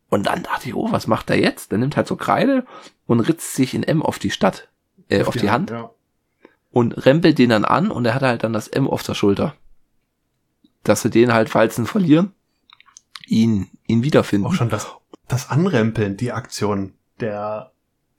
Und 0.10 0.26
dann 0.26 0.44
dachte 0.44 0.68
ich, 0.68 0.76
oh, 0.76 0.92
was 0.92 1.08
macht 1.08 1.30
er 1.30 1.40
jetzt? 1.40 1.72
Der 1.72 1.78
nimmt 1.78 1.96
halt 1.96 2.08
so 2.08 2.16
Kreide 2.16 2.66
und 3.06 3.20
ritzt 3.20 3.54
sich 3.54 3.74
in 3.74 3.84
M 3.84 4.02
auf 4.02 4.20
die 4.20 4.32
Stadt, 4.32 4.68
äh, 5.08 5.24
auf, 5.24 5.36
die, 5.36 5.52
Hand 5.52 5.70
Ja. 5.70 5.92
und 6.72 7.06
rempelt 7.06 7.38
den 7.38 7.52
dann 7.52 7.66
an 7.66 7.92
und 7.92 8.06
er 8.06 8.16
hat 8.16 8.24
halt 8.24 8.44
dann 8.44 8.54
das 8.54 8.68
M 8.68 8.88
auf 8.88 9.04
der 9.04 9.14
Schulter. 9.14 9.56
Dass 10.84 11.04
sie 11.04 11.10
den 11.10 11.34
halt, 11.34 11.50
falls 11.50 11.76
sie 11.76 11.84
ihn 11.84 11.86
verlieren, 11.86 12.34
ihn, 13.28 13.70
ihn 13.86 14.04
wiederfinden. 14.04 14.48
Auch 14.48 14.54
schon 14.54 14.70
das, 14.70 14.88
das 15.28 15.50
Anrempeln, 15.50 16.18
die 16.18 16.32
Aktion. 16.32 16.94
Der, 17.20 17.72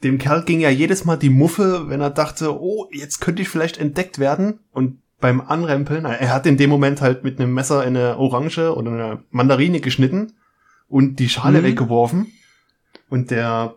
dem 0.03 0.19
Kerl 0.19 0.45
ging 0.45 0.61
ja 0.61 0.71
jedes 0.71 1.05
Mal 1.05 1.17
die 1.17 1.31
Muffe, 1.31 1.89
wenn 1.89 2.01
er 2.01 2.11
dachte, 2.11 2.59
oh, 2.59 2.89
jetzt 2.93 3.21
könnte 3.21 3.43
ich 3.43 3.49
vielleicht 3.49 3.79
entdeckt 3.79 4.19
werden. 4.19 4.61
Und 4.73 4.99
beim 5.21 5.41
Anrempeln, 5.41 6.07
er 6.07 6.33
hat 6.33 6.47
in 6.47 6.57
dem 6.57 6.71
Moment 6.71 7.03
halt 7.03 7.25
mit 7.25 7.39
einem 7.39 7.53
Messer 7.53 7.81
eine 7.83 8.17
Orange 8.17 8.75
oder 8.75 8.91
eine 8.91 9.23
Mandarine 9.31 9.81
geschnitten 9.81 10.33
und 10.89 11.19
die 11.19 11.29
Schale 11.29 11.61
Mhm. 11.61 11.65
weggeworfen. 11.65 12.33
Und 13.11 13.31
der, 13.31 13.75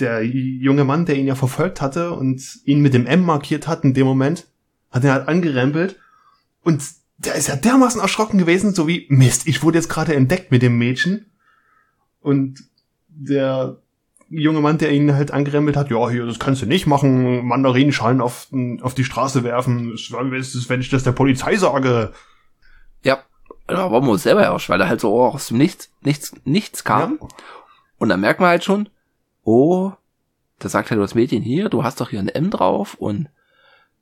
der 0.00 0.24
junge 0.24 0.84
Mann, 0.84 1.06
der 1.06 1.16
ihn 1.16 1.26
ja 1.26 1.36
verfolgt 1.36 1.80
hatte 1.80 2.12
und 2.12 2.42
ihn 2.64 2.80
mit 2.80 2.94
dem 2.94 3.06
M 3.06 3.22
markiert 3.22 3.68
hat 3.68 3.84
in 3.84 3.94
dem 3.94 4.06
Moment, 4.06 4.48
hat 4.90 5.04
er 5.04 5.12
halt 5.12 5.28
angerempelt. 5.28 5.96
Und 6.64 6.82
der 7.18 7.36
ist 7.36 7.48
ja 7.48 7.54
dermaßen 7.54 8.00
erschrocken 8.00 8.38
gewesen, 8.38 8.74
so 8.74 8.88
wie, 8.88 9.06
Mist, 9.08 9.46
ich 9.46 9.62
wurde 9.62 9.78
jetzt 9.78 9.88
gerade 9.88 10.14
entdeckt 10.14 10.50
mit 10.50 10.62
dem 10.62 10.78
Mädchen. 10.78 11.26
Und 12.20 12.64
der 13.08 13.76
junge 14.30 14.60
Mann, 14.60 14.78
der 14.78 14.92
ihn 14.92 15.12
halt 15.14 15.32
angerempelt 15.32 15.76
hat, 15.76 15.90
ja, 15.90 16.08
hier, 16.08 16.24
das 16.24 16.38
kannst 16.38 16.62
du 16.62 16.66
nicht 16.66 16.86
machen, 16.86 17.44
Mandarinenschalen 17.46 18.20
auf, 18.20 18.48
auf 18.80 18.94
die 18.94 19.04
Straße 19.04 19.42
werfen, 19.44 19.92
wenn 19.92 20.80
ich 20.80 20.88
das 20.88 21.02
der 21.02 21.12
Polizei 21.12 21.56
sage. 21.56 22.12
Ja, 23.02 23.18
da 23.66 23.90
war 23.90 24.00
man 24.00 24.10
uns 24.10 24.22
selber 24.22 24.42
erst, 24.44 24.68
weil 24.68 24.80
er 24.80 24.88
halt 24.88 25.00
so 25.00 25.20
aus 25.20 25.48
dem 25.48 25.58
Nichts, 25.58 25.90
nichts, 26.02 26.32
nichts 26.44 26.84
kam. 26.84 27.18
Ja. 27.20 27.28
Und 27.98 28.08
dann 28.08 28.20
merkt 28.20 28.40
man 28.40 28.48
halt 28.50 28.64
schon, 28.64 28.88
oh, 29.42 29.92
da 30.60 30.68
sagt 30.68 30.90
halt 30.90 31.00
das 31.00 31.14
Mädchen 31.14 31.42
hier, 31.42 31.68
du 31.68 31.82
hast 31.82 32.00
doch 32.00 32.10
hier 32.10 32.20
ein 32.20 32.28
M 32.28 32.50
drauf 32.50 32.94
und 32.94 33.28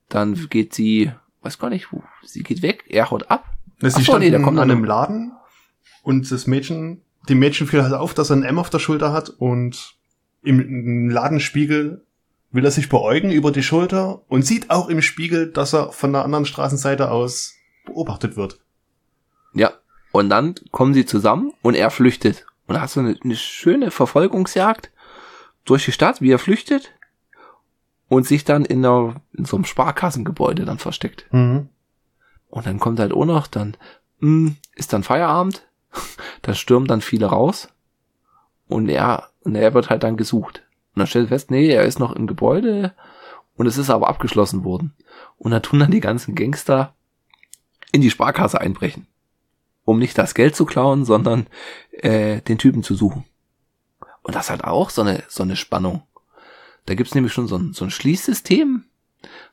dann 0.08 0.34
geht 0.50 0.74
sie, 0.74 1.10
weiß 1.42 1.58
gar 1.58 1.70
nicht, 1.70 1.88
sie 2.22 2.42
geht 2.42 2.62
weg, 2.62 2.84
er 2.88 3.10
haut 3.10 3.30
ab. 3.30 3.44
Ach 3.82 3.90
sie 3.90 4.02
so, 4.02 4.18
nee, 4.18 4.30
der 4.30 4.42
kommt 4.42 4.58
an 4.58 4.68
dann- 4.68 4.76
einem 4.78 4.84
Laden 4.84 5.32
und 6.02 6.30
das 6.30 6.46
Mädchen, 6.46 7.02
dem 7.28 7.38
Mädchen 7.38 7.66
fiel 7.66 7.82
halt 7.82 7.94
auf, 7.94 8.12
dass 8.14 8.30
er 8.30 8.36
ein 8.36 8.42
M 8.42 8.58
auf 8.58 8.70
der 8.70 8.78
Schulter 8.78 9.12
hat 9.12 9.30
und 9.30 9.94
im 10.42 11.08
Ladenspiegel 11.10 12.04
will 12.50 12.64
er 12.64 12.70
sich 12.70 12.88
beäugen 12.88 13.30
über 13.30 13.52
die 13.52 13.62
Schulter 13.62 14.22
und 14.28 14.42
sieht 14.42 14.70
auch 14.70 14.88
im 14.88 15.02
Spiegel, 15.02 15.52
dass 15.52 15.74
er 15.74 15.92
von 15.92 16.12
der 16.12 16.24
anderen 16.24 16.46
Straßenseite 16.46 17.10
aus 17.10 17.54
beobachtet 17.84 18.36
wird. 18.36 18.58
Ja. 19.52 19.72
Und 20.12 20.30
dann 20.30 20.54
kommen 20.70 20.94
sie 20.94 21.04
zusammen 21.04 21.52
und 21.60 21.74
er 21.74 21.90
flüchtet. 21.90 22.46
Und 22.66 22.74
da 22.74 22.80
hast 22.80 22.96
du 22.96 23.00
eine, 23.00 23.18
eine 23.22 23.36
schöne 23.36 23.90
Verfolgungsjagd 23.90 24.90
durch 25.64 25.84
die 25.84 25.92
Stadt, 25.92 26.22
wie 26.22 26.30
er 26.30 26.38
flüchtet 26.38 26.94
und 28.08 28.26
sich 28.26 28.44
dann 28.44 28.64
in, 28.64 28.84
einer, 28.84 29.20
in 29.32 29.44
so 29.44 29.56
einem 29.56 29.64
Sparkassengebäude 29.64 30.64
dann 30.64 30.78
versteckt. 30.78 31.26
Mhm. 31.30 31.68
Und 32.48 32.66
dann 32.66 32.78
kommt 32.78 33.00
halt 33.00 33.12
auch 33.12 33.26
noch, 33.26 33.46
dann 33.46 33.76
mh, 34.20 34.52
ist 34.74 34.92
dann 34.92 35.02
Feierabend, 35.02 35.68
dann 36.42 36.54
stürmen 36.54 36.88
dann 36.88 37.02
viele 37.02 37.26
raus 37.26 37.68
und 38.66 38.88
er, 38.88 39.28
und 39.48 39.54
er 39.54 39.72
wird 39.72 39.88
halt 39.88 40.02
dann 40.02 40.18
gesucht. 40.18 40.62
Und 40.94 41.00
dann 41.00 41.06
stellt 41.06 41.26
er 41.26 41.28
fest, 41.28 41.50
nee, 41.50 41.70
er 41.70 41.84
ist 41.84 41.98
noch 41.98 42.12
im 42.12 42.26
Gebäude 42.26 42.92
und 43.56 43.66
es 43.66 43.78
ist 43.78 43.88
aber 43.88 44.08
abgeschlossen 44.08 44.62
worden. 44.62 44.94
Und 45.38 45.52
dann 45.52 45.62
tun 45.62 45.78
dann 45.80 45.90
die 45.90 46.00
ganzen 46.00 46.34
Gangster 46.34 46.94
in 47.90 48.02
die 48.02 48.10
Sparkasse 48.10 48.60
einbrechen. 48.60 49.06
Um 49.84 49.98
nicht 49.98 50.18
das 50.18 50.34
Geld 50.34 50.54
zu 50.54 50.66
klauen, 50.66 51.06
sondern 51.06 51.46
äh, 51.92 52.42
den 52.42 52.58
Typen 52.58 52.82
zu 52.82 52.94
suchen. 52.94 53.24
Und 54.22 54.34
das 54.34 54.50
hat 54.50 54.64
auch 54.64 54.90
so 54.90 55.00
eine, 55.00 55.22
so 55.28 55.42
eine 55.42 55.56
Spannung. 55.56 56.02
Da 56.84 56.94
gibt's 56.94 57.14
nämlich 57.14 57.32
schon 57.32 57.48
so 57.48 57.56
ein, 57.56 57.72
so 57.72 57.86
ein 57.86 57.90
Schließsystem, 57.90 58.84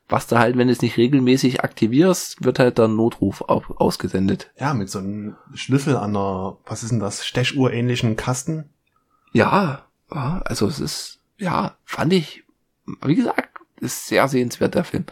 was 0.09 0.27
da 0.27 0.39
halt, 0.39 0.57
wenn 0.57 0.67
du 0.67 0.73
es 0.73 0.81
nicht 0.81 0.97
regelmäßig 0.97 1.63
aktivierst, 1.63 2.43
wird 2.43 2.59
halt 2.59 2.79
dann 2.79 2.97
Notruf 2.97 3.43
ausgesendet. 3.43 4.51
Ja, 4.59 4.73
mit 4.73 4.89
so 4.89 4.99
einem 4.99 5.37
Schlüssel 5.53 5.95
an 5.95 6.17
einer, 6.17 6.57
was 6.65 6.83
ist 6.83 6.91
denn 6.91 6.99
das, 6.99 7.25
Stechuhr-ähnlichen 7.25 8.17
Kasten. 8.17 8.71
Ja, 9.31 9.84
also 10.09 10.67
es 10.67 10.79
ist, 10.79 11.19
ja, 11.37 11.77
fand 11.83 12.13
ich, 12.13 12.43
wie 13.03 13.15
gesagt, 13.15 13.49
ist 13.79 14.07
sehr 14.07 14.27
sehenswert, 14.27 14.75
der 14.75 14.83
Film. 14.83 15.05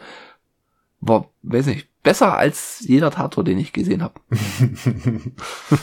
War, 1.00 1.30
weiß 1.42 1.66
nicht, 1.66 1.88
besser 2.02 2.36
als 2.36 2.80
jeder 2.80 3.10
Tatort, 3.10 3.48
den 3.48 3.58
ich 3.58 3.72
gesehen 3.72 4.02
habe. 4.02 4.20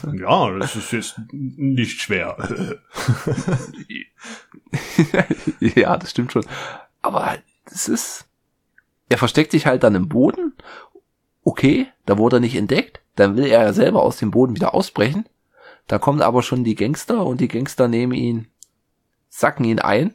ja, 0.14 0.58
das 0.58 0.76
ist 0.76 0.92
jetzt 0.92 1.20
nicht 1.32 2.02
schwer. 2.02 2.38
ja, 5.60 5.98
das 5.98 6.12
stimmt 6.12 6.32
schon. 6.32 6.46
Aber 7.02 7.38
es 7.66 7.88
ist, 7.88 8.26
er 9.10 9.18
versteckt 9.18 9.52
sich 9.52 9.66
halt 9.66 9.84
dann 9.84 9.96
im 9.96 10.10
Boden. 10.10 10.54
Okay, 11.44 11.88
da 12.06 12.18
wurde 12.18 12.38
er 12.38 12.42
nicht 12.42 12.56
entdeckt. 12.56 13.02
Dann 13.16 13.36
will 13.36 13.46
er 13.46 13.64
ja 13.64 13.74
selber 13.74 14.04
aus 14.04 14.18
dem 14.18 14.32
Boden 14.32 14.56
wieder 14.56 14.74
ausbrechen. 14.74 15.26
Da 15.88 16.00
kommen 16.00 16.22
aber 16.22 16.44
schon 16.44 16.64
die 16.64 16.76
Gangster 16.76 17.26
und 17.26 17.42
die 17.42 17.48
Gangster 17.48 17.88
nehmen 17.88 18.14
ihn 18.14 18.48
sacken 19.32 19.66
ihn 19.66 19.80
ein, 19.80 20.14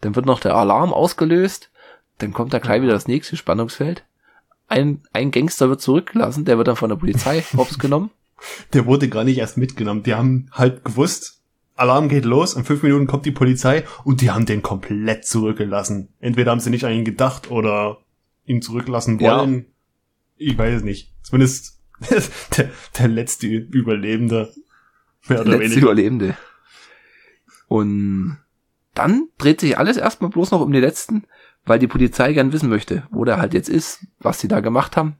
dann 0.00 0.16
wird 0.16 0.26
noch 0.26 0.40
der 0.40 0.56
Alarm 0.56 0.92
ausgelöst, 0.92 1.70
dann 2.18 2.32
kommt 2.32 2.52
da 2.52 2.58
gleich 2.58 2.82
wieder 2.82 2.92
das 2.92 3.06
nächste 3.06 3.36
Spannungsfeld. 3.36 4.04
Ein, 4.66 5.02
ein 5.12 5.30
Gangster 5.30 5.68
wird 5.68 5.80
zurückgelassen, 5.80 6.44
der 6.44 6.58
wird 6.58 6.68
dann 6.68 6.76
von 6.76 6.88
der 6.88 6.96
Polizei 6.96 7.42
hops 7.56 7.78
genommen. 7.78 8.10
Der 8.72 8.86
wurde 8.86 9.08
gar 9.08 9.24
nicht 9.24 9.38
erst 9.38 9.56
mitgenommen. 9.56 10.02
Die 10.02 10.14
haben 10.14 10.48
halt 10.52 10.84
gewusst, 10.84 11.40
Alarm 11.74 12.08
geht 12.08 12.24
los, 12.24 12.54
in 12.54 12.64
fünf 12.64 12.82
Minuten 12.82 13.06
kommt 13.06 13.26
die 13.26 13.30
Polizei 13.30 13.84
und 14.04 14.20
die 14.20 14.30
haben 14.30 14.46
den 14.46 14.62
komplett 14.62 15.26
zurückgelassen. 15.26 16.08
Entweder 16.18 16.50
haben 16.50 16.60
sie 16.60 16.70
nicht 16.70 16.84
an 16.84 16.92
ihn 16.92 17.04
gedacht 17.04 17.50
oder 17.50 17.98
ihn 18.46 18.62
zurücklassen 18.62 19.20
wollen. 19.20 19.54
Ja. 19.54 19.64
Ich 20.36 20.58
weiß 20.58 20.78
es 20.78 20.82
nicht. 20.82 21.12
Zumindest 21.22 21.80
der, 22.56 22.70
der 22.98 23.08
letzte 23.08 23.46
Überlebende. 23.46 24.52
Mehr 25.28 25.40
oder 25.40 25.50
letzte 25.50 25.64
weniger. 25.64 25.82
Überlebende. 25.82 26.36
Und 27.68 28.38
dann 28.94 29.28
dreht 29.38 29.60
sich 29.60 29.78
alles 29.78 29.96
erstmal 29.96 30.30
bloß 30.30 30.50
noch 30.50 30.60
um 30.60 30.72
die 30.72 30.80
letzten, 30.80 31.24
weil 31.64 31.78
die 31.78 31.86
Polizei 31.86 32.32
gern 32.32 32.52
wissen 32.52 32.68
möchte, 32.68 33.06
wo 33.10 33.24
der 33.24 33.38
halt 33.38 33.54
jetzt 33.54 33.68
ist, 33.68 34.06
was 34.18 34.40
sie 34.40 34.48
da 34.48 34.60
gemacht 34.60 34.96
haben. 34.96 35.16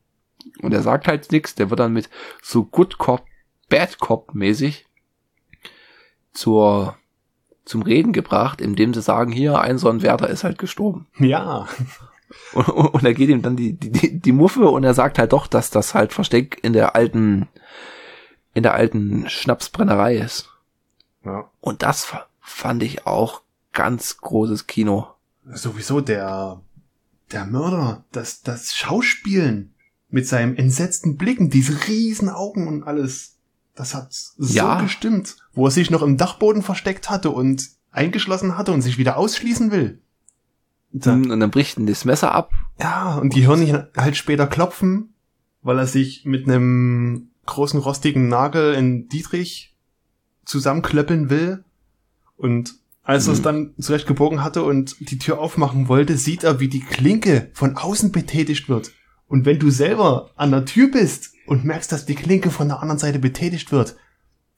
Und 0.62 0.72
er 0.72 0.82
sagt 0.82 1.06
halt 1.06 1.30
nichts, 1.30 1.54
der 1.54 1.70
wird 1.70 1.80
dann 1.80 1.92
mit 1.92 2.08
so 2.42 2.64
Good 2.64 2.98
Cop, 2.98 3.24
Bad 3.68 3.98
Cop 3.98 4.34
mäßig 4.34 4.86
zur, 6.32 6.96
zum 7.64 7.82
Reden 7.82 8.12
gebracht, 8.12 8.60
indem 8.60 8.94
sie 8.94 9.02
sagen, 9.02 9.30
hier, 9.30 9.60
ein 9.60 9.78
so 9.78 9.88
ein 9.90 10.02
Wärter 10.02 10.28
ist 10.28 10.44
halt 10.44 10.58
gestorben. 10.58 11.06
Ja. 11.18 11.68
Und, 12.52 12.68
und 12.68 13.04
er 13.04 13.14
geht 13.14 13.30
ihm 13.30 13.42
dann 13.42 13.56
die, 13.56 13.72
die, 13.74 14.18
die 14.18 14.32
Muffe 14.32 14.68
und 14.68 14.84
er 14.84 14.94
sagt 14.94 15.18
halt 15.18 15.32
doch, 15.32 15.46
dass 15.46 15.70
das 15.70 15.94
halt 15.94 16.12
Versteck 16.12 16.58
in 16.62 16.72
der 16.72 16.94
alten, 16.94 17.48
in 18.54 18.62
der 18.62 18.74
alten 18.74 19.28
Schnapsbrennerei 19.28 20.16
ist. 20.16 20.50
Ja. 21.24 21.50
Und 21.60 21.82
das 21.82 22.14
fand 22.48 22.82
ich 22.82 23.06
auch 23.06 23.42
ganz 23.72 24.18
großes 24.18 24.66
Kino. 24.66 25.06
Sowieso 25.52 26.00
der, 26.00 26.62
der 27.32 27.46
Mörder, 27.46 28.04
das, 28.12 28.42
das 28.42 28.72
Schauspielen 28.74 29.74
mit 30.08 30.26
seinem 30.26 30.56
entsetzten 30.56 31.16
Blicken, 31.16 31.50
diese 31.50 31.86
riesen 31.86 32.28
Augen 32.28 32.66
und 32.66 32.82
alles. 32.82 33.36
Das 33.74 33.94
hat 33.94 34.12
so 34.12 34.54
ja. 34.54 34.80
gestimmt. 34.80 35.36
Wo 35.52 35.66
er 35.66 35.70
sich 35.70 35.90
noch 35.90 36.02
im 36.02 36.16
Dachboden 36.16 36.62
versteckt 36.62 37.10
hatte 37.10 37.30
und 37.30 37.68
eingeschlossen 37.90 38.56
hatte 38.56 38.72
und 38.72 38.82
sich 38.82 38.98
wieder 38.98 39.16
ausschließen 39.16 39.70
will. 39.70 40.00
Da, 40.90 41.12
und 41.12 41.28
dann 41.28 41.50
bricht 41.50 41.78
ihn 41.78 41.86
das 41.86 42.04
Messer 42.04 42.32
ab. 42.32 42.50
Ja, 42.80 43.16
und 43.16 43.34
die 43.34 43.46
hören 43.46 43.62
ihn 43.62 43.86
halt 43.96 44.16
später 44.16 44.46
klopfen, 44.46 45.14
weil 45.62 45.78
er 45.78 45.86
sich 45.86 46.24
mit 46.24 46.48
einem 46.48 47.30
großen 47.46 47.78
rostigen 47.78 48.28
Nagel 48.28 48.74
in 48.74 49.08
Dietrich 49.08 49.76
zusammenklöppeln 50.44 51.30
will. 51.30 51.64
Und 52.38 52.74
als 53.02 53.26
er 53.26 53.34
es 53.34 53.40
mhm. 53.40 53.44
dann 53.44 53.74
zurecht 53.78 54.06
gebogen 54.06 54.42
hatte 54.42 54.62
und 54.62 54.96
die 55.10 55.18
Tür 55.18 55.38
aufmachen 55.38 55.88
wollte, 55.88 56.16
sieht 56.16 56.44
er, 56.44 56.60
wie 56.60 56.68
die 56.68 56.80
Klinke 56.80 57.50
von 57.52 57.76
außen 57.76 58.12
betätigt 58.12 58.68
wird. 58.68 58.92
Und 59.26 59.44
wenn 59.44 59.58
du 59.58 59.70
selber 59.70 60.30
an 60.36 60.50
der 60.50 60.64
Tür 60.64 60.90
bist 60.90 61.32
und 61.46 61.64
merkst, 61.64 61.92
dass 61.92 62.06
die 62.06 62.14
Klinke 62.14 62.50
von 62.50 62.68
der 62.68 62.80
anderen 62.80 62.98
Seite 62.98 63.18
betätigt 63.18 63.72
wird, 63.72 63.96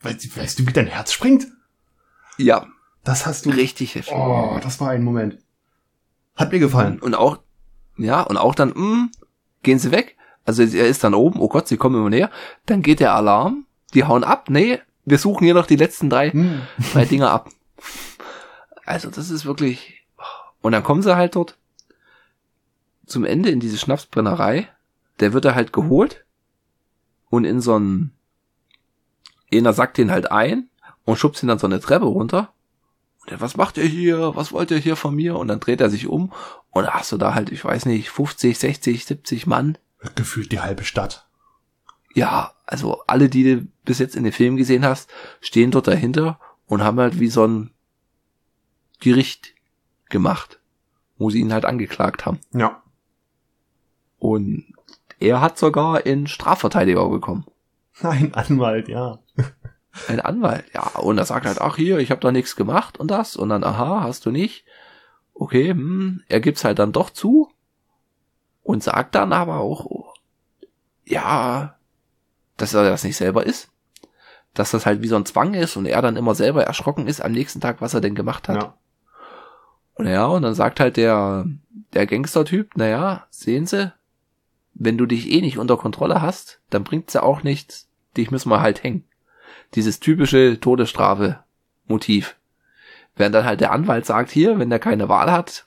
weißt, 0.03 0.37
weißt 0.37 0.59
du, 0.59 0.66
wie 0.66 0.72
dein 0.72 0.87
Herz 0.87 1.12
springt? 1.12 1.49
Ja. 2.39 2.66
Das 3.03 3.26
hast 3.26 3.47
du. 3.47 3.51
Richtig 3.51 3.95
heftig. 3.95 4.14
Oh, 4.14 4.59
das 4.62 4.81
war 4.81 4.91
ein 4.91 5.03
Moment. 5.03 5.39
Hat 6.37 6.53
mir 6.53 6.59
gefallen. 6.59 6.99
Und 7.01 7.14
auch, 7.14 7.39
ja, 7.97 8.22
und 8.22 8.37
auch 8.37 8.55
dann, 8.55 8.70
mh, 8.70 8.74
hm, 8.74 9.11
gehen 9.62 9.78
sie 9.78 9.91
weg. 9.91 10.16
Also 10.45 10.62
er 10.62 10.87
ist 10.87 11.05
dann 11.05 11.14
oben, 11.14 11.41
oh 11.41 11.49
Gott, 11.49 11.68
sie 11.68 11.76
kommen 11.76 11.97
immer 11.97 12.11
näher. 12.11 12.31
Dann 12.66 12.83
geht 12.83 13.01
der 13.01 13.14
Alarm, 13.14 13.66
die 13.95 14.05
hauen 14.05 14.24
ab. 14.24 14.51
Nee, 14.51 14.81
wir 15.05 15.18
suchen 15.18 15.45
hier 15.45 15.55
noch 15.55 15.66
die 15.66 15.76
letzten 15.76 16.11
drei, 16.11 16.31
hm. 16.31 16.62
drei 16.93 17.05
Dinger 17.05 17.31
ab. 17.31 17.49
Also 18.85 19.11
das 19.11 19.31
ist 19.31 19.45
wirklich. 19.45 20.03
Und 20.61 20.72
dann 20.72 20.83
kommen 20.83 21.03
sie 21.03 21.16
halt 21.16 21.37
dort 21.37 21.57
zum 23.07 23.24
Ende 23.24 23.51
in 23.51 23.61
diese 23.61 23.78
Schnapsbrennerei. 23.78 24.68
Der 25.20 25.33
wird 25.33 25.45
da 25.45 25.55
halt 25.55 25.72
geholt 25.72 26.24
und 27.28 27.45
in 27.45 27.61
so 27.61 27.78
ein 27.78 28.12
einer 29.53 29.72
sagt 29.72 29.99
den 29.99 30.11
halt 30.11 30.31
ein 30.31 30.68
und 31.05 31.18
schubst 31.18 31.43
ihn 31.43 31.49
dann 31.49 31.59
so 31.59 31.66
eine 31.66 31.81
Treppe 31.81 32.07
runter 32.07 32.53
und 33.22 33.33
er, 33.33 33.41
was 33.41 33.57
macht 33.57 33.76
ihr 33.76 33.85
hier? 33.85 34.35
Was 34.35 34.53
wollt 34.53 34.70
ihr 34.70 34.78
hier 34.78 34.97
von 34.97 35.14
mir? 35.14 35.37
Und 35.37 35.49
dann 35.49 35.61
dreht 35.61 35.81
er 35.81 35.91
sich 35.91 36.07
um 36.07 36.33
und 36.70 36.85
da 36.85 36.95
hast 36.95 37.12
du 37.12 37.18
da 37.18 37.35
halt, 37.35 37.51
ich 37.51 37.64
weiß 37.64 37.87
nicht, 37.87 38.11
50, 38.11 38.59
60, 38.59 39.05
70 39.05 39.47
Mann. 39.47 39.78
Gefühlt 40.14 40.53
die 40.53 40.61
halbe 40.61 40.85
Stadt. 40.85 41.26
Ja, 42.14 42.55
also 42.66 43.03
alle, 43.07 43.28
die 43.28 43.45
du 43.45 43.66
bis 43.85 43.99
jetzt 43.99 44.16
in 44.16 44.24
den 44.24 44.33
Film 44.33 44.57
gesehen 44.57 44.85
hast, 44.85 45.11
stehen 45.41 45.70
dort 45.70 45.87
dahinter 45.87 46.41
und 46.70 46.84
haben 46.84 47.00
halt 47.00 47.18
wie 47.18 47.28
so 47.28 47.44
ein 47.44 47.72
Gericht 49.00 49.54
gemacht, 50.08 50.60
wo 51.18 51.28
sie 51.28 51.40
ihn 51.40 51.52
halt 51.52 51.64
angeklagt 51.64 52.24
haben. 52.24 52.38
Ja. 52.52 52.82
Und 54.20 54.72
er 55.18 55.40
hat 55.40 55.58
sogar 55.58 56.06
in 56.06 56.28
Strafverteidiger 56.28 57.08
bekommen. 57.08 57.44
Ein 58.02 58.34
Anwalt, 58.34 58.88
ja. 58.88 59.18
Ein 60.06 60.20
Anwalt, 60.20 60.64
ja. 60.72 60.86
Und 61.00 61.18
er 61.18 61.24
sagt 61.24 61.44
halt, 61.44 61.60
ach 61.60 61.76
hier, 61.76 61.98
ich 61.98 62.12
habe 62.12 62.20
da 62.20 62.30
nichts 62.30 62.54
gemacht 62.54 62.98
und 62.98 63.10
das. 63.10 63.34
Und 63.34 63.48
dann, 63.48 63.64
aha, 63.64 64.02
hast 64.04 64.24
du 64.24 64.30
nicht. 64.30 64.64
Okay, 65.34 65.70
hm, 65.70 66.22
er 66.28 66.40
gibt's 66.40 66.64
halt 66.64 66.78
dann 66.78 66.92
doch 66.92 67.10
zu. 67.10 67.50
Und 68.62 68.84
sagt 68.84 69.16
dann 69.16 69.32
aber 69.32 69.58
auch, 69.58 69.86
oh, 69.86 70.12
ja, 71.04 71.76
dass 72.56 72.74
er 72.74 72.84
das 72.84 73.02
nicht 73.02 73.16
selber 73.16 73.44
ist. 73.44 73.72
Dass 74.55 74.72
das 74.72 74.86
halt 74.86 75.03
wie 75.03 75.09
so 75.09 75.16
ein 75.16 75.26
Zwang 75.26 75.55
ist 75.55 75.76
und 75.76 75.86
er 75.86 76.03
dann 76.03 76.16
immer 76.16 76.34
selber 76.34 76.64
erschrocken 76.64 77.07
ist 77.07 77.20
am 77.20 77.32
nächsten 77.32 77.61
Tag, 77.61 77.80
was 77.80 77.94
er 77.94 78.01
denn 78.01 78.14
gemacht 78.14 78.48
hat. 78.48 78.62
Ja. 78.62 78.74
Und 79.94 80.07
ja, 80.07 80.26
und 80.26 80.42
dann 80.42 80.55
sagt 80.55 80.80
halt 80.80 80.96
der, 80.96 81.46
der 81.92 82.07
Gangster-Typ, 82.07 82.76
naja, 82.76 83.26
sehen 83.30 83.66
Sie, 83.66 83.92
wenn 84.74 84.98
du 84.98 85.07
dich 85.07 85.30
eh 85.30 85.40
nicht 85.40 85.59
unter 85.59 85.76
Kontrolle 85.76 86.22
hast, 86.22 86.61
dann 86.70 86.84
bringt's 86.84 87.12
ja 87.12 87.22
auch 87.22 87.42
nichts, 87.42 87.88
dich 88.16 88.30
müssen 88.30 88.51
wir 88.51 88.61
halt 88.61 88.82
hängen 88.82 89.05
dieses 89.74 90.01
typische 90.01 90.59
Todesstrafe-Motiv. 90.61 92.36
Während 93.16 93.34
dann 93.34 93.44
halt 93.44 93.61
der 93.61 93.72
Anwalt 93.72 94.07
sagt, 94.07 94.30
hier, 94.30 94.59
wenn 94.59 94.70
der 94.70 94.78
keine 94.78 95.09
Wahl 95.09 95.30
hat, 95.30 95.66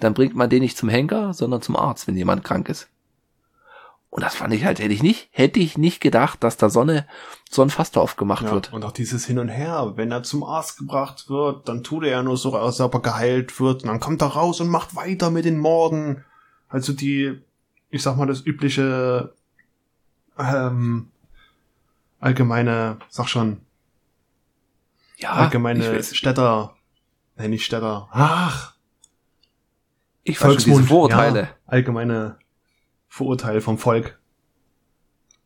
dann 0.00 0.14
bringt 0.14 0.34
man 0.34 0.50
den 0.50 0.62
nicht 0.62 0.76
zum 0.76 0.88
Henker, 0.88 1.32
sondern 1.32 1.62
zum 1.62 1.76
Arzt, 1.76 2.06
wenn 2.06 2.16
jemand 2.16 2.44
krank 2.44 2.68
ist. 2.68 2.88
Und 4.10 4.22
das 4.22 4.36
fand 4.36 4.54
ich 4.54 4.64
halt, 4.64 4.78
hätte 4.78 4.94
ich 4.94 5.02
nicht, 5.02 5.28
hätte 5.32 5.60
ich 5.60 5.76
nicht 5.76 6.00
gedacht, 6.00 6.42
dass 6.42 6.56
da 6.56 6.70
Sonne 6.70 7.06
so 7.50 7.60
ein 7.60 7.68
Fass 7.68 7.90
drauf 7.90 8.16
gemacht 8.16 8.44
ja, 8.44 8.52
wird. 8.52 8.72
Und 8.72 8.84
auch 8.84 8.92
dieses 8.92 9.26
Hin 9.26 9.38
und 9.38 9.48
Her, 9.48 9.92
wenn 9.96 10.10
er 10.10 10.22
zum 10.22 10.44
Arzt 10.44 10.78
gebracht 10.78 11.28
wird, 11.28 11.68
dann 11.68 11.84
tut 11.84 12.04
er 12.04 12.10
ja 12.10 12.22
nur 12.22 12.38
so, 12.38 12.56
als 12.56 12.80
ob 12.80 12.94
er 12.94 13.00
geheilt 13.00 13.60
wird, 13.60 13.82
und 13.82 13.88
dann 13.88 14.00
kommt 14.00 14.22
er 14.22 14.28
raus 14.28 14.60
und 14.60 14.68
macht 14.68 14.96
weiter 14.96 15.30
mit 15.30 15.44
den 15.44 15.58
Morden. 15.58 16.24
Also 16.68 16.94
die, 16.94 17.38
ich 17.90 18.02
sag 18.02 18.16
mal, 18.16 18.26
das 18.26 18.44
übliche, 18.44 19.34
ähm, 20.38 21.10
allgemeine, 22.18 22.98
sag 23.10 23.28
schon, 23.28 23.60
ja, 25.18 25.32
allgemeine 25.32 26.02
Städter, 26.02 26.76
nee, 27.36 27.48
nicht 27.48 27.64
Städter, 27.64 28.08
ach, 28.12 28.74
ich 30.22 30.38
Volksmund, 30.38 30.86
Vorurteile. 30.86 31.40
Ja, 31.40 31.48
allgemeine 31.66 32.38
Vorurteile 33.08 33.60
vom 33.60 33.78
Volk. 33.78 34.18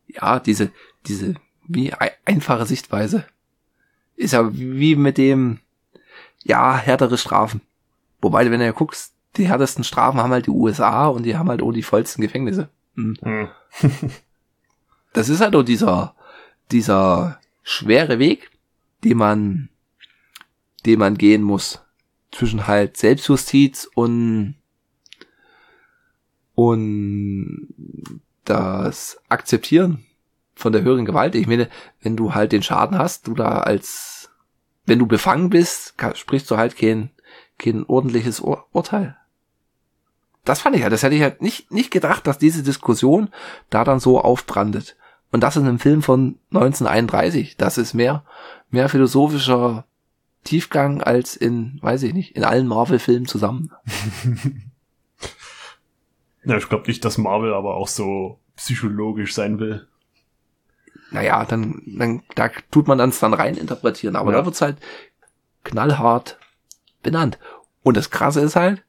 Ja, 0.07 0.39
diese, 0.39 0.71
diese, 1.07 1.35
wie 1.67 1.93
einfache 2.25 2.65
Sichtweise. 2.65 3.25
Ist 4.15 4.33
ja 4.33 4.53
wie 4.53 4.95
mit 4.95 5.17
dem, 5.17 5.59
ja, 6.43 6.77
härtere 6.77 7.17
Strafen. 7.17 7.61
Wobei, 8.21 8.49
wenn 8.51 8.59
du 8.59 8.65
ja 8.65 8.71
guckst, 8.71 9.13
die 9.37 9.47
härtesten 9.47 9.83
Strafen 9.83 10.19
haben 10.19 10.31
halt 10.31 10.45
die 10.45 10.51
USA 10.51 11.07
und 11.07 11.23
die 11.23 11.35
haben 11.35 11.49
halt 11.49 11.61
auch 11.61 11.71
die 11.71 11.83
vollsten 11.83 12.21
Gefängnisse. 12.21 12.69
Hm. 12.95 13.17
Hm. 13.21 13.49
das 15.13 15.29
ist 15.29 15.41
halt 15.41 15.55
auch 15.55 15.63
dieser, 15.63 16.15
dieser 16.71 17.39
schwere 17.63 18.19
Weg, 18.19 18.51
den 19.03 19.17
man, 19.17 19.69
den 20.85 20.99
man 20.99 21.17
gehen 21.17 21.41
muss. 21.41 21.81
Zwischen 22.31 22.67
halt 22.67 22.97
Selbstjustiz 22.97 23.89
und, 23.93 24.55
und 26.55 27.67
das 28.45 29.19
Akzeptieren 29.29 30.05
von 30.55 30.73
der 30.73 30.83
höheren 30.83 31.05
Gewalt. 31.05 31.35
Ich 31.35 31.47
meine, 31.47 31.69
wenn 32.01 32.15
du 32.15 32.33
halt 32.33 32.51
den 32.51 32.63
Schaden 32.63 32.97
hast, 32.97 33.27
du 33.27 33.33
da 33.33 33.59
als, 33.59 34.29
wenn 34.85 34.99
du 34.99 35.07
befangen 35.07 35.49
bist, 35.49 35.95
sprichst 36.13 36.49
du 36.51 36.57
halt 36.57 36.75
kein, 36.77 37.09
kein 37.57 37.85
ordentliches 37.85 38.39
Ur 38.39 38.65
Urteil. 38.71 39.17
Das 40.45 40.61
fand 40.61 40.75
ich 40.75 40.81
ja, 40.81 40.89
das 40.89 41.03
hätte 41.03 41.15
ich 41.15 41.21
halt 41.21 41.41
nicht, 41.41 41.71
nicht 41.71 41.89
gedacht, 41.89 42.27
dass 42.27 42.37
diese 42.37 42.63
Diskussion 42.63 43.29
da 43.69 43.83
dann 43.83 43.99
so 43.99 44.19
aufbrandet. 44.19 44.97
Und 45.31 45.41
das 45.41 45.55
in 45.55 45.65
einem 45.65 45.79
Film 45.79 46.03
von 46.03 46.37
1931. 46.51 47.57
Das 47.57 47.77
ist 47.77 47.93
mehr, 47.93 48.23
mehr 48.69 48.89
philosophischer 48.89 49.85
Tiefgang 50.43 51.01
als 51.01 51.35
in, 51.35 51.79
weiß 51.81 52.03
ich 52.03 52.13
nicht, 52.13 52.35
in 52.35 52.43
allen 52.43 52.67
Marvel-Filmen 52.67 53.25
zusammen. 53.25 53.71
ja, 56.45 56.57
ich 56.57 56.69
glaube 56.69 56.87
nicht, 56.87 57.03
dass 57.05 57.17
Marvel 57.17 57.53
aber 57.53 57.75
auch 57.75 57.87
so 57.87 58.39
psychologisch 58.55 59.33
sein 59.33 59.59
will. 59.59 59.87
Naja, 61.11 61.45
dann, 61.45 61.81
dann 61.85 62.23
da 62.35 62.49
tut 62.71 62.87
man 62.87 62.97
dann 62.97 63.13
dann 63.19 63.33
rein 63.33 63.55
interpretieren. 63.55 64.15
Aber 64.15 64.31
ja. 64.31 64.39
da 64.39 64.45
wird's 64.45 64.61
halt 64.61 64.77
knallhart 65.63 66.39
benannt. 67.01 67.37
Und 67.83 67.97
das 67.97 68.09
Krasse 68.09 68.41
ist 68.41 68.55
halt, 68.55 68.83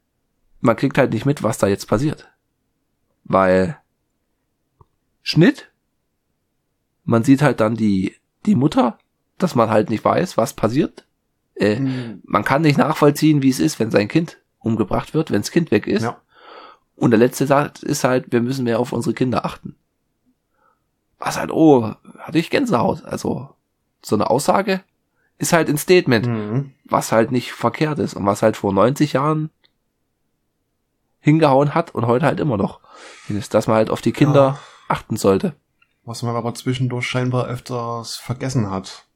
man 0.60 0.76
kriegt 0.76 0.96
halt 0.96 1.12
nicht 1.12 1.26
mit, 1.26 1.42
was 1.42 1.58
da 1.58 1.66
jetzt 1.66 1.86
passiert. 1.86 2.30
Weil 3.24 3.78
Schnitt, 5.22 5.70
man 7.04 7.24
sieht 7.24 7.42
halt 7.42 7.60
dann 7.60 7.74
die, 7.76 8.16
die 8.46 8.54
Mutter, 8.54 8.98
dass 9.38 9.54
man 9.54 9.70
halt 9.70 9.90
nicht 9.90 10.04
weiß, 10.04 10.36
was 10.36 10.54
passiert. 10.54 11.06
Äh, 11.54 11.80
mhm. 11.80 12.22
Man 12.24 12.44
kann 12.44 12.62
nicht 12.62 12.78
nachvollziehen, 12.78 13.42
wie 13.42 13.50
es 13.50 13.60
ist, 13.60 13.78
wenn 13.78 13.90
sein 13.90 14.08
Kind 14.08 14.38
umgebracht 14.58 15.14
wird, 15.14 15.30
wenn 15.30 15.42
das 15.42 15.50
Kind 15.50 15.70
weg 15.70 15.86
ist. 15.86 16.02
Ja. 16.02 16.20
Und 16.96 17.10
der 17.10 17.18
letzte 17.18 17.46
Satz 17.46 17.82
ist 17.82 18.04
halt, 18.04 18.32
wir 18.32 18.40
müssen 18.40 18.64
mehr 18.64 18.78
auf 18.78 18.92
unsere 18.92 19.14
Kinder 19.14 19.44
achten. 19.44 19.74
Was 21.18 21.38
halt, 21.38 21.50
oh, 21.50 21.94
hatte 22.18 22.38
ich 22.38 22.50
Gänsehaut. 22.50 23.04
Also, 23.04 23.50
so 24.02 24.16
eine 24.16 24.30
Aussage 24.30 24.82
ist 25.38 25.52
halt 25.52 25.68
ein 25.68 25.78
Statement, 25.78 26.26
mhm. 26.26 26.72
was 26.84 27.12
halt 27.12 27.32
nicht 27.32 27.52
verkehrt 27.52 27.98
ist 27.98 28.14
und 28.14 28.26
was 28.26 28.42
halt 28.42 28.56
vor 28.56 28.72
90 28.72 29.14
Jahren 29.14 29.50
hingehauen 31.20 31.74
hat 31.74 31.94
und 31.94 32.06
heute 32.06 32.26
halt 32.26 32.38
immer 32.38 32.56
noch 32.56 32.80
ist, 33.28 33.54
dass 33.54 33.66
man 33.66 33.76
halt 33.76 33.90
auf 33.90 34.02
die 34.02 34.12
Kinder 34.12 34.40
ja. 34.40 34.58
achten 34.88 35.16
sollte. 35.16 35.54
Was 36.04 36.22
man 36.22 36.36
aber 36.36 36.54
zwischendurch 36.54 37.06
scheinbar 37.06 37.46
öfters 37.46 38.16
vergessen 38.16 38.70
hat. 38.70 39.06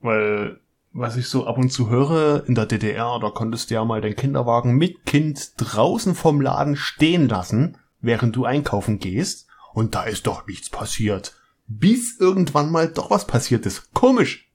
Weil 0.00 0.58
was 0.92 1.16
ich 1.16 1.28
so 1.28 1.46
ab 1.46 1.58
und 1.58 1.70
zu 1.70 1.88
höre, 1.88 2.44
in 2.46 2.54
der 2.54 2.66
DDR, 2.66 3.18
da 3.20 3.30
konntest 3.30 3.70
du 3.70 3.74
ja 3.74 3.84
mal 3.84 4.00
den 4.00 4.16
Kinderwagen 4.16 4.76
mit 4.76 5.06
Kind 5.06 5.52
draußen 5.56 6.14
vom 6.14 6.40
Laden 6.40 6.76
stehen 6.76 7.28
lassen, 7.28 7.78
während 8.00 8.36
du 8.36 8.44
einkaufen 8.44 8.98
gehst, 8.98 9.46
und 9.72 9.94
da 9.94 10.02
ist 10.02 10.26
doch 10.26 10.46
nichts 10.46 10.68
passiert. 10.68 11.34
Bis 11.66 12.18
irgendwann 12.20 12.70
mal 12.70 12.88
doch 12.88 13.10
was 13.10 13.26
passiert 13.26 13.64
ist. 13.64 13.94
Komisch. 13.94 14.50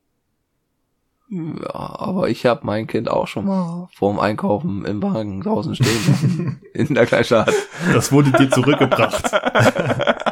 Ja, 1.29 1.73
aber 1.73 2.29
ich 2.29 2.45
habe 2.45 2.61
mein 2.63 2.87
Kind 2.87 3.09
auch 3.09 3.27
schon 3.27 3.45
mal 3.45 3.89
vorm 3.93 4.19
Einkaufen 4.19 4.85
im 4.85 5.01
Wagen 5.01 5.41
draußen 5.41 5.75
stehen 5.75 6.07
lassen. 6.07 6.61
in 6.73 6.93
der 6.93 7.05
Kleinstadt. 7.05 7.51
Das 7.93 8.11
wurde 8.11 8.31
dir 8.31 8.49
zurückgebracht. 8.49 9.23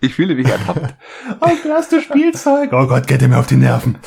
Ich 0.00 0.14
fühle 0.14 0.34
mich 0.34 0.48
ertappt. 0.48 0.94
Oh, 1.40 1.50
hast 1.70 1.92
du 1.92 2.00
Spielzeug. 2.00 2.72
Oh 2.72 2.86
Gott, 2.86 3.06
geht 3.06 3.20
dir 3.20 3.28
mir 3.28 3.38
auf 3.38 3.46
die 3.46 3.56
Nerven. 3.56 3.98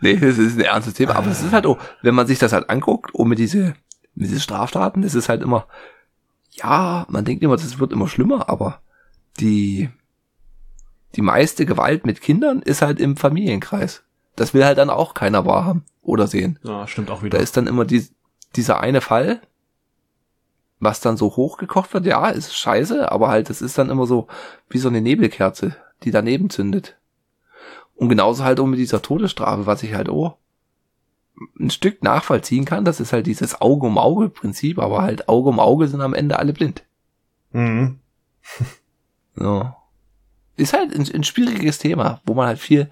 nee, 0.00 0.16
das 0.16 0.38
ist 0.38 0.56
ein 0.56 0.64
ernstes 0.64 0.94
Thema. 0.94 1.16
Aber 1.16 1.30
es 1.30 1.42
ist 1.42 1.52
halt 1.52 1.66
auch, 1.66 1.78
wenn 2.02 2.14
man 2.14 2.26
sich 2.26 2.38
das 2.38 2.52
halt 2.52 2.70
anguckt, 2.70 3.14
um 3.14 3.28
mit 3.28 3.38
diese, 3.38 3.74
mit 4.14 4.28
diese 4.30 4.40
Straftaten, 4.40 5.02
das 5.02 5.14
ist 5.14 5.28
halt 5.28 5.42
immer, 5.42 5.66
ja, 6.50 7.06
man 7.08 7.24
denkt 7.24 7.42
immer, 7.42 7.56
das 7.56 7.78
wird 7.78 7.92
immer 7.92 8.08
schlimmer, 8.08 8.48
aber 8.48 8.80
die, 9.38 9.90
die 11.16 11.22
meiste 11.22 11.66
Gewalt 11.66 12.06
mit 12.06 12.20
Kindern 12.20 12.62
ist 12.62 12.82
halt 12.82 13.00
im 13.00 13.16
Familienkreis. 13.16 14.02
Das 14.36 14.54
will 14.54 14.64
halt 14.64 14.78
dann 14.78 14.90
auch 14.90 15.14
keiner 15.14 15.44
wahrhaben 15.44 15.84
oder 16.02 16.26
sehen. 16.26 16.58
Ja, 16.62 16.86
stimmt 16.86 17.10
auch 17.10 17.22
wieder. 17.22 17.38
Da 17.38 17.42
ist 17.42 17.56
dann 17.56 17.66
immer 17.66 17.84
die, 17.84 18.06
dieser 18.56 18.80
eine 18.80 19.00
Fall, 19.00 19.40
was 20.80 21.00
dann 21.00 21.18
so 21.18 21.36
hochgekocht 21.36 21.92
wird, 21.92 22.06
ja, 22.06 22.28
ist 22.30 22.56
scheiße, 22.56 23.12
aber 23.12 23.28
halt, 23.28 23.50
es 23.50 23.60
ist 23.60 23.76
dann 23.76 23.90
immer 23.90 24.06
so 24.06 24.26
wie 24.70 24.78
so 24.78 24.88
eine 24.88 25.02
Nebelkerze, 25.02 25.76
die 26.02 26.10
daneben 26.10 26.48
zündet. 26.48 26.96
Und 27.94 28.08
genauso 28.08 28.44
halt 28.44 28.58
auch 28.58 28.66
mit 28.66 28.78
dieser 28.78 29.02
Todesstrafe, 29.02 29.66
was 29.66 29.82
ich 29.82 29.94
halt 29.94 30.08
auch 30.08 30.38
ein 31.58 31.70
Stück 31.70 32.02
nachvollziehen 32.02 32.64
kann, 32.64 32.86
das 32.86 32.98
ist 32.98 33.12
halt 33.12 33.26
dieses 33.26 33.60
Auge 33.60 33.86
um 33.86 33.98
Auge 33.98 34.30
Prinzip, 34.30 34.78
aber 34.78 35.02
halt 35.02 35.28
Auge 35.28 35.50
um 35.50 35.60
Auge 35.60 35.86
sind 35.86 36.00
am 36.00 36.14
Ende 36.14 36.38
alle 36.38 36.54
blind. 36.54 36.82
Mhm. 37.52 37.98
so. 39.36 39.70
Ist 40.56 40.72
halt 40.72 40.94
ein, 40.94 41.06
ein, 41.14 41.24
schwieriges 41.24 41.78
Thema, 41.78 42.20
wo 42.24 42.34
man 42.34 42.46
halt 42.46 42.58
viel, 42.58 42.90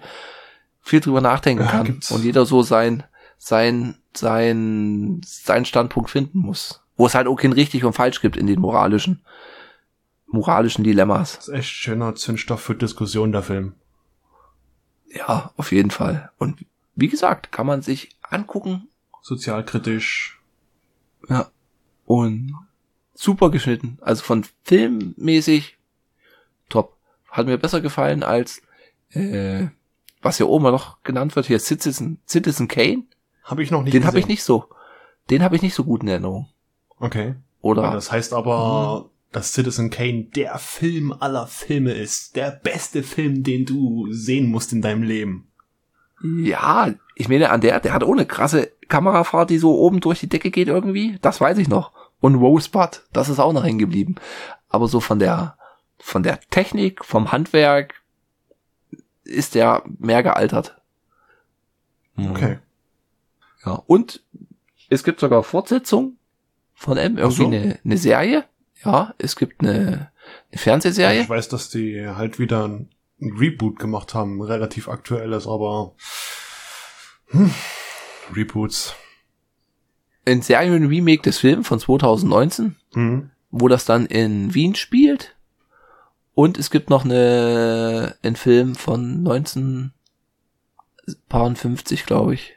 viel 0.79 0.99
drüber 0.99 1.21
nachdenken 1.21 1.63
ja, 1.63 1.69
kann 1.69 1.85
gibt's. 1.85 2.11
und 2.11 2.23
jeder 2.23 2.45
so 2.45 2.61
sein, 2.61 3.03
sein, 3.37 3.95
sein, 4.15 5.21
sein 5.25 5.65
Standpunkt 5.65 6.09
finden 6.09 6.39
muss 6.39 6.83
wo 6.99 7.05
es 7.05 7.15
halt 7.15 7.27
auch 7.27 7.37
kein 7.37 7.53
richtig 7.53 7.85
und 7.85 7.93
falsch 7.93 8.19
gibt 8.19 8.35
in 8.35 8.45
den 8.45 8.59
moralischen, 8.59 9.23
moralischen 10.27 10.83
Dilemmas. 10.83 11.37
Das 11.37 11.47
ist 11.47 11.53
echt 11.53 11.69
schöner 11.69 12.13
Zündstoff 12.13 12.59
für 12.59 12.75
Diskussion, 12.75 13.31
der 13.31 13.41
Film. 13.41 13.71
Ja, 15.07 15.53
auf 15.55 15.71
jeden 15.71 15.91
Fall. 15.91 16.29
Und 16.37 16.65
wie 16.95 17.07
gesagt, 17.07 17.53
kann 17.53 17.65
man 17.65 17.81
sich 17.81 18.17
angucken. 18.21 18.89
Sozialkritisch. 19.21 20.41
Ja. 21.29 21.49
Und 22.05 22.53
super 23.13 23.49
geschnitten. 23.49 23.97
Also 24.01 24.21
von 24.25 24.45
filmmäßig 24.65 25.77
top. 26.67 26.97
Hat 27.29 27.45
mir 27.45 27.57
besser 27.57 27.79
gefallen 27.79 28.23
als 28.23 28.61
äh, 29.11 29.67
was 30.21 30.35
hier 30.35 30.49
oben 30.49 30.65
noch 30.65 31.01
genannt 31.03 31.37
wird, 31.37 31.45
hier 31.45 31.59
Citizen, 31.59 32.19
Citizen 32.27 32.67
Kane. 32.67 33.03
Habe 33.45 33.63
ich 33.63 33.71
noch 33.71 33.83
nicht 33.83 33.93
Den 33.93 34.05
habe 34.05 34.19
ich 34.19 34.27
nicht 34.27 34.43
so. 34.43 34.65
Den 35.29 35.43
habe 35.43 35.55
ich 35.55 35.61
nicht 35.61 35.75
so 35.75 35.85
gut 35.85 36.01
in 36.03 36.09
Erinnerung. 36.09 36.49
Okay. 36.99 37.35
Oder? 37.61 37.91
Das 37.91 38.11
heißt 38.11 38.33
aber, 38.33 39.03
hm. 39.03 39.09
dass 39.31 39.53
Citizen 39.53 39.89
Kane 39.89 40.23
der 40.35 40.57
Film 40.57 41.13
aller 41.13 41.47
Filme 41.47 41.91
ist. 41.93 42.35
Der 42.35 42.51
beste 42.51 43.03
Film, 43.03 43.43
den 43.43 43.65
du 43.65 44.11
sehen 44.11 44.49
musst 44.49 44.73
in 44.73 44.81
deinem 44.81 45.03
Leben. 45.03 45.47
Ja, 46.21 46.93
ich 47.15 47.29
meine, 47.29 47.49
an 47.49 47.61
der, 47.61 47.79
der 47.79 47.93
hat 47.93 48.03
ohne 48.03 48.25
krasse 48.25 48.71
Kamerafahrt, 48.87 49.49
die 49.49 49.57
so 49.57 49.77
oben 49.77 50.01
durch 50.01 50.19
die 50.19 50.27
Decke 50.27 50.51
geht 50.51 50.67
irgendwie. 50.67 51.17
Das 51.21 51.39
weiß 51.39 51.57
ich 51.57 51.69
noch. 51.69 51.91
Und 52.19 52.35
Rosebud, 52.35 53.03
das 53.13 53.29
ist 53.29 53.39
auch 53.39 53.53
noch 53.53 53.63
hängen 53.63 53.79
geblieben. 53.79 54.15
Aber 54.67 54.87
so 54.87 54.99
von 54.99 55.19
der, 55.19 55.57
von 55.97 56.23
der 56.23 56.39
Technik, 56.49 57.05
vom 57.05 57.31
Handwerk 57.31 58.01
ist 59.23 59.55
der 59.55 59.83
mehr 59.97 60.23
gealtert. 60.23 60.75
Okay. 62.17 62.59
Ja, 63.65 63.81
und 63.87 64.23
es 64.89 65.03
gibt 65.03 65.19
sogar 65.19 65.43
Fortsetzung 65.43 66.17
von 66.79 66.97
M, 66.97 67.17
irgendwie 67.17 67.45
eine, 67.45 67.79
eine 67.83 67.97
Serie. 67.97 68.45
Ja, 68.85 69.13
es 69.17 69.35
gibt 69.35 69.59
eine, 69.59 70.11
eine 70.49 70.57
Fernsehserie. 70.57 71.19
Ich 71.21 71.29
weiß, 71.29 71.49
dass 71.49 71.69
die 71.69 72.07
halt 72.07 72.39
wieder 72.39 72.65
ein 72.65 72.89
Reboot 73.19 73.79
gemacht 73.79 74.13
haben, 74.13 74.41
relativ 74.41 74.87
aktuelles, 74.87 75.45
aber 75.45 75.93
hm, 77.27 77.53
Reboots. 78.33 78.95
Ein 80.25 80.41
Serien-Remake 80.41 81.21
des 81.21 81.39
Films 81.39 81.67
von 81.67 81.81
2019, 81.81 82.77
mhm. 82.93 83.31
wo 83.51 83.67
das 83.67 83.83
dann 83.83 84.05
in 84.05 84.53
Wien 84.53 84.75
spielt. 84.75 85.35
Und 86.33 86.57
es 86.57 86.71
gibt 86.71 86.89
noch 86.89 87.03
eine, 87.03 88.15
einen 88.23 88.37
Film 88.37 88.75
von 88.75 89.27
1950, 89.27 92.05
glaube 92.05 92.35
ich. 92.35 92.53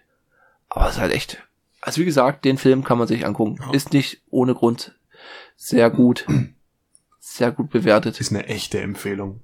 Aber 0.68 0.86
es 0.86 0.94
ist 0.94 1.00
halt 1.00 1.12
echt 1.12 1.42
also 1.82 2.00
wie 2.00 2.06
gesagt, 2.06 2.46
den 2.46 2.56
Film 2.56 2.84
kann 2.84 2.96
man 2.96 3.08
sich 3.08 3.26
angucken. 3.26 3.58
Ja. 3.60 3.72
Ist 3.72 3.92
nicht 3.92 4.22
ohne 4.30 4.54
Grund 4.54 4.94
sehr 5.56 5.90
gut, 5.90 6.26
sehr 7.18 7.52
gut 7.52 7.70
bewertet. 7.70 8.18
Ist 8.20 8.30
eine 8.30 8.46
echte 8.46 8.80
Empfehlung. 8.80 9.40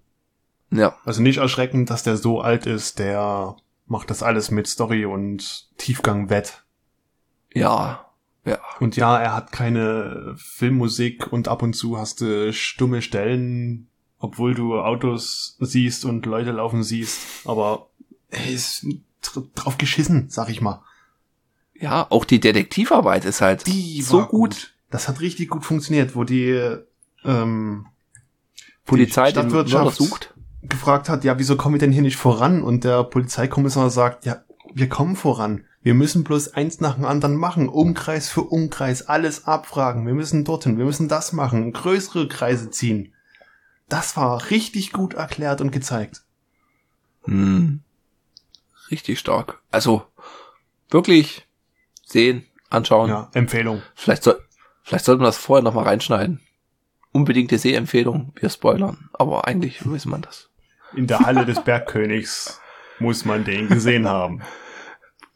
Ja. 0.71 0.97
Also 1.05 1.21
nicht 1.21 1.39
erschreckend, 1.39 1.91
dass 1.91 2.05
der 2.05 2.17
so 2.17 2.41
alt 2.41 2.67
ist, 2.67 2.99
der 2.99 3.57
macht 3.87 4.11
das 4.11 4.23
alles 4.23 4.51
mit 4.51 4.69
Story 4.69 5.05
und 5.05 5.69
Tiefgang 5.79 6.31
wett. 6.31 6.65
Ja. 7.53 8.07
Ja. 8.45 8.59
Und 8.79 8.97
ja, 8.97 9.19
er 9.19 9.35
hat 9.35 9.53
keine 9.53 10.35
Filmmusik 10.37 11.33
und 11.33 11.49
ab 11.49 11.63
und 11.63 11.75
zu 11.75 11.99
hast 11.99 12.21
du 12.21 12.53
stumme 12.53 13.03
Stellen, 13.03 13.89
obwohl 14.19 14.55
du 14.55 14.79
Autos 14.79 15.57
siehst 15.61 16.05
und 16.05 16.25
Leute 16.25 16.53
laufen 16.53 16.83
siehst, 16.83 17.47
aber 17.47 17.89
er 18.31 18.49
ist 18.49 18.87
drauf 19.55 19.77
geschissen, 19.77 20.29
sag 20.29 20.51
ich 20.51 20.61
mal. 20.61 20.83
Ja, 21.81 22.07
auch 22.11 22.25
die 22.25 22.41
Detektivarbeit 22.41 23.25
ist 23.25 23.41
halt 23.41 23.67
die 23.67 24.03
so 24.03 24.21
gut. 24.21 24.29
gut. 24.31 24.75
Das 24.91 25.09
hat 25.09 25.21
richtig 25.21 25.49
gut 25.49 25.65
funktioniert, 25.65 26.17
wo 26.17 26.25
die 26.25 26.59
ähm, 27.25 27.87
Polizei 28.85 29.27
die 29.27 29.33
Stadtwirtschaft 29.33 29.97
sucht. 29.97 30.35
gefragt 30.63 31.09
hat, 31.09 31.25
ja, 31.25 31.39
wieso 31.39 31.57
kommen 31.57 31.75
wir 31.75 31.81
denn 31.81 31.93
hier 31.93 32.03
nicht 32.03 32.17
voran? 32.17 32.63
Und 32.63 32.85
der 32.85 33.05
Polizeikommissar 33.05 33.91
sagt, 33.91 34.25
ja, 34.25 34.43
wir 34.75 34.89
kommen 34.89 35.15
voran. 35.15 35.65
Wir 35.83 35.95
müssen 35.95 36.25
bloß 36.25 36.55
eins 36.55 36.81
nach 36.81 36.97
dem 36.97 37.05
anderen 37.05 37.37
machen. 37.37 37.69
Umkreis 37.69 38.29
für 38.29 38.43
Umkreis, 38.43 39.07
alles 39.07 39.47
abfragen. 39.47 40.07
Wir 40.07 40.15
müssen 40.15 40.45
dorthin, 40.45 40.79
wir 40.79 40.85
müssen 40.85 41.09
das 41.09 41.33
machen, 41.33 41.73
größere 41.73 42.29
Kreise 42.29 42.71
ziehen. 42.71 43.15
Das 43.89 44.17
war 44.17 44.51
richtig 44.51 44.93
gut 44.93 45.15
erklärt 45.15 45.61
und 45.61 45.71
gezeigt. 45.71 46.23
Hm. 47.25 47.81
Richtig 48.91 49.19
stark. 49.19 49.63
Also, 49.71 50.05
wirklich 50.91 51.48
sehen, 52.09 52.47
anschauen. 52.71 53.11
Ja, 53.11 53.31
Empfehlung. 53.35 53.83
Vielleicht, 53.95 54.23
soll, 54.23 54.41
vielleicht 54.83 55.05
sollten 55.05 55.23
wir 55.23 55.27
das 55.27 55.39
vorher 55.39 55.63
nochmal 55.63 55.85
reinschneiden. 55.85 56.41
Unbedingte 57.13 57.59
Sehempfehlung, 57.59 58.33
wir 58.37 58.51
spoilern. 58.51 59.11
Aber 59.13 59.47
eigentlich 59.47 59.87
weiß 59.89 60.07
man 60.07 60.23
das. 60.23 60.51
In 60.95 61.07
der 61.07 61.21
Halle 61.21 61.45
des 61.45 61.63
Bergkönigs 61.63 62.61
muss 62.99 63.25
man 63.25 63.45
den 63.45 63.69
gesehen 63.69 64.09
haben. 64.09 64.43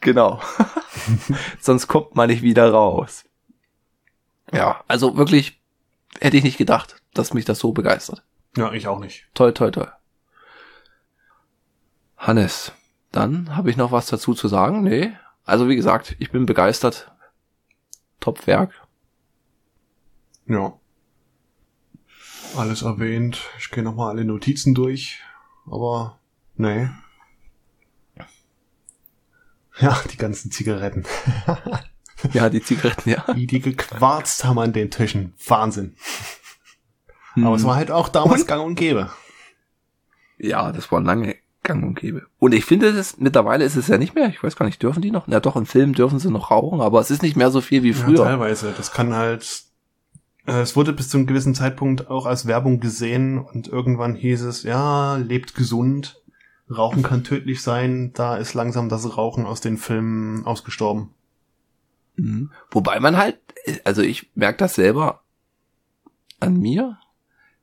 Genau. 0.01 0.41
Sonst 1.61 1.87
kommt 1.89 2.17
man 2.17 2.29
nicht 2.29 2.43
wieder 2.43 2.71
raus. 2.71 3.25
Ja, 4.53 4.83
also 4.89 5.17
wirklich 5.17 5.61
hätte 6.21 6.37
ich 6.37 6.43
nicht 6.43 6.59
gedacht, 6.59 7.03
dass 7.15 7.35
mich 7.35 7.45
das 7.45 7.59
so 7.59 7.73
begeistert. 7.73 8.23
Ja, 8.57 8.73
ich 8.73 8.89
auch 8.89 8.99
nicht. 8.99 9.29
Toll, 9.35 9.55
toll, 9.55 9.71
toll. 9.71 9.91
Hannes, 12.17 12.73
dann 13.11 13.57
habe 13.57 13.71
ich 13.71 13.77
noch 13.77 13.93
was 13.93 14.07
dazu 14.07 14.35
zu 14.35 14.49
sagen. 14.49 14.83
Nee. 14.83 15.13
Also 15.45 15.69
wie 15.69 15.77
gesagt, 15.77 16.17
ich 16.19 16.31
bin 16.31 16.47
begeistert. 16.47 17.11
Top-Werk. 18.21 18.73
Ja. 20.47 20.79
Alles 22.57 22.83
erwähnt. 22.83 23.41
Ich 23.59 23.71
gehe 23.71 23.83
nochmal 23.83 24.11
alle 24.11 24.25
Notizen 24.25 24.75
durch. 24.75 25.21
Aber, 25.67 26.19
nee. 26.57 26.89
Ja, 29.81 29.99
die 30.13 30.17
ganzen 30.17 30.51
Zigaretten. 30.51 31.05
ja, 32.33 32.51
die 32.51 32.63
Zigaretten, 32.63 33.11
ja. 33.11 33.25
Wie 33.35 33.47
die 33.47 33.61
gequarzt 33.61 34.45
haben 34.45 34.59
an 34.59 34.73
den 34.73 34.91
Tischen. 34.91 35.35
Wahnsinn. 35.47 35.97
Hm. 37.35 37.47
Aber 37.47 37.57
es 37.57 37.65
war 37.65 37.77
halt 37.77 37.91
auch 37.91 38.09
damals 38.09 38.43
und? 38.43 38.49
gang 38.49 38.65
und 38.65 38.75
gäbe. 38.75 39.11
Ja, 40.39 40.73
das 40.73 40.93
war 40.93 41.01
lange 41.01 41.37
gang 41.63 41.83
und 41.85 41.95
gäbe. 41.95 42.27
Und 42.39 42.53
ich 42.53 42.65
finde, 42.65 42.93
das, 42.93 43.19
mittlerweile 43.19 43.65
ist 43.65 43.77
es 43.77 43.89
ja 43.89 43.99
nicht 43.99 44.15
mehr, 44.15 44.29
ich 44.29 44.43
weiß 44.43 44.57
gar 44.57 44.67
nicht, 44.67 44.83
dürfen 44.83 45.03
die 45.03 45.11
noch? 45.11 45.27
Na 45.27 45.41
doch, 45.41 45.57
im 45.57 45.67
Film 45.67 45.95
dürfen 45.95 46.19
sie 46.19 46.31
noch 46.31 46.51
rauchen, 46.51 46.81
aber 46.81 47.01
es 47.01 47.11
ist 47.11 47.23
nicht 47.23 47.37
mehr 47.37 47.51
so 47.51 47.61
viel 47.61 47.83
wie 47.83 47.93
früher. 47.93 48.19
Ja, 48.19 48.25
teilweise. 48.25 48.73
Das 48.77 48.93
kann 48.93 49.15
halt, 49.15 49.65
äh, 50.47 50.61
es 50.61 50.77
wurde 50.77 50.93
bis 50.93 51.09
zu 51.09 51.19
einem 51.19 51.27
gewissen 51.27 51.55
Zeitpunkt 51.55 52.11
auch 52.11 52.27
als 52.27 52.47
Werbung 52.47 52.81
gesehen 52.81 53.39
und 53.39 53.69
irgendwann 53.69 54.15
hieß 54.15 54.43
es, 54.43 54.63
ja, 54.65 55.17
lebt 55.17 55.55
gesund, 55.55 56.21
Rauchen 56.71 57.03
kann 57.03 57.25
tödlich 57.25 57.63
sein, 57.63 58.13
da 58.15 58.37
ist 58.37 58.55
langsam 58.55 58.89
das 58.89 59.17
Rauchen 59.17 59.47
aus 59.47 59.61
den 59.61 59.77
Filmen 59.77 60.47
ausgestorben. 60.47 61.11
Mhm. 62.17 62.51
Wobei 62.71 62.99
man 63.01 63.17
halt, 63.17 63.39
also 63.85 64.03
ich 64.03 64.31
merke 64.35 64.59
das 64.59 64.75
selber 64.75 65.23
an 66.41 66.59
mir, 66.59 66.99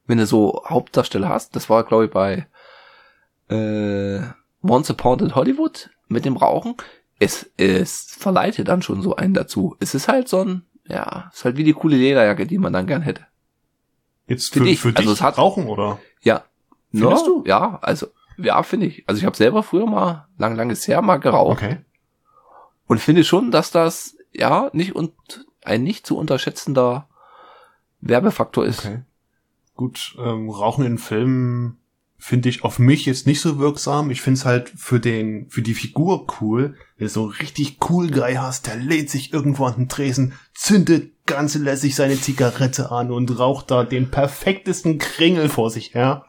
wenn 0.05 0.17
du 0.17 0.25
so 0.25 0.63
Hauptdarsteller 0.65 1.29
hast, 1.29 1.55
das 1.55 1.69
war 1.69 1.83
glaube 1.83 2.05
ich 2.05 2.11
bei 2.11 2.47
äh, 3.49 4.21
Once 4.61 4.89
Upon 4.89 5.19
in 5.19 5.35
Hollywood 5.35 5.89
mit 6.07 6.25
dem 6.25 6.37
Rauchen, 6.37 6.75
es, 7.19 7.49
es 7.57 8.15
verleitet 8.17 8.67
dann 8.67 8.81
schon 8.81 9.01
so 9.01 9.15
einen 9.15 9.33
dazu. 9.33 9.75
Es 9.79 9.93
ist 9.93 10.07
halt 10.07 10.27
so 10.27 10.43
ein, 10.43 10.65
ja, 10.87 11.29
es 11.31 11.39
ist 11.39 11.45
halt 11.45 11.57
wie 11.57 11.63
die 11.63 11.73
coole 11.73 11.97
Lederjacke, 11.97 12.47
die 12.47 12.57
man 12.57 12.73
dann 12.73 12.87
gern 12.87 13.01
hätte. 13.01 13.25
Jetzt 14.27 14.53
für, 14.53 14.65
für, 14.65 14.75
für 14.75 14.95
also 14.95 15.09
dich 15.09 15.19
es 15.19 15.21
hat, 15.21 15.37
Rauchen, 15.37 15.67
oder? 15.67 15.99
Ja. 16.21 16.45
Findest 16.91 17.27
no, 17.27 17.41
du? 17.41 17.47
Ja, 17.47 17.79
also, 17.81 18.07
ja, 18.37 18.63
finde 18.63 18.87
ich. 18.87 19.03
Also 19.07 19.19
ich 19.19 19.25
habe 19.25 19.35
selber 19.35 19.63
früher 19.63 19.85
mal, 19.85 20.27
lang, 20.37 20.55
langes 20.55 20.87
her 20.87 21.01
mal 21.01 21.17
geraucht. 21.17 21.63
Okay. 21.63 21.77
Und 22.87 22.99
finde 22.99 23.23
schon, 23.23 23.51
dass 23.51 23.71
das, 23.71 24.15
ja, 24.33 24.69
nicht 24.73 24.95
und 24.95 25.13
ein 25.63 25.83
nicht 25.83 26.07
zu 26.07 26.17
unterschätzender 26.17 27.07
Werbefaktor 28.01 28.65
ist. 28.65 28.85
Okay. 28.85 29.01
Gut, 29.75 30.15
ähm, 30.19 30.49
Rauchen 30.49 30.85
in 30.85 30.97
Filmen 30.97 31.79
finde 32.19 32.49
ich 32.49 32.63
auf 32.63 32.77
mich 32.79 33.05
jetzt 33.05 33.25
nicht 33.25 33.39
so 33.39 33.57
wirksam. 33.57 34.11
Ich 34.11 34.21
finde 34.21 34.39
es 34.39 34.45
halt 34.45 34.69
für 34.75 34.99
den, 34.99 35.49
für 35.49 35.61
die 35.61 35.73
Figur 35.73 36.27
cool. 36.41 36.75
Wenn 36.97 37.07
du 37.07 37.13
so 37.13 37.25
richtig 37.25 37.77
cool 37.89 38.11
Guy 38.11 38.35
hast, 38.35 38.67
der 38.67 38.75
lädt 38.75 39.09
sich 39.09 39.33
irgendwo 39.33 39.65
an 39.65 39.75
den 39.75 39.89
Tresen, 39.89 40.33
zündet 40.53 41.13
ganz 41.25 41.55
lässig 41.55 41.95
seine 41.95 42.19
Zigarette 42.19 42.91
an 42.91 43.11
und 43.11 43.39
raucht 43.39 43.71
da 43.71 43.85
den 43.85 44.11
perfektesten 44.11 44.97
Kringel 44.97 45.47
vor 45.47 45.71
sich 45.71 45.95
her. 45.95 46.25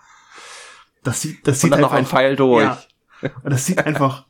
Das 1.03 1.22
sieht, 1.22 1.47
das 1.47 1.61
sieht 1.61 1.64
und 1.64 1.70
dann 1.72 1.80
einfach, 1.80 1.91
noch 1.91 1.99
ein 1.99 2.07
Pfeil 2.07 2.36
durch. 2.36 2.64
Ja, 2.64 3.30
das 3.45 3.66
sieht 3.66 3.84
einfach 3.84 4.26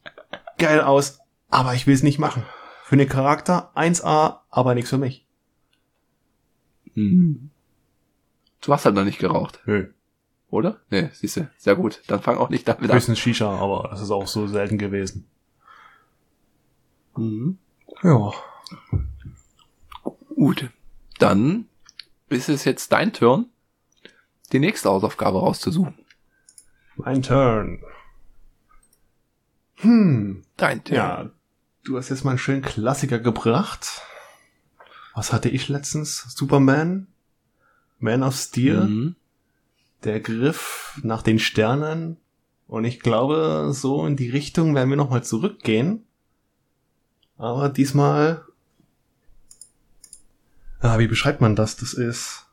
geil 0.56 0.80
aus, 0.80 1.18
aber 1.50 1.74
ich 1.74 1.86
will 1.86 1.94
es 1.94 2.02
nicht 2.02 2.18
machen. 2.18 2.42
Für 2.84 2.96
den 2.96 3.08
Charakter 3.08 3.70
1A, 3.76 4.38
aber 4.48 4.74
nichts 4.74 4.90
für 4.90 4.98
mich. 4.98 5.26
Hm. 6.94 7.50
Du 8.62 8.72
hast 8.72 8.84
halt 8.84 8.94
noch 8.94 9.04
nicht 9.04 9.18
geraucht. 9.18 9.60
Nö. 9.66 9.88
Oder? 10.50 10.80
Nee, 10.90 11.10
siehst 11.12 11.36
du. 11.36 11.48
Sehr 11.56 11.76
gut. 11.76 12.02
Dann 12.08 12.20
fang 12.20 12.36
auch 12.36 12.50
nicht 12.50 12.66
damit 12.66 12.90
an. 12.90 12.96
Höchstens 12.96 13.20
Shisha, 13.20 13.48
aber 13.48 13.88
das 13.90 14.00
ist 14.00 14.10
auch 14.10 14.26
so 14.26 14.48
selten 14.48 14.78
gewesen. 14.78 15.26
Mhm. 17.16 17.58
Ja. 18.02 18.32
Gut. 20.34 20.70
Dann 21.18 21.66
ist 22.28 22.48
es 22.48 22.64
jetzt 22.64 22.90
dein 22.92 23.12
Turn, 23.12 23.46
die 24.52 24.58
nächste 24.58 24.88
Hausaufgabe 24.88 25.38
rauszusuchen. 25.38 25.94
Mein 26.96 27.22
Turn. 27.22 27.82
Hm. 29.76 30.42
Dein 30.56 30.82
Turn. 30.82 30.96
Ja, 30.96 31.30
du 31.84 31.96
hast 31.96 32.08
jetzt 32.08 32.24
mal 32.24 32.32
einen 32.32 32.38
schönen 32.38 32.62
Klassiker 32.62 33.20
gebracht. 33.20 34.02
Was 35.14 35.32
hatte 35.32 35.48
ich 35.48 35.68
letztens? 35.68 36.34
Superman? 36.34 37.06
Man 37.98 38.22
of 38.22 38.34
Steel? 38.34 38.80
Mhm 38.80 39.16
der 40.04 40.20
Griff 40.20 40.98
nach 41.02 41.22
den 41.22 41.38
Sternen. 41.38 42.16
Und 42.66 42.84
ich 42.84 43.00
glaube, 43.00 43.70
so 43.72 44.06
in 44.06 44.16
die 44.16 44.30
Richtung 44.30 44.74
werden 44.74 44.90
wir 44.90 44.96
nochmal 44.96 45.24
zurückgehen. 45.24 46.06
Aber 47.36 47.68
diesmal. 47.68 48.44
Ah, 50.80 50.98
wie 50.98 51.08
beschreibt 51.08 51.40
man 51.40 51.56
das? 51.56 51.76
Das 51.76 51.92
ist 51.92 52.46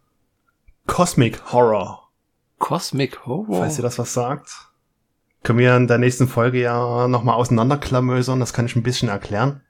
Cosmic 0.88 1.52
Horror. 1.54 2.10
Cosmic 2.58 3.26
Horror? 3.26 3.60
Falls 3.60 3.78
ihr 3.78 3.84
das 3.84 4.00
was 4.00 4.14
sagt. 4.14 4.70
Können 5.44 5.60
wir 5.60 5.76
in 5.78 5.88
der 5.88 5.98
nächsten 5.98 6.28
Folge 6.28 6.60
ja 6.60 7.08
nochmal 7.08 7.36
auseinanderklamösern. 7.36 8.40
Das 8.40 8.54
kann 8.54 8.66
ich 8.66 8.76
ein 8.76 8.84
bisschen 8.84 9.10
erklären. 9.10 9.62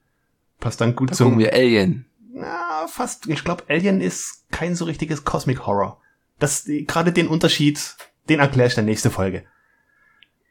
Passt 0.59 0.81
dann 0.81 0.95
gut 0.95 1.11
da 1.11 1.15
zum. 1.15 1.37
wir 1.37 1.53
Alien. 1.53 2.05
Na, 2.31 2.87
fast. 2.87 3.27
Ich 3.27 3.43
glaube, 3.43 3.63
Alien 3.69 4.01
ist 4.01 4.49
kein 4.49 4.75
so 4.75 4.85
richtiges 4.85 5.25
Cosmic 5.25 5.65
Horror. 5.65 5.99
Das, 6.39 6.65
gerade 6.65 7.11
den 7.11 7.27
Unterschied, 7.27 7.95
den 8.29 8.39
erkläre 8.39 8.67
ich 8.67 8.75
der 8.75 8.83
nächste 8.83 9.09
Folge. 9.09 9.43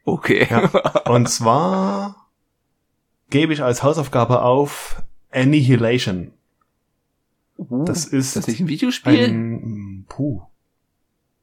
Okay. 0.03 0.47
Ja. 0.49 0.67
Und 1.05 1.29
zwar 1.29 2.27
gebe 3.29 3.53
ich 3.53 3.61
als 3.61 3.83
Hausaufgabe 3.83 4.41
auf 4.41 5.03
Annihilation. 5.31 6.33
Uh, 7.57 7.83
das 7.85 8.05
ist. 8.05 8.35
Das 8.35 8.47
nicht 8.47 8.59
ein 8.59 8.67
Videospiel? 8.67 9.25
Ein, 9.25 10.05
puh. 10.07 10.43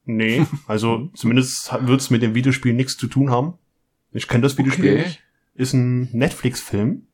Nee, 0.06 0.46
also 0.66 1.10
zumindest 1.14 1.72
wird 1.86 2.00
es 2.00 2.10
mit 2.10 2.22
dem 2.22 2.34
Videospiel 2.34 2.74
nichts 2.74 2.96
zu 2.96 3.06
tun 3.06 3.30
haben. 3.30 3.54
Ich 4.12 4.28
kenne 4.28 4.42
das 4.42 4.56
Videospiel 4.58 4.92
okay. 4.92 5.02
nicht. 5.04 5.22
Ist 5.54 5.72
ein 5.72 6.10
Netflix-Film. 6.12 7.06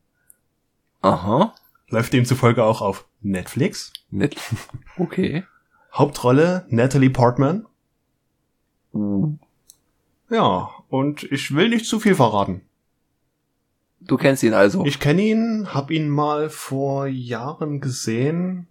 Aha. 1.02 1.54
Läuft 1.88 2.12
demzufolge 2.12 2.64
auch 2.64 2.80
auf 2.80 3.06
Netflix. 3.20 3.92
Net 4.10 4.36
okay. 4.96 5.44
Hauptrolle 5.92 6.66
Natalie 6.68 7.10
Portman. 7.10 7.66
Uh. 8.92 9.34
Ja, 10.30 10.70
und 10.88 11.24
ich 11.24 11.54
will 11.54 11.68
nicht 11.68 11.86
zu 11.86 12.00
viel 12.00 12.14
verraten. 12.14 12.62
Du 14.00 14.16
kennst 14.16 14.42
ihn 14.42 14.54
also? 14.54 14.84
Ich 14.86 14.98
kenne 14.98 15.22
ihn, 15.22 15.74
hab 15.74 15.90
ihn 15.90 16.08
mal 16.08 16.48
vor 16.48 17.06
Jahren 17.06 17.80
gesehen, 17.80 18.66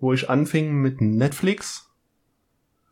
wo 0.00 0.12
ich 0.12 0.28
anfing 0.28 0.74
mit 0.74 1.00
Netflix. 1.00 1.90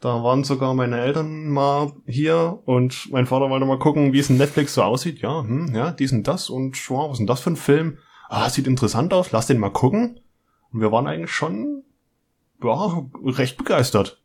Da 0.00 0.22
waren 0.22 0.44
sogar 0.44 0.74
meine 0.74 1.00
Eltern 1.00 1.48
mal 1.48 1.92
hier 2.06 2.60
und 2.66 3.10
mein 3.10 3.26
Vater 3.26 3.50
wollte 3.50 3.66
mal 3.66 3.78
gucken, 3.78 4.12
wie 4.12 4.18
es 4.18 4.30
in 4.30 4.36
Netflix 4.36 4.74
so 4.74 4.82
aussieht. 4.82 5.20
Ja, 5.20 5.42
hm, 5.42 5.74
ja, 5.74 5.92
dies 5.92 6.12
und 6.12 6.28
das 6.28 6.50
und 6.50 6.90
wow, 6.90 7.08
was 7.08 7.14
ist 7.14 7.18
denn 7.18 7.26
das 7.26 7.40
für 7.40 7.50
ein 7.50 7.56
Film? 7.56 7.98
Ah, 8.28 8.48
sieht 8.48 8.66
interessant 8.66 9.12
aus, 9.12 9.32
lass 9.32 9.46
den 9.46 9.58
mal 9.58 9.70
gucken. 9.70 10.20
Und 10.72 10.80
wir 10.80 10.92
waren 10.92 11.06
eigentlich 11.06 11.32
schon 11.32 11.84
ja, 12.64 13.06
recht 13.24 13.56
begeistert. 13.56 14.20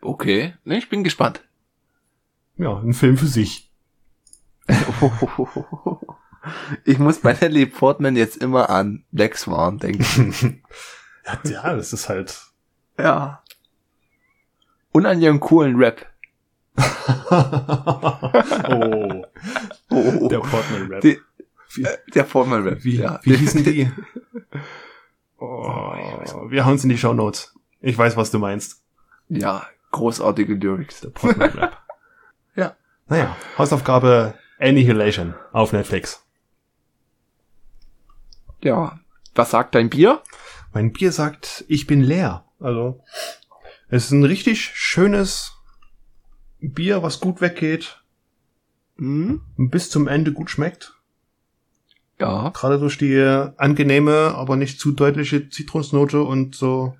Okay, 0.00 0.54
ne, 0.64 0.78
ich 0.78 0.88
bin 0.88 1.04
gespannt. 1.04 1.42
Ja, 2.56 2.78
ein 2.78 2.92
Film 2.92 3.16
für 3.16 3.26
sich. 3.26 3.70
ich 6.84 6.98
muss 6.98 7.20
bei 7.20 7.32
Natalie 7.32 7.66
Portman 7.66 8.16
jetzt 8.16 8.36
immer 8.36 8.70
an 8.70 9.04
Black 9.10 9.36
Swan 9.36 9.78
denken. 9.78 10.62
ja, 11.26 11.50
ja, 11.50 11.74
das 11.74 11.92
ist 11.92 12.08
halt. 12.08 12.40
Ja. 12.98 13.42
Und 14.92 15.06
an 15.06 15.20
ihren 15.20 15.40
coolen 15.40 15.76
Rap. 15.76 16.06
oh. 18.68 19.24
oh. 19.90 20.28
Der 20.28 20.38
Portman-Rap. 20.38 21.02
Der 22.14 22.22
Portman-Rap. 22.22 22.84
Wie, 22.84 22.96
ja. 22.98 23.20
wie 23.22 23.36
hießen 23.36 23.64
die? 23.64 23.90
Oh, 25.38 25.92
wir 26.48 26.64
hauen 26.64 26.76
es 26.76 26.84
in 26.84 26.90
die 26.90 26.98
Show 26.98 27.12
Notes. 27.12 27.54
Ich 27.84 27.98
weiß, 27.98 28.16
was 28.16 28.30
du 28.30 28.38
meinst. 28.38 28.82
Ja, 29.28 29.66
großartige 29.90 30.54
Lyrics. 30.54 31.02
Der 31.02 31.12
Rap. 31.54 31.76
ja. 32.56 32.76
Naja, 33.08 33.36
Hausaufgabe 33.58 34.34
Annihilation 34.58 35.34
auf 35.52 35.74
Netflix. 35.74 36.24
Ja. 38.62 38.98
Was 39.34 39.50
sagt 39.50 39.74
dein 39.74 39.90
Bier? 39.90 40.22
Mein 40.72 40.94
Bier 40.94 41.12
sagt, 41.12 41.66
ich 41.68 41.86
bin 41.86 42.00
leer. 42.00 42.46
Also, 42.58 43.02
es 43.88 44.06
ist 44.06 44.12
ein 44.12 44.24
richtig 44.24 44.62
schönes 44.64 45.52
Bier, 46.60 47.02
was 47.02 47.20
gut 47.20 47.42
weggeht. 47.42 48.02
Mhm. 48.96 49.42
Bis 49.58 49.90
zum 49.90 50.08
Ende 50.08 50.32
gut 50.32 50.48
schmeckt. 50.48 50.94
Ja. 52.18 52.48
Gerade 52.48 52.78
durch 52.78 52.96
die 52.96 53.20
angenehme, 53.58 54.34
aber 54.34 54.56
nicht 54.56 54.80
zu 54.80 54.92
deutliche 54.92 55.50
Zitrusnote 55.50 56.22
und 56.22 56.54
so 56.54 56.96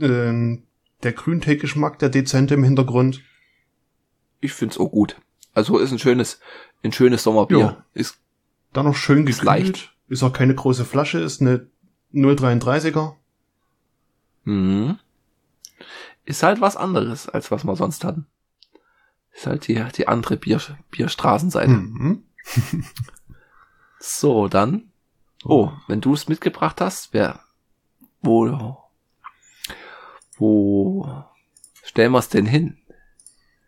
äh, 0.00 0.58
der 1.02 1.12
Grüntee-Geschmack, 1.12 1.98
der 1.98 2.08
dezente 2.08 2.54
im 2.54 2.64
Hintergrund. 2.64 3.22
Ich 4.40 4.52
find's 4.52 4.78
auch 4.78 4.90
gut. 4.90 5.16
Also 5.54 5.78
ist 5.78 5.92
ein 5.92 5.98
schönes, 5.98 6.40
ein 6.82 6.92
schönes 6.92 7.22
Sommerbier. 7.22 7.58
Jo. 7.58 7.76
Ist, 7.94 8.18
Dann 8.72 8.86
noch 8.86 8.96
schön 8.96 9.26
Ist 9.26 9.40
gekühlt. 9.40 9.44
leicht. 9.44 9.94
Ist 10.08 10.22
auch 10.22 10.32
keine 10.32 10.54
große 10.54 10.84
Flasche, 10.84 11.18
ist 11.18 11.40
eine 11.40 11.66
0,33er. 12.12 13.14
mhm. 14.44 14.98
ist 16.24 16.42
halt 16.42 16.60
was 16.60 16.76
anderes, 16.76 17.28
als 17.28 17.50
was 17.50 17.64
wir 17.64 17.76
sonst 17.76 18.04
hatten. 18.04 18.26
Ist 19.32 19.46
halt 19.46 19.66
die, 19.68 19.82
die 19.96 20.08
andere 20.08 20.36
Bier, 20.36 20.60
Bierstraßenseite. 20.90 21.70
Mhm. 21.70 22.24
So, 24.04 24.48
dann. 24.48 24.90
Oh, 25.44 25.70
wenn 25.86 26.00
du 26.00 26.12
es 26.14 26.26
mitgebracht 26.28 26.80
hast, 26.80 27.12
wer, 27.12 27.40
wo, 28.20 28.76
wo 30.42 31.24
stellen 31.84 32.12
wir 32.12 32.18
es 32.18 32.28
denn 32.28 32.46
hin? 32.46 32.78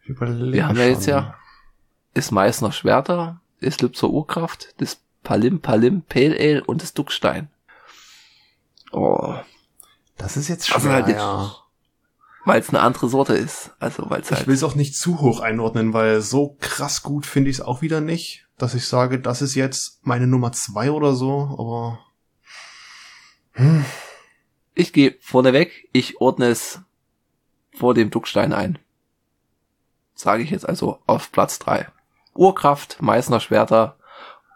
Ich 0.02 0.08
überlege 0.10 0.52
Wir 0.52 0.68
haben 0.68 0.76
ja 0.76 0.84
jetzt 0.86 1.06
ja, 1.06 1.34
ist 2.12 2.30
Meißner 2.32 2.72
Schwerter, 2.72 3.40
ist 3.60 3.80
Lübzer 3.80 4.10
Urkraft, 4.10 4.74
das 4.78 5.00
Palim 5.22 5.60
Palim 5.60 6.02
Pale 6.02 6.36
Ale 6.38 6.64
und 6.64 6.82
das 6.82 6.92
Duckstein. 6.92 7.48
Oh, 8.92 9.34
Das 10.16 10.36
ist 10.36 10.48
jetzt 10.48 10.66
schwer, 10.66 10.76
Also 10.76 10.90
halt 10.90 11.08
ja. 11.08 11.54
weil 12.44 12.60
es 12.60 12.68
eine 12.68 12.80
andere 12.80 13.08
Sorte 13.08 13.34
ist. 13.34 13.70
Also 13.78 14.10
weil 14.10 14.20
es 14.20 14.30
Ich 14.30 14.36
halt, 14.36 14.46
will 14.46 14.54
es 14.54 14.62
auch 14.62 14.74
nicht 14.74 14.96
zu 14.96 15.20
hoch 15.20 15.40
einordnen, 15.40 15.92
weil 15.92 16.20
so 16.20 16.56
krass 16.60 17.02
gut 17.02 17.24
finde 17.26 17.50
ich 17.50 17.56
es 17.56 17.62
auch 17.62 17.82
wieder 17.82 18.00
nicht, 18.00 18.46
dass 18.58 18.74
ich 18.74 18.86
sage, 18.86 19.18
das 19.20 19.42
ist 19.42 19.54
jetzt 19.54 20.00
meine 20.06 20.26
Nummer 20.26 20.52
zwei 20.52 20.90
oder 20.90 21.14
so, 21.14 21.56
aber 21.58 21.98
hm, 23.52 23.84
ich 24.74 24.92
gehe 24.92 25.14
vorneweg, 25.20 25.88
ich 25.92 26.20
ordne 26.20 26.46
es 26.46 26.80
vor 27.72 27.94
dem 27.94 28.10
Duckstein 28.10 28.52
ein. 28.52 28.78
Sage 30.14 30.42
ich 30.42 30.50
jetzt 30.50 30.68
also 30.68 30.98
auf 31.06 31.32
Platz 31.32 31.58
drei. 31.58 31.88
Urkraft, 32.34 33.00
Meißner 33.02 33.40
Schwerter 33.40 33.96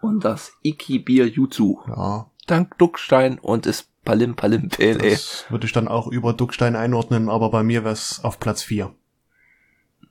und 0.01 0.25
das 0.25 0.53
Iki 0.63 1.01
Bier 1.01 1.27
Jutsu. 1.27 1.81
ja, 1.89 2.27
Dank 2.47 2.79
Duckstein 2.79 3.39
und 3.39 3.67
das 3.67 3.87
Palim 4.05 4.37
Palim 4.37 4.69
Pale 4.69 4.99
Ale. 5.01 5.11
das 5.11 5.45
würde 5.51 5.67
ich 5.67 5.73
dann 5.73 5.87
auch 5.89 6.07
über 6.07 6.33
Duckstein 6.33 6.77
einordnen, 6.77 7.29
aber 7.29 7.51
bei 7.51 7.63
mir 7.63 7.85
wäre 7.85 7.93
es 7.93 8.25
auf 8.25 8.41
Platz 8.41 8.63
vier. 8.63 8.95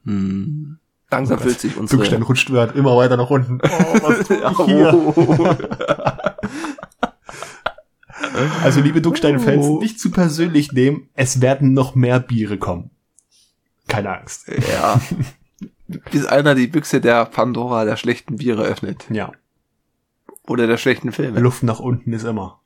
Hm. 0.04 0.78
Langsam 1.10 1.38
Oh 1.40 1.42
füllt 1.42 1.54
Gott. 1.56 1.62
sich 1.62 1.78
unsere... 1.78 1.98
Duckstein 1.98 2.22
rutscht 2.22 2.50
immer 2.50 2.98
weiter 2.98 3.16
nach 3.18 3.30
unten. 3.30 3.60
Oh, 3.64 3.68
was 3.68 4.28
tue 4.28 4.38
ich 4.38 4.58
hier? 4.66 6.27
Also 8.64 8.82
liebe 8.82 9.02
Duckstein-Fans, 9.02 9.66
Oh. 9.66 9.80
nicht 9.80 10.00
zu 10.00 10.12
persönlich 10.12 10.72
nehmen, 10.72 11.10
es 11.14 11.42
werden 11.42 11.74
noch 11.74 11.96
mehr 11.96 12.20
Biere 12.20 12.58
kommen. 12.58 12.92
Keine 13.88 14.18
Angst. 14.20 14.48
Ja. 14.72 15.00
Bis 16.12 16.26
einer 16.26 16.54
die 16.56 16.68
Büchse 16.68 17.00
der 17.02 17.26
Pandora 17.26 17.86
der 17.86 17.96
schlechten 17.98 18.36
Biere 18.38 18.64
öffnet. 18.64 19.06
Ja, 19.10 19.32
Oder 20.46 20.68
der 20.68 20.78
schlechten 20.78 21.12
Filme. 21.12 21.40
Luft 21.40 21.64
nach 21.64 21.80
unten 21.80 22.12
ist 22.14 22.24
immer. 22.24 22.62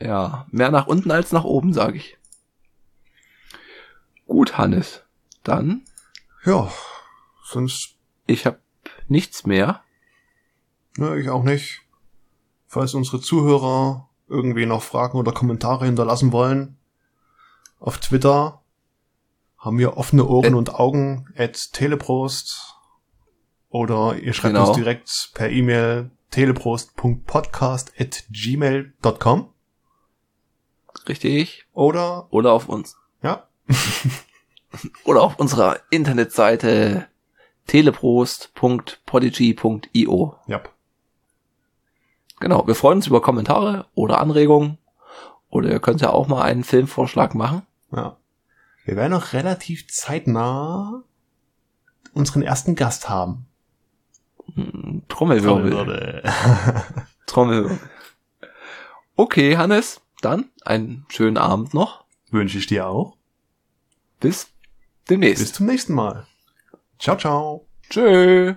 Ja, 0.00 0.46
mehr 0.50 0.70
nach 0.70 0.86
unten 0.86 1.10
als 1.10 1.30
nach 1.32 1.44
oben, 1.44 1.72
sage 1.72 1.96
ich. 1.98 2.16
Gut, 4.26 4.58
Hannes. 4.58 5.02
Dann, 5.44 5.82
Ja, 6.44 6.70
sonst, 7.44 7.94
ich 8.26 8.44
habe 8.46 8.58
nichts 9.08 9.46
mehr. 9.46 9.82
ne, 10.96 11.18
ich 11.18 11.28
auch 11.30 11.42
nicht. 11.44 11.82
Falls 12.66 12.94
unsere 12.94 13.20
Zuhörer 13.20 14.07
irgendwie 14.28 14.66
noch 14.66 14.82
Fragen 14.82 15.18
oder 15.18 15.32
Kommentare 15.32 15.86
hinterlassen 15.86 16.32
wollen, 16.32 16.76
auf 17.80 17.98
Twitter 17.98 18.60
haben 19.58 19.78
wir 19.78 19.96
offene 19.96 20.24
Ohren 20.26 20.54
Ä- 20.54 20.56
und 20.56 20.74
Augen 20.74 21.26
at 21.36 21.72
teleprost 21.72 22.74
oder 23.70 24.16
ihr 24.16 24.32
schreibt 24.32 24.54
Genau. 24.54 24.68
uns 24.68 24.76
direkt 24.76 25.30
per 25.34 25.50
E-Mail 25.50 26.10
teleprost.podcast 26.30 27.92
at 27.98 28.24
gmail.com 28.30 29.48
Richtig. 31.08 31.66
oder, 31.72 32.32
Oder 32.32 32.52
auf 32.52 32.68
uns. 32.68 32.96
ja, 33.22 33.48
Oder 35.04 35.22
auf 35.22 35.38
unserer 35.38 35.78
Internetseite 35.90 37.08
teleprost.podigy.io. 37.66 40.36
ja, 40.46 40.62
Genau, 42.40 42.66
wir 42.66 42.74
freuen 42.74 42.98
uns 42.98 43.06
über 43.06 43.20
Kommentare 43.20 43.86
oder 43.94 44.20
Anregungen. 44.20 44.78
Oder 45.50 45.70
ihr 45.70 45.80
könnt 45.80 46.00
ja 46.00 46.10
auch 46.10 46.28
mal 46.28 46.42
einen 46.42 46.64
Filmvorschlag 46.64 47.34
machen. 47.34 47.62
ja. 47.92 48.16
Wir 48.84 48.96
werden 48.96 49.12
auch 49.12 49.34
relativ 49.34 49.86
zeitnah 49.88 51.02
unseren 52.14 52.40
ersten 52.40 52.74
Gast 52.74 53.10
haben. 53.10 53.44
Hm, 54.54 55.02
Trommelwirbel. 55.08 55.70
Trommelwirbel. 55.70 56.22
Trommelwirbel. 57.26 57.78
Okay, 59.14 59.58
Hannes, 59.58 60.00
dann 60.22 60.46
einen 60.64 61.04
schönen 61.10 61.36
Abend 61.36 61.74
noch. 61.74 62.04
Wünsche 62.30 62.56
ich 62.56 62.66
dir 62.66 62.86
auch. 62.86 63.16
Bis 64.20 64.48
demnächst. 65.10 65.42
Bis 65.42 65.52
zum 65.52 65.66
nächsten 65.66 65.92
Mal. 65.92 66.26
Ciao, 66.98 67.18
ciao. 67.18 67.66
Tschö. 67.90 68.54